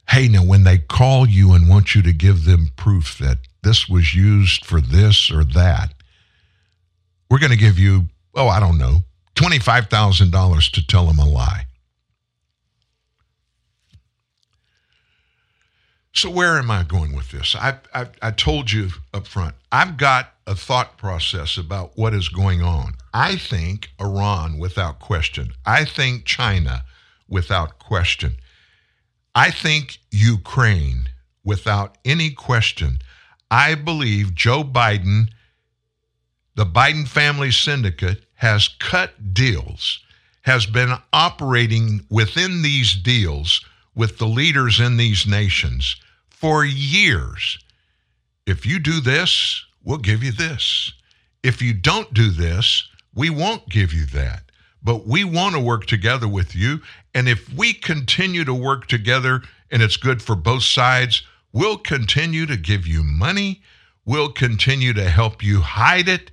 [0.09, 3.87] hey, now when they call you and want you to give them proof that this
[3.87, 5.93] was used for this or that,
[7.29, 9.03] we're going to give you, oh, I don't know,
[9.35, 11.65] $25,000 to tell them a lie.
[16.13, 17.55] So where am I going with this?
[17.55, 19.55] I, I, I told you up front.
[19.71, 22.95] I've got a thought process about what is going on.
[23.13, 25.53] I think Iran, without question.
[25.65, 26.83] I think China,
[27.27, 28.35] without question.
[29.35, 31.09] I think Ukraine,
[31.43, 32.99] without any question.
[33.51, 35.29] I believe Joe Biden,
[36.55, 39.99] the Biden family syndicate, has cut deals,
[40.41, 43.63] has been operating within these deals
[43.95, 45.95] with the leaders in these nations
[46.29, 47.59] for years.
[48.45, 50.93] If you do this, we'll give you this.
[51.43, 54.43] If you don't do this, we won't give you that.
[54.81, 56.81] But we want to work together with you.
[57.13, 59.41] And if we continue to work together
[59.71, 63.61] and it's good for both sides, we'll continue to give you money.
[64.05, 66.31] We'll continue to help you hide it.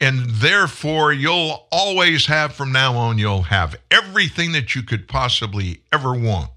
[0.00, 5.80] And therefore, you'll always have from now on, you'll have everything that you could possibly
[5.92, 6.50] ever want.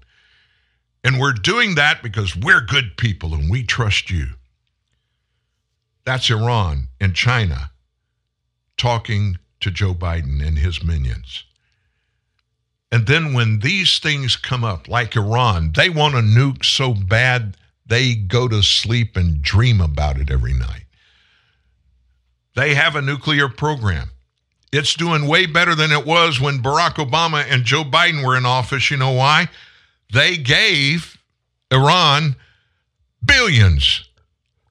[1.04, 4.26] And we're doing that because we're good people and we trust you.
[6.04, 7.70] That's Iran and China
[8.76, 11.44] talking to Joe Biden and his minions.
[12.90, 17.56] And then when these things come up, like Iran, they want a nuke so bad
[17.86, 20.84] they go to sleep and dream about it every night.
[22.54, 24.10] They have a nuclear program.
[24.72, 28.46] It's doing way better than it was when Barack Obama and Joe Biden were in
[28.46, 28.90] office.
[28.90, 29.48] You know why?
[30.12, 31.18] They gave
[31.72, 32.36] Iran
[33.24, 34.08] billions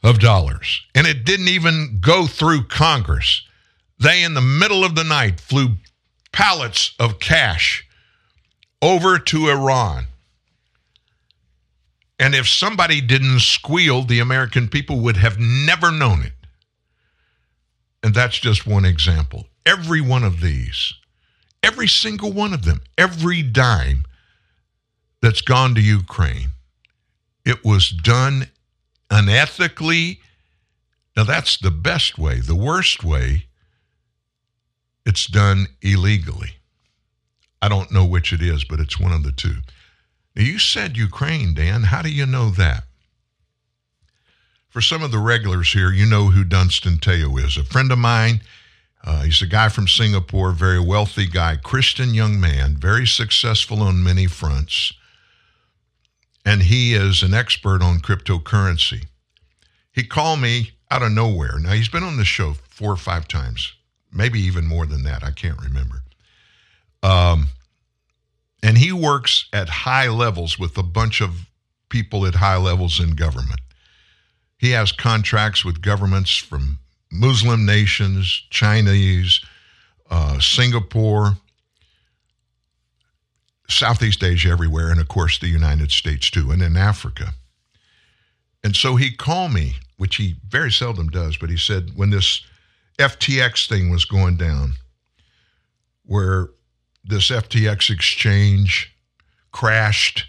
[0.03, 0.81] of dollars.
[0.93, 3.41] And it didn't even go through Congress.
[3.99, 5.77] They, in the middle of the night, flew
[6.31, 7.85] pallets of cash
[8.81, 10.05] over to Iran.
[12.19, 16.33] And if somebody didn't squeal, the American people would have never known it.
[18.03, 19.47] And that's just one example.
[19.65, 20.93] Every one of these,
[21.63, 24.05] every single one of them, every dime
[25.21, 26.51] that's gone to Ukraine,
[27.45, 28.47] it was done
[29.09, 30.19] unethically.
[31.15, 32.39] Now, that's the best way.
[32.39, 33.45] The worst way,
[35.05, 36.53] it's done illegally.
[37.61, 39.57] I don't know which it is, but it's one of the two.
[40.35, 41.83] Now, you said Ukraine, Dan.
[41.83, 42.85] How do you know that?
[44.69, 47.57] For some of the regulars here, you know who Dunstan Teo is.
[47.57, 48.41] A friend of mine.
[49.03, 54.03] Uh, he's a guy from Singapore, very wealthy guy, Christian young man, very successful on
[54.03, 54.93] many fronts.
[56.45, 59.05] And he is an expert on cryptocurrency.
[59.91, 61.59] He called me out of nowhere.
[61.59, 63.73] Now, he's been on the show four or five times,
[64.11, 65.23] maybe even more than that.
[65.23, 66.03] I can't remember.
[67.03, 67.47] Um,
[68.63, 71.47] and he works at high levels with a bunch of
[71.89, 73.61] people at high levels in government.
[74.57, 76.79] He has contracts with governments from
[77.11, 79.41] Muslim nations, Chinese,
[80.09, 81.37] uh, Singapore,
[83.71, 87.33] Southeast Asia, everywhere, and of course the United States too, and in Africa.
[88.63, 92.41] And so he called me, which he very seldom does, but he said when this
[92.99, 94.73] FTX thing was going down,
[96.05, 96.49] where
[97.03, 98.95] this FTX exchange
[99.51, 100.25] crashed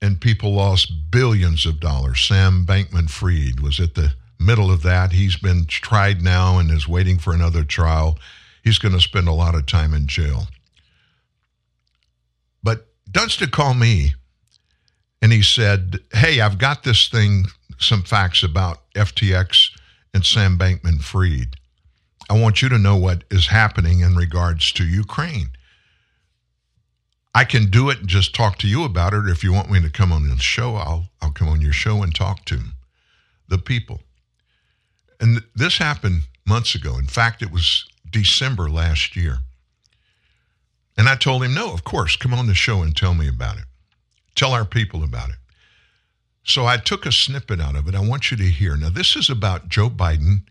[0.00, 2.20] and people lost billions of dollars.
[2.20, 5.12] Sam Bankman Fried was at the middle of that.
[5.12, 8.18] He's been tried now and is waiting for another trial.
[8.62, 10.46] He's going to spend a lot of time in jail.
[13.08, 14.14] But Dunstan called me
[15.22, 17.46] and he said, Hey, I've got this thing,
[17.78, 19.70] some facts about FTX
[20.14, 21.56] and Sam Bankman Fried.
[22.30, 25.50] I want you to know what is happening in regards to Ukraine.
[27.34, 29.24] I can do it and just talk to you about it.
[29.24, 31.72] Or if you want me to come on the show, I'll I'll come on your
[31.72, 32.58] show and talk to
[33.48, 34.00] the people.
[35.20, 36.98] And this happened months ago.
[36.98, 39.38] In fact, it was December last year.
[40.98, 43.56] And I told him, no, of course, come on the show and tell me about
[43.56, 43.64] it.
[44.34, 45.36] Tell our people about it.
[46.42, 47.94] So I took a snippet out of it.
[47.94, 48.76] I want you to hear.
[48.76, 50.42] Now, this is about Joe Biden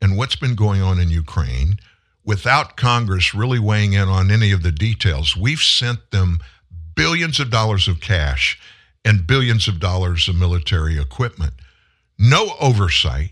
[0.00, 1.78] and what's been going on in Ukraine
[2.24, 5.36] without Congress really weighing in on any of the details.
[5.36, 6.38] We've sent them
[6.94, 8.58] billions of dollars of cash
[9.04, 11.54] and billions of dollars of military equipment.
[12.18, 13.30] No oversight,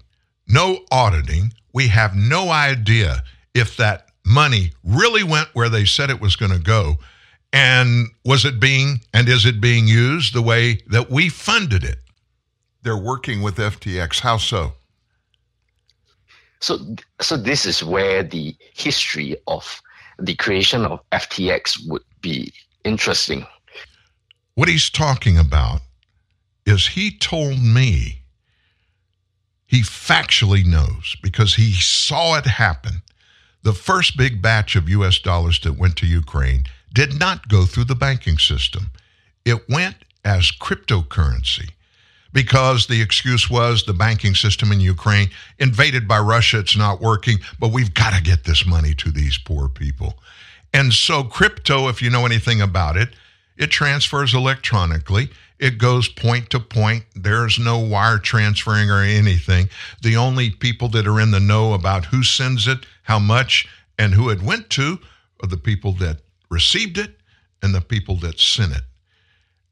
[0.49, 1.53] no auditing.
[1.73, 3.23] We have no idea
[3.55, 6.97] if that money really went where they said it was going to go.
[7.53, 11.99] And was it being and is it being used the way that we funded it?
[12.83, 14.75] They're working with ftx how so?
[16.61, 16.79] So
[17.21, 19.81] so this is where the history of
[20.19, 22.53] the creation of ftx would be
[22.85, 23.47] interesting.
[24.55, 25.81] What he's talking about
[26.65, 28.23] is he told me
[29.67, 33.03] he factually knows because he saw it happen
[33.67, 36.63] the first big batch of US dollars that went to Ukraine
[36.93, 38.93] did not go through the banking system.
[39.45, 41.71] It went as cryptocurrency
[42.33, 47.39] because the excuse was the banking system in Ukraine invaded by Russia, it's not working,
[47.59, 50.15] but we've got to get this money to these poor people.
[50.73, 53.17] And so, crypto, if you know anything about it,
[53.57, 55.29] it transfers electronically.
[55.59, 57.05] It goes point to point.
[57.15, 59.71] There's no wire transferring or anything.
[60.03, 63.67] The only people that are in the know about who sends it, how much,
[63.99, 64.99] and who it went to
[65.43, 66.19] are the people that
[66.51, 67.19] received it
[67.63, 68.83] and the people that sent it.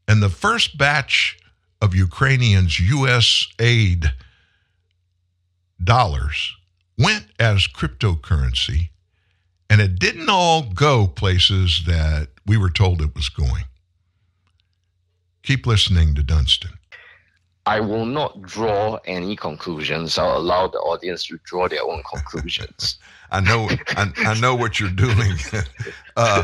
[0.09, 1.39] And the first batch
[1.81, 3.47] of Ukrainians' U.S.
[3.59, 4.13] aid
[5.83, 6.57] dollars
[6.97, 8.89] went as cryptocurrency,
[9.69, 13.65] and it didn't all go places that we were told it was going.
[15.45, 16.73] Keep listening to Dunstan.
[17.67, 20.19] I will not draw any conclusions.
[20.19, 22.99] I'll allow the audience to draw their own conclusions.
[23.31, 25.33] I know, I, I, know what you're doing.
[26.17, 26.43] uh,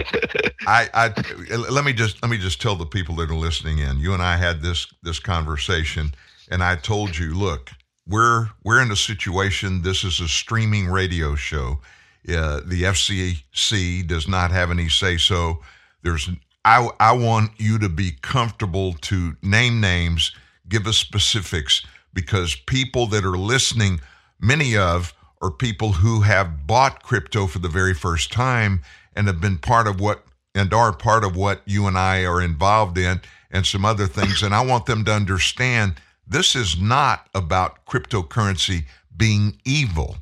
[0.67, 3.99] I, I, let me just let me just tell the people that are listening in.
[4.01, 6.13] You and I had this this conversation,
[6.51, 7.71] and I told you, look,
[8.09, 9.83] we're we're in a situation.
[9.83, 11.81] This is a streaming radio show.
[12.29, 15.61] Uh, the FCC does not have any say so.
[16.03, 16.29] There's
[16.65, 20.32] I, I want you to be comfortable to name names,
[20.69, 21.82] give us specifics,
[22.12, 24.01] because people that are listening,
[24.41, 28.82] many of, are people who have bought crypto for the very first time
[29.16, 30.24] and have been part of what
[30.55, 33.20] and are part of what you and I are involved in
[33.51, 34.43] and some other things.
[34.43, 35.95] And I want them to understand
[36.27, 38.85] this is not about cryptocurrency
[39.16, 40.16] being evil.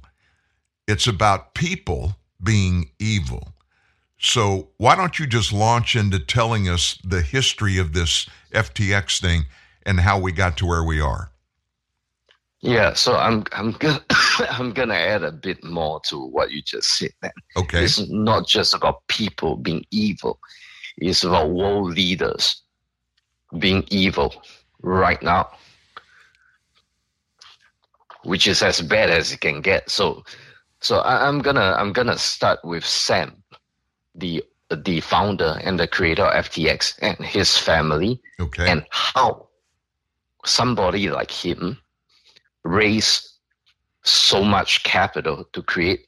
[0.86, 3.48] It's about people being evil.
[4.20, 9.46] So, why don't you just launch into telling us the history of this FTX thing
[9.84, 11.32] and how we got to where we are?
[12.60, 14.04] Yeah, so I'm I'm gonna
[14.50, 17.10] I'm gonna add a bit more to what you just said.
[17.22, 17.84] Then Okay.
[17.84, 20.40] it's not just about people being evil;
[20.96, 22.62] it's about world leaders
[23.58, 24.34] being evil
[24.82, 25.48] right now,
[28.24, 29.88] which is as bad as it can get.
[29.90, 30.24] So,
[30.80, 33.37] so I, I'm gonna I'm gonna start with Sam,
[34.14, 34.42] the
[34.84, 38.68] the founder and the creator of FTX and his family, Okay.
[38.70, 39.48] and how
[40.44, 41.78] somebody like him
[42.64, 43.26] raised
[44.04, 46.06] so much capital to create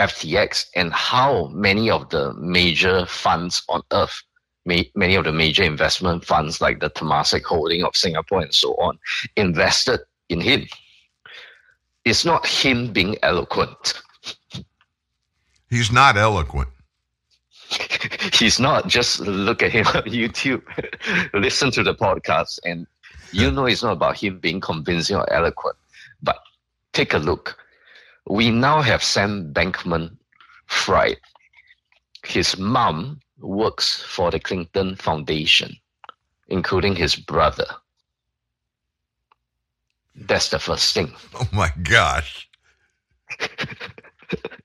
[0.00, 4.20] FTX and how many of the major funds on earth,
[4.66, 8.72] ma- many of the major investment funds like the Temasek Holding of Singapore and so
[8.74, 8.98] on,
[9.36, 10.66] invested in him.
[12.04, 14.02] It's not him being eloquent.
[15.70, 16.68] He's not eloquent.
[18.32, 18.88] He's not.
[18.88, 20.62] Just look at him on YouTube,
[21.34, 22.86] listen to the podcast, and
[23.32, 25.76] you know it's not about him being convincing or eloquent.
[26.22, 26.38] But
[26.92, 27.56] take a look.
[28.26, 30.16] We now have Sam Bankman
[30.66, 31.18] Fried.
[32.24, 35.76] His mom works for the Clinton Foundation,
[36.48, 37.66] including his brother.
[40.14, 41.12] That's the first thing.
[41.34, 42.48] Oh my gosh.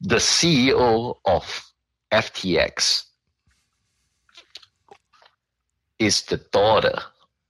[0.00, 1.72] the CEO of
[2.12, 3.04] FTX
[5.98, 6.98] is the daughter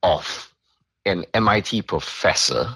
[0.03, 0.53] of
[1.07, 2.75] an MIT professor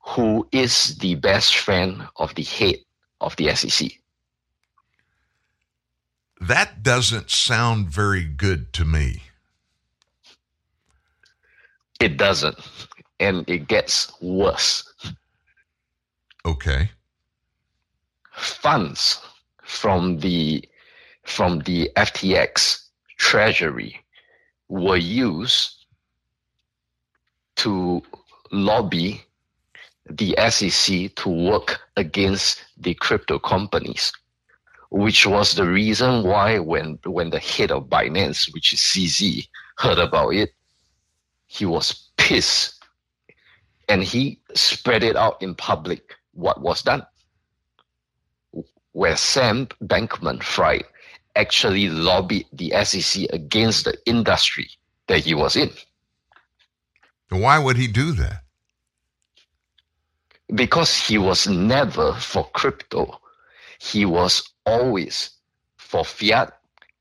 [0.00, 2.76] who is the best friend of the head
[3.20, 3.90] of the SEC.
[6.40, 9.22] That doesn't sound very good to me.
[12.00, 12.58] It doesn't,
[13.18, 14.84] and it gets worse.
[16.44, 16.90] Okay.
[18.36, 19.20] Funds
[19.62, 20.68] from the
[21.24, 23.98] from the FTX treasury
[24.68, 25.86] were used
[27.56, 28.02] to
[28.50, 29.22] lobby
[30.10, 34.12] the SEC to work against the crypto companies,
[34.90, 39.48] which was the reason why when when the head of Binance, which is CZ,
[39.78, 40.50] heard about it,
[41.46, 42.84] he was pissed
[43.88, 47.06] and he spread it out in public what was done.
[48.94, 50.84] Where Sam Bankman Fried
[51.36, 54.68] actually lobbied the SEC against the industry
[55.06, 55.70] that he was in.
[57.28, 58.44] Why would he do that?
[60.54, 63.20] because he was never for crypto.
[63.78, 65.30] He was always
[65.76, 66.52] for fiat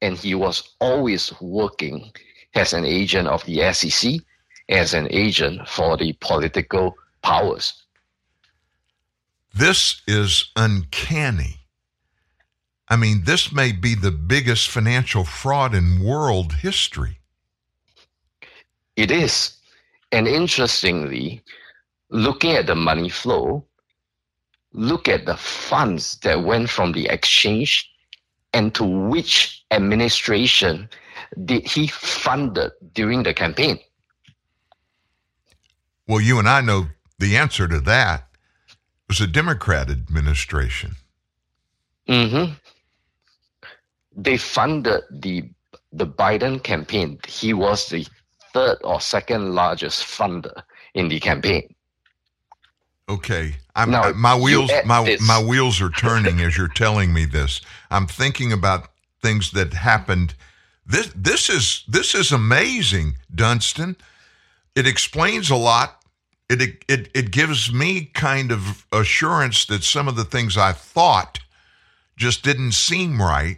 [0.02, 2.11] and he was always working
[2.56, 4.14] as an agent of the SEC,
[4.70, 7.74] as an agent for the political powers.
[9.53, 11.62] This is uncanny.
[12.89, 17.19] I mean, this may be the biggest financial fraud in world history.
[18.95, 19.57] It is.
[20.11, 21.41] And interestingly,
[22.10, 23.65] looking at the money flow,
[24.73, 27.89] look at the funds that went from the exchange
[28.53, 30.89] and to which administration
[31.45, 33.80] did he funded during the campaign?
[36.07, 36.88] Well, you and I know
[37.18, 38.27] the answer to that
[38.72, 40.95] It was a Democrat administration.
[42.07, 42.53] Mm-hmm.
[44.15, 45.49] They funded the
[45.91, 47.19] the Biden campaign.
[47.27, 48.06] He was the
[48.53, 50.64] third or second largest funder
[50.95, 51.73] in the campaign.
[53.10, 55.22] Okay, I'm, Now, I- my wheels my this.
[55.22, 57.61] my wheels are turning as you're telling me this.
[57.91, 58.90] I'm thinking about
[59.22, 60.35] things that happened.
[60.85, 63.95] This this is this is amazing, Dunstan.
[64.76, 66.02] It explains a lot.
[66.49, 71.40] It it it gives me kind of assurance that some of the things I thought
[72.15, 73.57] just didn't seem right.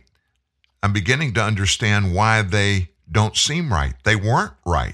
[0.86, 3.95] I'm beginning to understand why they don't seem right.
[4.03, 4.94] They weren't right.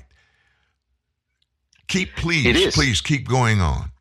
[1.89, 3.91] Keep please, please keep going on.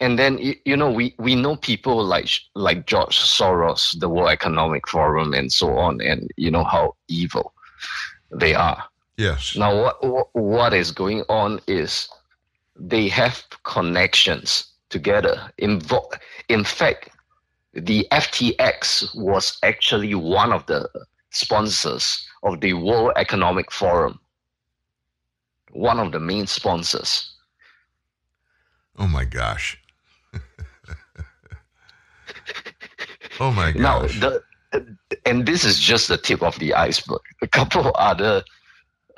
[0.00, 4.30] And then you, you know we, we know people like like George Soros, the World
[4.30, 7.52] Economic Forum, and so on, and you know how evil
[8.30, 8.84] they are.
[9.16, 9.56] Yes.
[9.56, 12.08] Now what what- what is going on is
[12.76, 15.50] they have connections together.
[15.60, 16.12] Invo-
[16.48, 17.08] in fact,
[17.76, 20.88] the FTX was actually one of the
[21.30, 24.18] sponsors of the World Economic Forum.
[25.72, 27.34] One of the main sponsors.
[28.98, 29.78] Oh my gosh.
[33.40, 34.20] oh my gosh.
[34.20, 34.38] Now,
[34.72, 34.96] the,
[35.26, 37.20] and this is just the tip of the iceberg.
[37.42, 38.42] A couple of other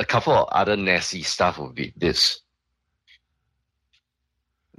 [0.00, 2.40] a couple of other nasty stuff would be this.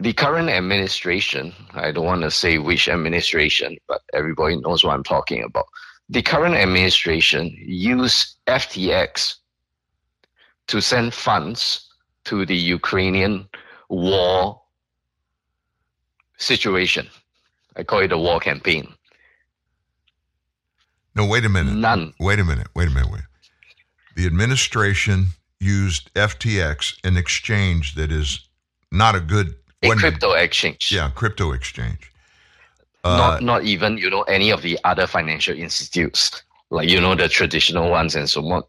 [0.02, 5.04] The current administration, I don't want to say which administration, but everybody knows what I'm
[5.04, 5.66] talking about.
[6.08, 9.36] The current administration used FTX
[10.68, 11.86] to send funds
[12.26, 13.50] to the Ukrainian
[13.90, 14.62] war
[16.38, 17.10] situation.
[17.76, 18.88] I call it a war campaign.
[21.14, 21.76] No, wait a minute.
[21.76, 22.14] None.
[22.22, 22.68] Wait a minute.
[22.74, 23.12] Wait a minute.
[23.12, 23.24] Wait.
[24.16, 25.28] The administration
[25.60, 28.48] used FTX, an exchange that is
[28.92, 30.92] not a good A wasn't- crypto exchange.
[30.92, 32.12] Yeah, crypto exchange.
[33.04, 37.16] Uh, not not even you know any of the other financial institutes like you know
[37.16, 38.64] the traditional ones and so on.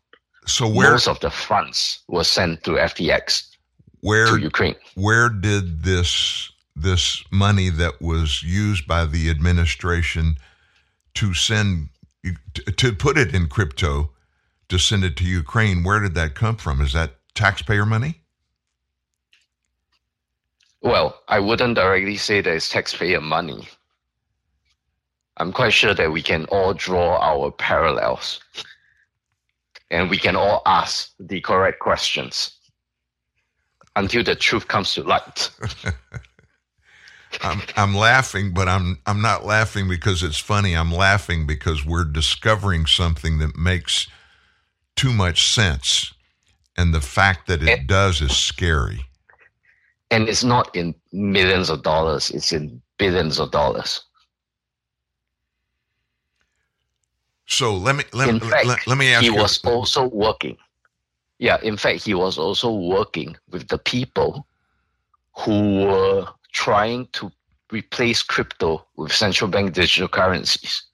[0.46, 3.44] So where most of the funds were sent to FTX
[4.00, 4.76] where to Ukraine.
[4.94, 10.36] where did this this money that was used by the administration
[11.14, 11.88] to send
[12.76, 14.10] to put it in crypto
[14.68, 15.82] to send it to Ukraine?
[15.82, 16.80] Where did that come from?
[16.80, 18.19] Is that taxpayer money?
[20.82, 23.68] Well, I wouldn't directly say that it's taxpayer money.
[25.36, 28.40] I'm quite sure that we can all draw our parallels
[29.90, 32.52] and we can all ask the correct questions
[33.96, 35.50] until the truth comes to light.
[37.42, 40.74] I'm I'm laughing, but I'm I'm not laughing because it's funny.
[40.74, 44.08] I'm laughing because we're discovering something that makes
[44.96, 46.12] too much sense,
[46.76, 47.82] and the fact that it eh.
[47.86, 49.06] does is scary.
[50.10, 54.02] And it's not in millions of dollars, it's in billions of dollars.
[57.46, 59.36] So let me let, in let, fact, let, let me ask he you.
[59.36, 60.56] was also working.
[61.38, 64.46] Yeah, in fact, he was also working with the people
[65.36, 67.30] who were trying to
[67.72, 70.90] replace crypto with central bank digital currencies.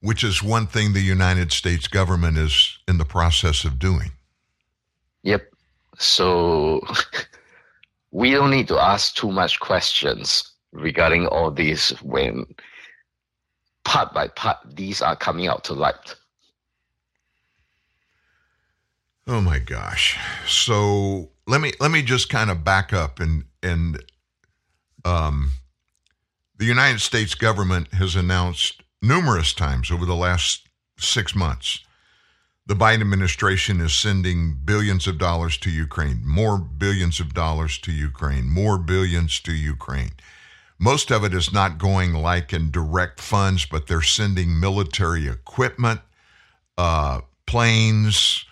[0.00, 4.12] which is one thing the United States government is in the process of doing.
[5.22, 5.52] Yep.
[5.98, 6.80] So
[8.10, 12.46] we don't need to ask too much questions regarding all these when
[13.84, 16.14] part by part these are coming out to light.
[19.26, 20.18] Oh my gosh.
[20.46, 24.02] So let me let me just kind of back up and and
[25.04, 25.52] um
[26.56, 30.68] the United States government has announced numerous times over the last
[30.98, 31.84] 6 months
[32.68, 37.90] the Biden administration is sending billions of dollars to Ukraine, more billions of dollars to
[37.90, 40.12] Ukraine, more billions to Ukraine.
[40.78, 46.00] Most of it is not going like in direct funds, but they're sending military equipment,
[46.76, 48.44] uh, planes,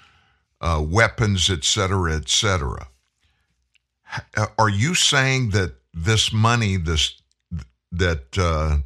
[0.63, 2.89] uh, weapons, et cetera, et cetera.
[4.59, 7.21] Are you saying that this money, this
[7.93, 8.79] that uh,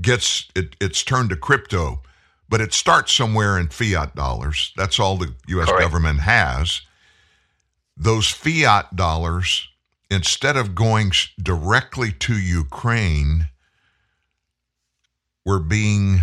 [0.00, 2.02] gets it, it's turned to crypto,
[2.52, 4.74] but it starts somewhere in fiat dollars.
[4.76, 5.70] That's all the U.S.
[5.70, 5.80] Correct.
[5.80, 6.82] government has.
[7.96, 9.70] Those fiat dollars,
[10.10, 11.12] instead of going
[11.42, 13.48] directly to Ukraine,
[15.46, 16.20] were being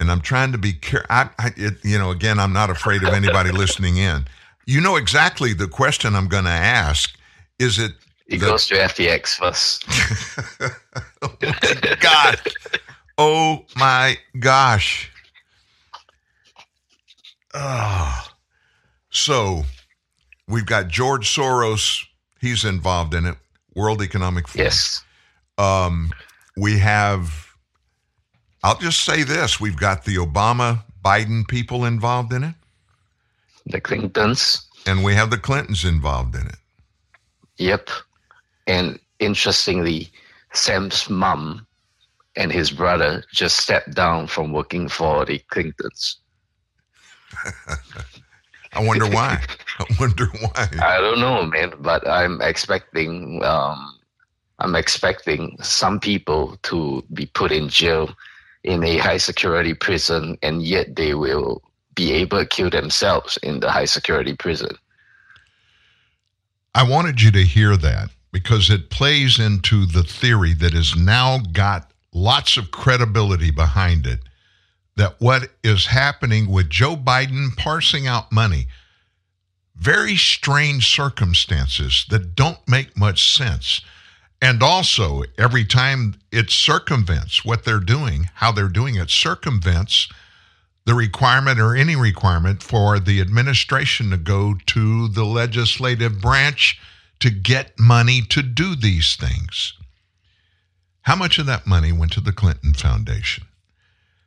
[0.00, 1.06] and I'm trying to be careful.
[1.10, 4.24] I, I, it, you know, again, I'm not afraid of anybody listening in.
[4.66, 7.18] You know exactly the question I'm going to ask.
[7.58, 7.92] Is it?
[8.28, 9.84] It the- goes to FTX first.
[11.22, 11.34] Oh
[12.00, 12.40] God.
[13.18, 15.10] Oh my gosh.
[17.54, 18.32] Ah.
[19.10, 19.64] So
[20.46, 22.04] we've got George Soros.
[22.40, 23.36] He's involved in it.
[23.74, 24.64] World Economic Forum.
[24.66, 25.02] Yes.
[25.58, 26.10] Um,
[26.56, 27.48] we have,
[28.62, 32.54] I'll just say this we've got the Obama Biden people involved in it,
[33.66, 34.66] The Clintons.
[34.86, 36.56] and we have the Clintons involved in it.
[37.58, 37.88] Yep.
[38.66, 40.10] And interestingly,
[40.52, 41.65] Sam's mom
[42.36, 46.18] and his brother just stepped down from working for the Clintons.
[48.72, 49.42] I wonder why.
[49.78, 50.68] I wonder why.
[50.82, 53.98] I don't know, man, but I'm expecting um,
[54.58, 58.14] I'm expecting some people to be put in jail
[58.64, 61.62] in a high security prison, and yet they will
[61.94, 64.76] be able to kill themselves in the high security prison.
[66.74, 71.38] I wanted you to hear that because it plays into the theory that has now
[71.52, 74.20] got lots of credibility behind it
[74.96, 78.68] that what is happening with Joe Biden parsing out money,
[79.76, 83.82] very strange circumstances that don't make much sense.
[84.40, 90.08] And also, every time it circumvents what they're doing, how they're doing it, circumvents
[90.86, 96.80] the requirement or any requirement for the administration to go to the legislative branch
[97.20, 99.74] to get money to do these things.
[101.06, 103.44] How much of that money went to the Clinton Foundation?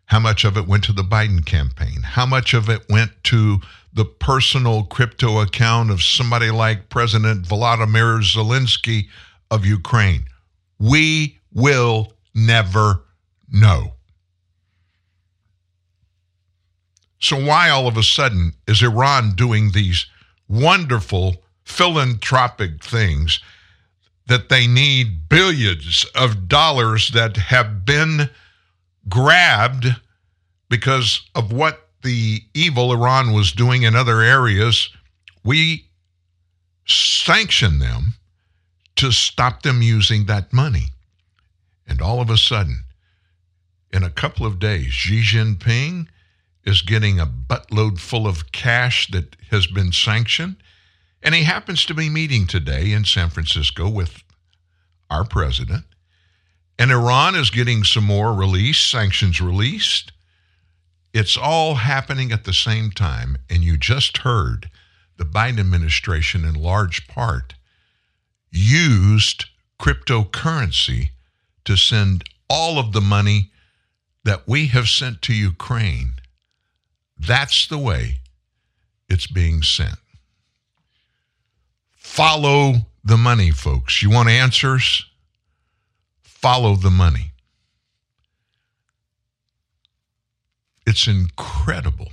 [0.06, 2.04] How much of it went to the Biden campaign?
[2.04, 3.60] How much of it went to
[3.94, 9.10] the personal crypto account of somebody like President Volodymyr Zelensky
[9.52, 10.24] of Ukraine?
[10.80, 13.04] We will never
[13.52, 13.96] know.
[17.20, 20.06] So, why all of a sudden is Iran doing these
[20.48, 23.42] wonderful philanthropic things
[24.30, 28.30] that they need billions of dollars that have been
[29.10, 29.88] grabbed
[30.70, 34.90] because of what the evil Iran was doing in other areas?
[35.44, 35.88] We
[36.86, 38.14] sanction them
[38.98, 40.90] to stop them using that money.
[41.88, 42.84] And all of a sudden,
[43.92, 46.08] in a couple of days, Xi Jinping
[46.66, 50.58] is getting a buttload full of cash that has been sanctioned.
[51.22, 54.24] And he happens to be meeting today in San Francisco with
[55.10, 55.84] our president.
[56.78, 60.14] And Iran is getting some more release, sanctions released.
[61.14, 63.38] It's all happening at the same time.
[63.50, 64.70] And you just heard
[65.18, 67.56] the Biden administration, in large part,
[68.52, 69.46] used
[69.80, 71.10] cryptocurrency
[71.66, 73.52] to send all of the money
[74.24, 76.14] that we have sent to Ukraine.
[77.18, 78.20] That's the way
[79.10, 80.00] it's being sent.
[82.20, 84.04] Follow the money, folks.
[84.04, 85.06] You want answers?
[86.22, 87.32] Follow the money.
[90.86, 92.12] It's incredible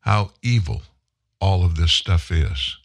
[0.00, 0.84] how evil
[1.38, 2.78] all of this stuff is.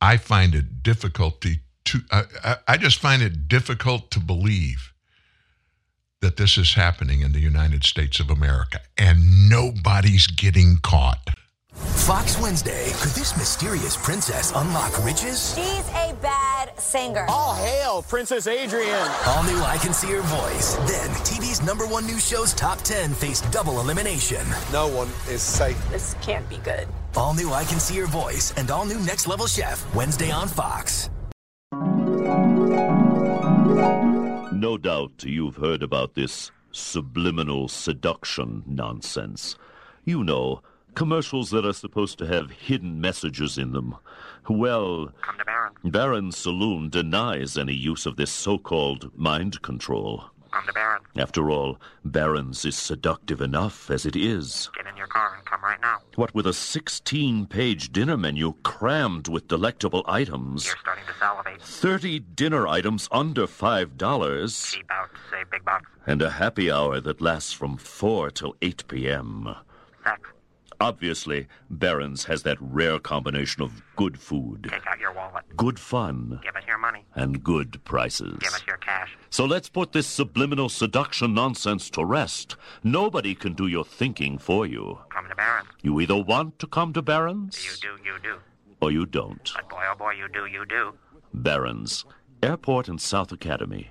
[0.00, 4.92] I find it difficult to, to I, I just find it difficult to believe
[6.20, 11.30] that this is happening in the United States of America and nobody's getting caught.
[11.78, 12.90] Fox Wednesday.
[13.00, 15.54] Could this mysterious princess unlock riches?
[15.54, 17.26] She's a bad singer.
[17.28, 19.08] All hail, Princess Adrian.
[19.26, 20.74] All new I Can See Her Voice.
[20.90, 24.46] Then, TV's number one news show's top 10 face double elimination.
[24.72, 25.78] No one is safe.
[25.90, 26.88] This can't be good.
[27.16, 29.94] All new I Can See Her Voice and all new Next Level Chef.
[29.94, 31.10] Wednesday on Fox.
[34.52, 39.56] No doubt you've heard about this subliminal seduction nonsense.
[40.04, 40.62] You know,
[41.02, 43.94] commercials that are supposed to have hidden messages in them.
[44.48, 45.72] Well, Come to Baron.
[45.84, 50.24] Baron's Saloon denies any use of this so called mind control.
[50.50, 51.02] Come to Baron.
[51.16, 54.70] After all, Baron's is seductive enough as it is.
[54.74, 55.98] Get in your car and come right now.
[56.16, 61.62] What with a 16 page dinner menu crammed with delectable items, You're starting to salivate.
[61.62, 65.88] 30 dinner items under $5, Cheap out, say big bucks.
[66.08, 69.54] and a happy hour that lasts from 4 till 8 p.m.
[70.80, 75.44] Obviously, Barron's has that rare combination of good food, Take out your wallet.
[75.56, 77.04] good fun, Give us your money.
[77.16, 78.38] and good prices.
[78.38, 79.16] Give us your cash.
[79.28, 82.54] So let's put this subliminal seduction nonsense to rest.
[82.84, 85.00] Nobody can do your thinking for you.
[85.10, 85.66] Come to Baron.
[85.82, 88.36] You either want to come to Barron's You do, you do.
[88.80, 89.50] or you don't.
[89.54, 90.94] But boy, oh boy, you do, you do.
[91.34, 92.04] Barron's,
[92.40, 93.90] Airport and South Academy.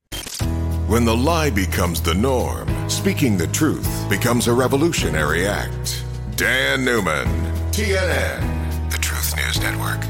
[0.91, 6.03] When the lie becomes the norm, speaking the truth becomes a revolutionary act.
[6.35, 7.27] Dan Newman,
[7.71, 10.01] TNN, the Truth News Network.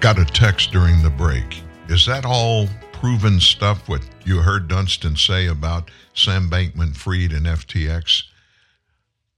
[0.00, 1.62] Got a text during the break.
[1.90, 7.44] Is that all proven stuff, what you heard Dunstan say about Sam Bankman Fried and
[7.44, 8.22] FTX?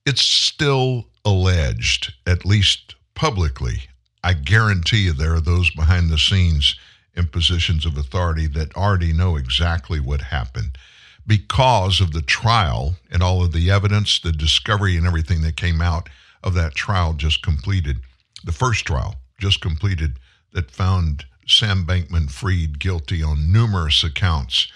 [0.07, 3.89] It's still alleged, at least publicly.
[4.25, 6.77] I guarantee you there are those behind the scenes
[7.15, 10.79] in positions of authority that already know exactly what happened
[11.27, 15.83] because of the trial and all of the evidence, the discovery, and everything that came
[15.83, 16.09] out
[16.43, 17.99] of that trial just completed.
[18.43, 20.15] The first trial just completed
[20.55, 24.69] that found Sam Bankman Fried guilty on numerous accounts.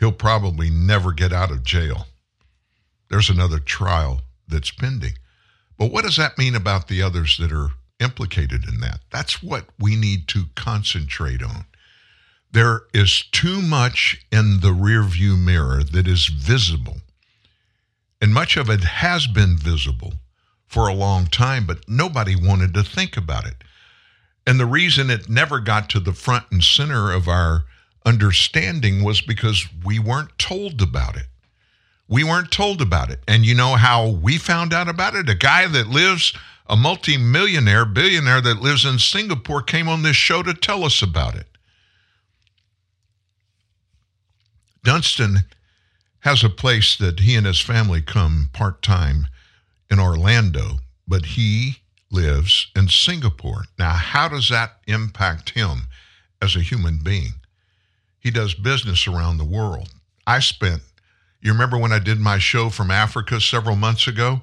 [0.00, 2.06] He'll probably never get out of jail.
[3.08, 5.14] There's another trial that's pending.
[5.78, 7.70] But what does that mean about the others that are
[8.00, 9.00] implicated in that?
[9.10, 11.66] That's what we need to concentrate on.
[12.52, 16.98] There is too much in the rearview mirror that is visible.
[18.20, 20.14] And much of it has been visible
[20.66, 23.56] for a long time, but nobody wanted to think about it.
[24.46, 27.64] And the reason it never got to the front and center of our
[28.04, 31.26] understanding was because we weren't told about it.
[32.08, 33.20] We weren't told about it.
[33.26, 35.28] And you know how we found out about it?
[35.28, 36.32] A guy that lives,
[36.68, 41.34] a multimillionaire, billionaire that lives in Singapore came on this show to tell us about
[41.34, 41.46] it.
[44.82, 45.38] Dunstan
[46.20, 49.28] has a place that he and his family come part time
[49.90, 53.64] in Orlando, but he lives in Singapore.
[53.78, 55.88] Now, how does that impact him
[56.40, 57.34] as a human being?
[58.18, 59.88] He does business around the world.
[60.26, 60.82] I spent,
[61.40, 64.42] you remember when I did my show from Africa several months ago?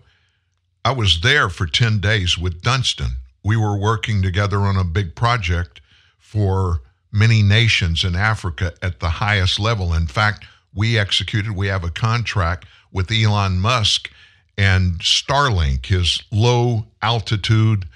[0.86, 3.12] I was there for 10 days with Dunstan.
[3.44, 5.82] We were working together on a big project
[6.20, 6.82] for
[7.12, 9.94] many nations in Africa at the highest level.
[9.94, 14.10] In fact, we executed, we have a contract with Elon Musk
[14.58, 17.88] and Starlink, his low altitude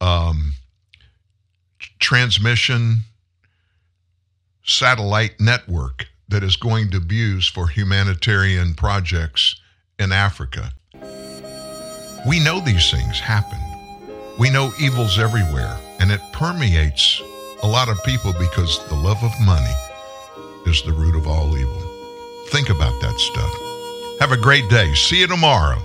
[0.00, 0.54] um,
[1.98, 2.98] transmission
[4.62, 9.60] satellite network that is going to be used for humanitarian projects
[9.98, 10.72] in Africa.
[12.26, 13.58] We know these things happen.
[14.38, 17.22] We know evil's everywhere, and it permeates
[17.62, 19.74] a lot of people because the love of money
[20.66, 21.82] is the root of all evil.
[22.48, 23.52] Think about that stuff.
[24.20, 24.92] Have a great day.
[24.94, 25.78] See you tomorrow.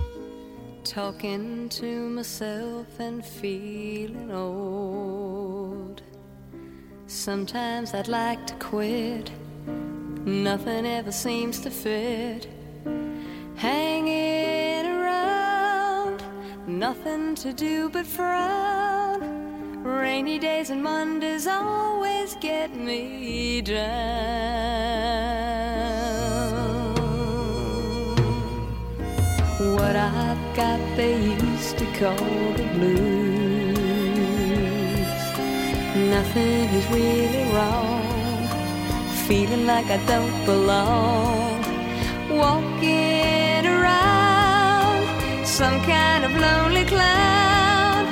[0.84, 6.02] Talking to myself and feeling old.
[7.06, 9.30] Sometimes I'd like to quit.
[10.24, 12.48] Nothing ever seems to fit.
[13.56, 15.35] Hanging around,
[16.66, 19.82] nothing to do but frown.
[19.82, 23.86] Rainy days and Mondays always get me down.
[29.76, 33.76] What I've got they used to call the blues.
[36.10, 38.48] Nothing is really wrong.
[39.26, 41.64] Feeling like I don't belong.
[42.28, 43.15] Walking
[45.56, 48.06] some kind of lonely cloud.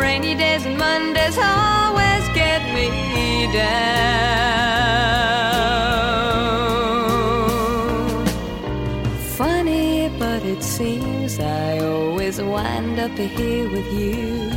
[0.00, 3.66] Rainy days and Mondays always get me down.
[9.36, 14.48] Funny, but it seems I always wind up here with you.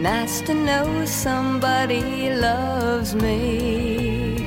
[0.00, 4.46] Nice to know somebody loves me.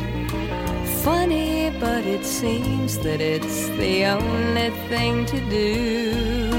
[1.03, 1.50] Funny,
[1.81, 6.51] but it seems that it's the only thing to do.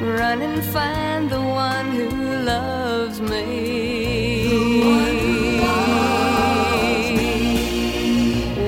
[0.00, 2.08] Run and find the one who
[2.44, 3.50] loves me.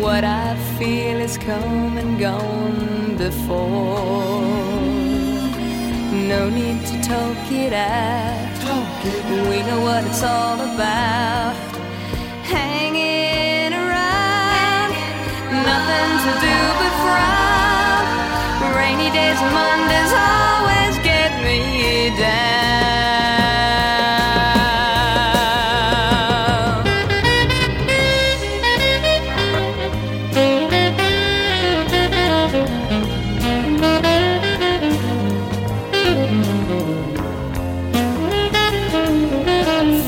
[0.03, 4.43] What I feel is come and gone before.
[6.32, 8.49] No need to talk it out.
[9.49, 11.23] We know what it's all about.
[12.53, 12.81] Around,
[15.64, 18.05] nothing to do but frown.
[18.76, 22.62] Rainy days and Mondays always get me down.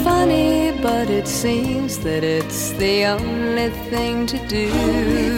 [0.02, 5.33] Funny, but it seems that it's the only thing to do.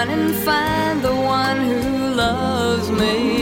[0.00, 3.39] Run and find the one who loves me.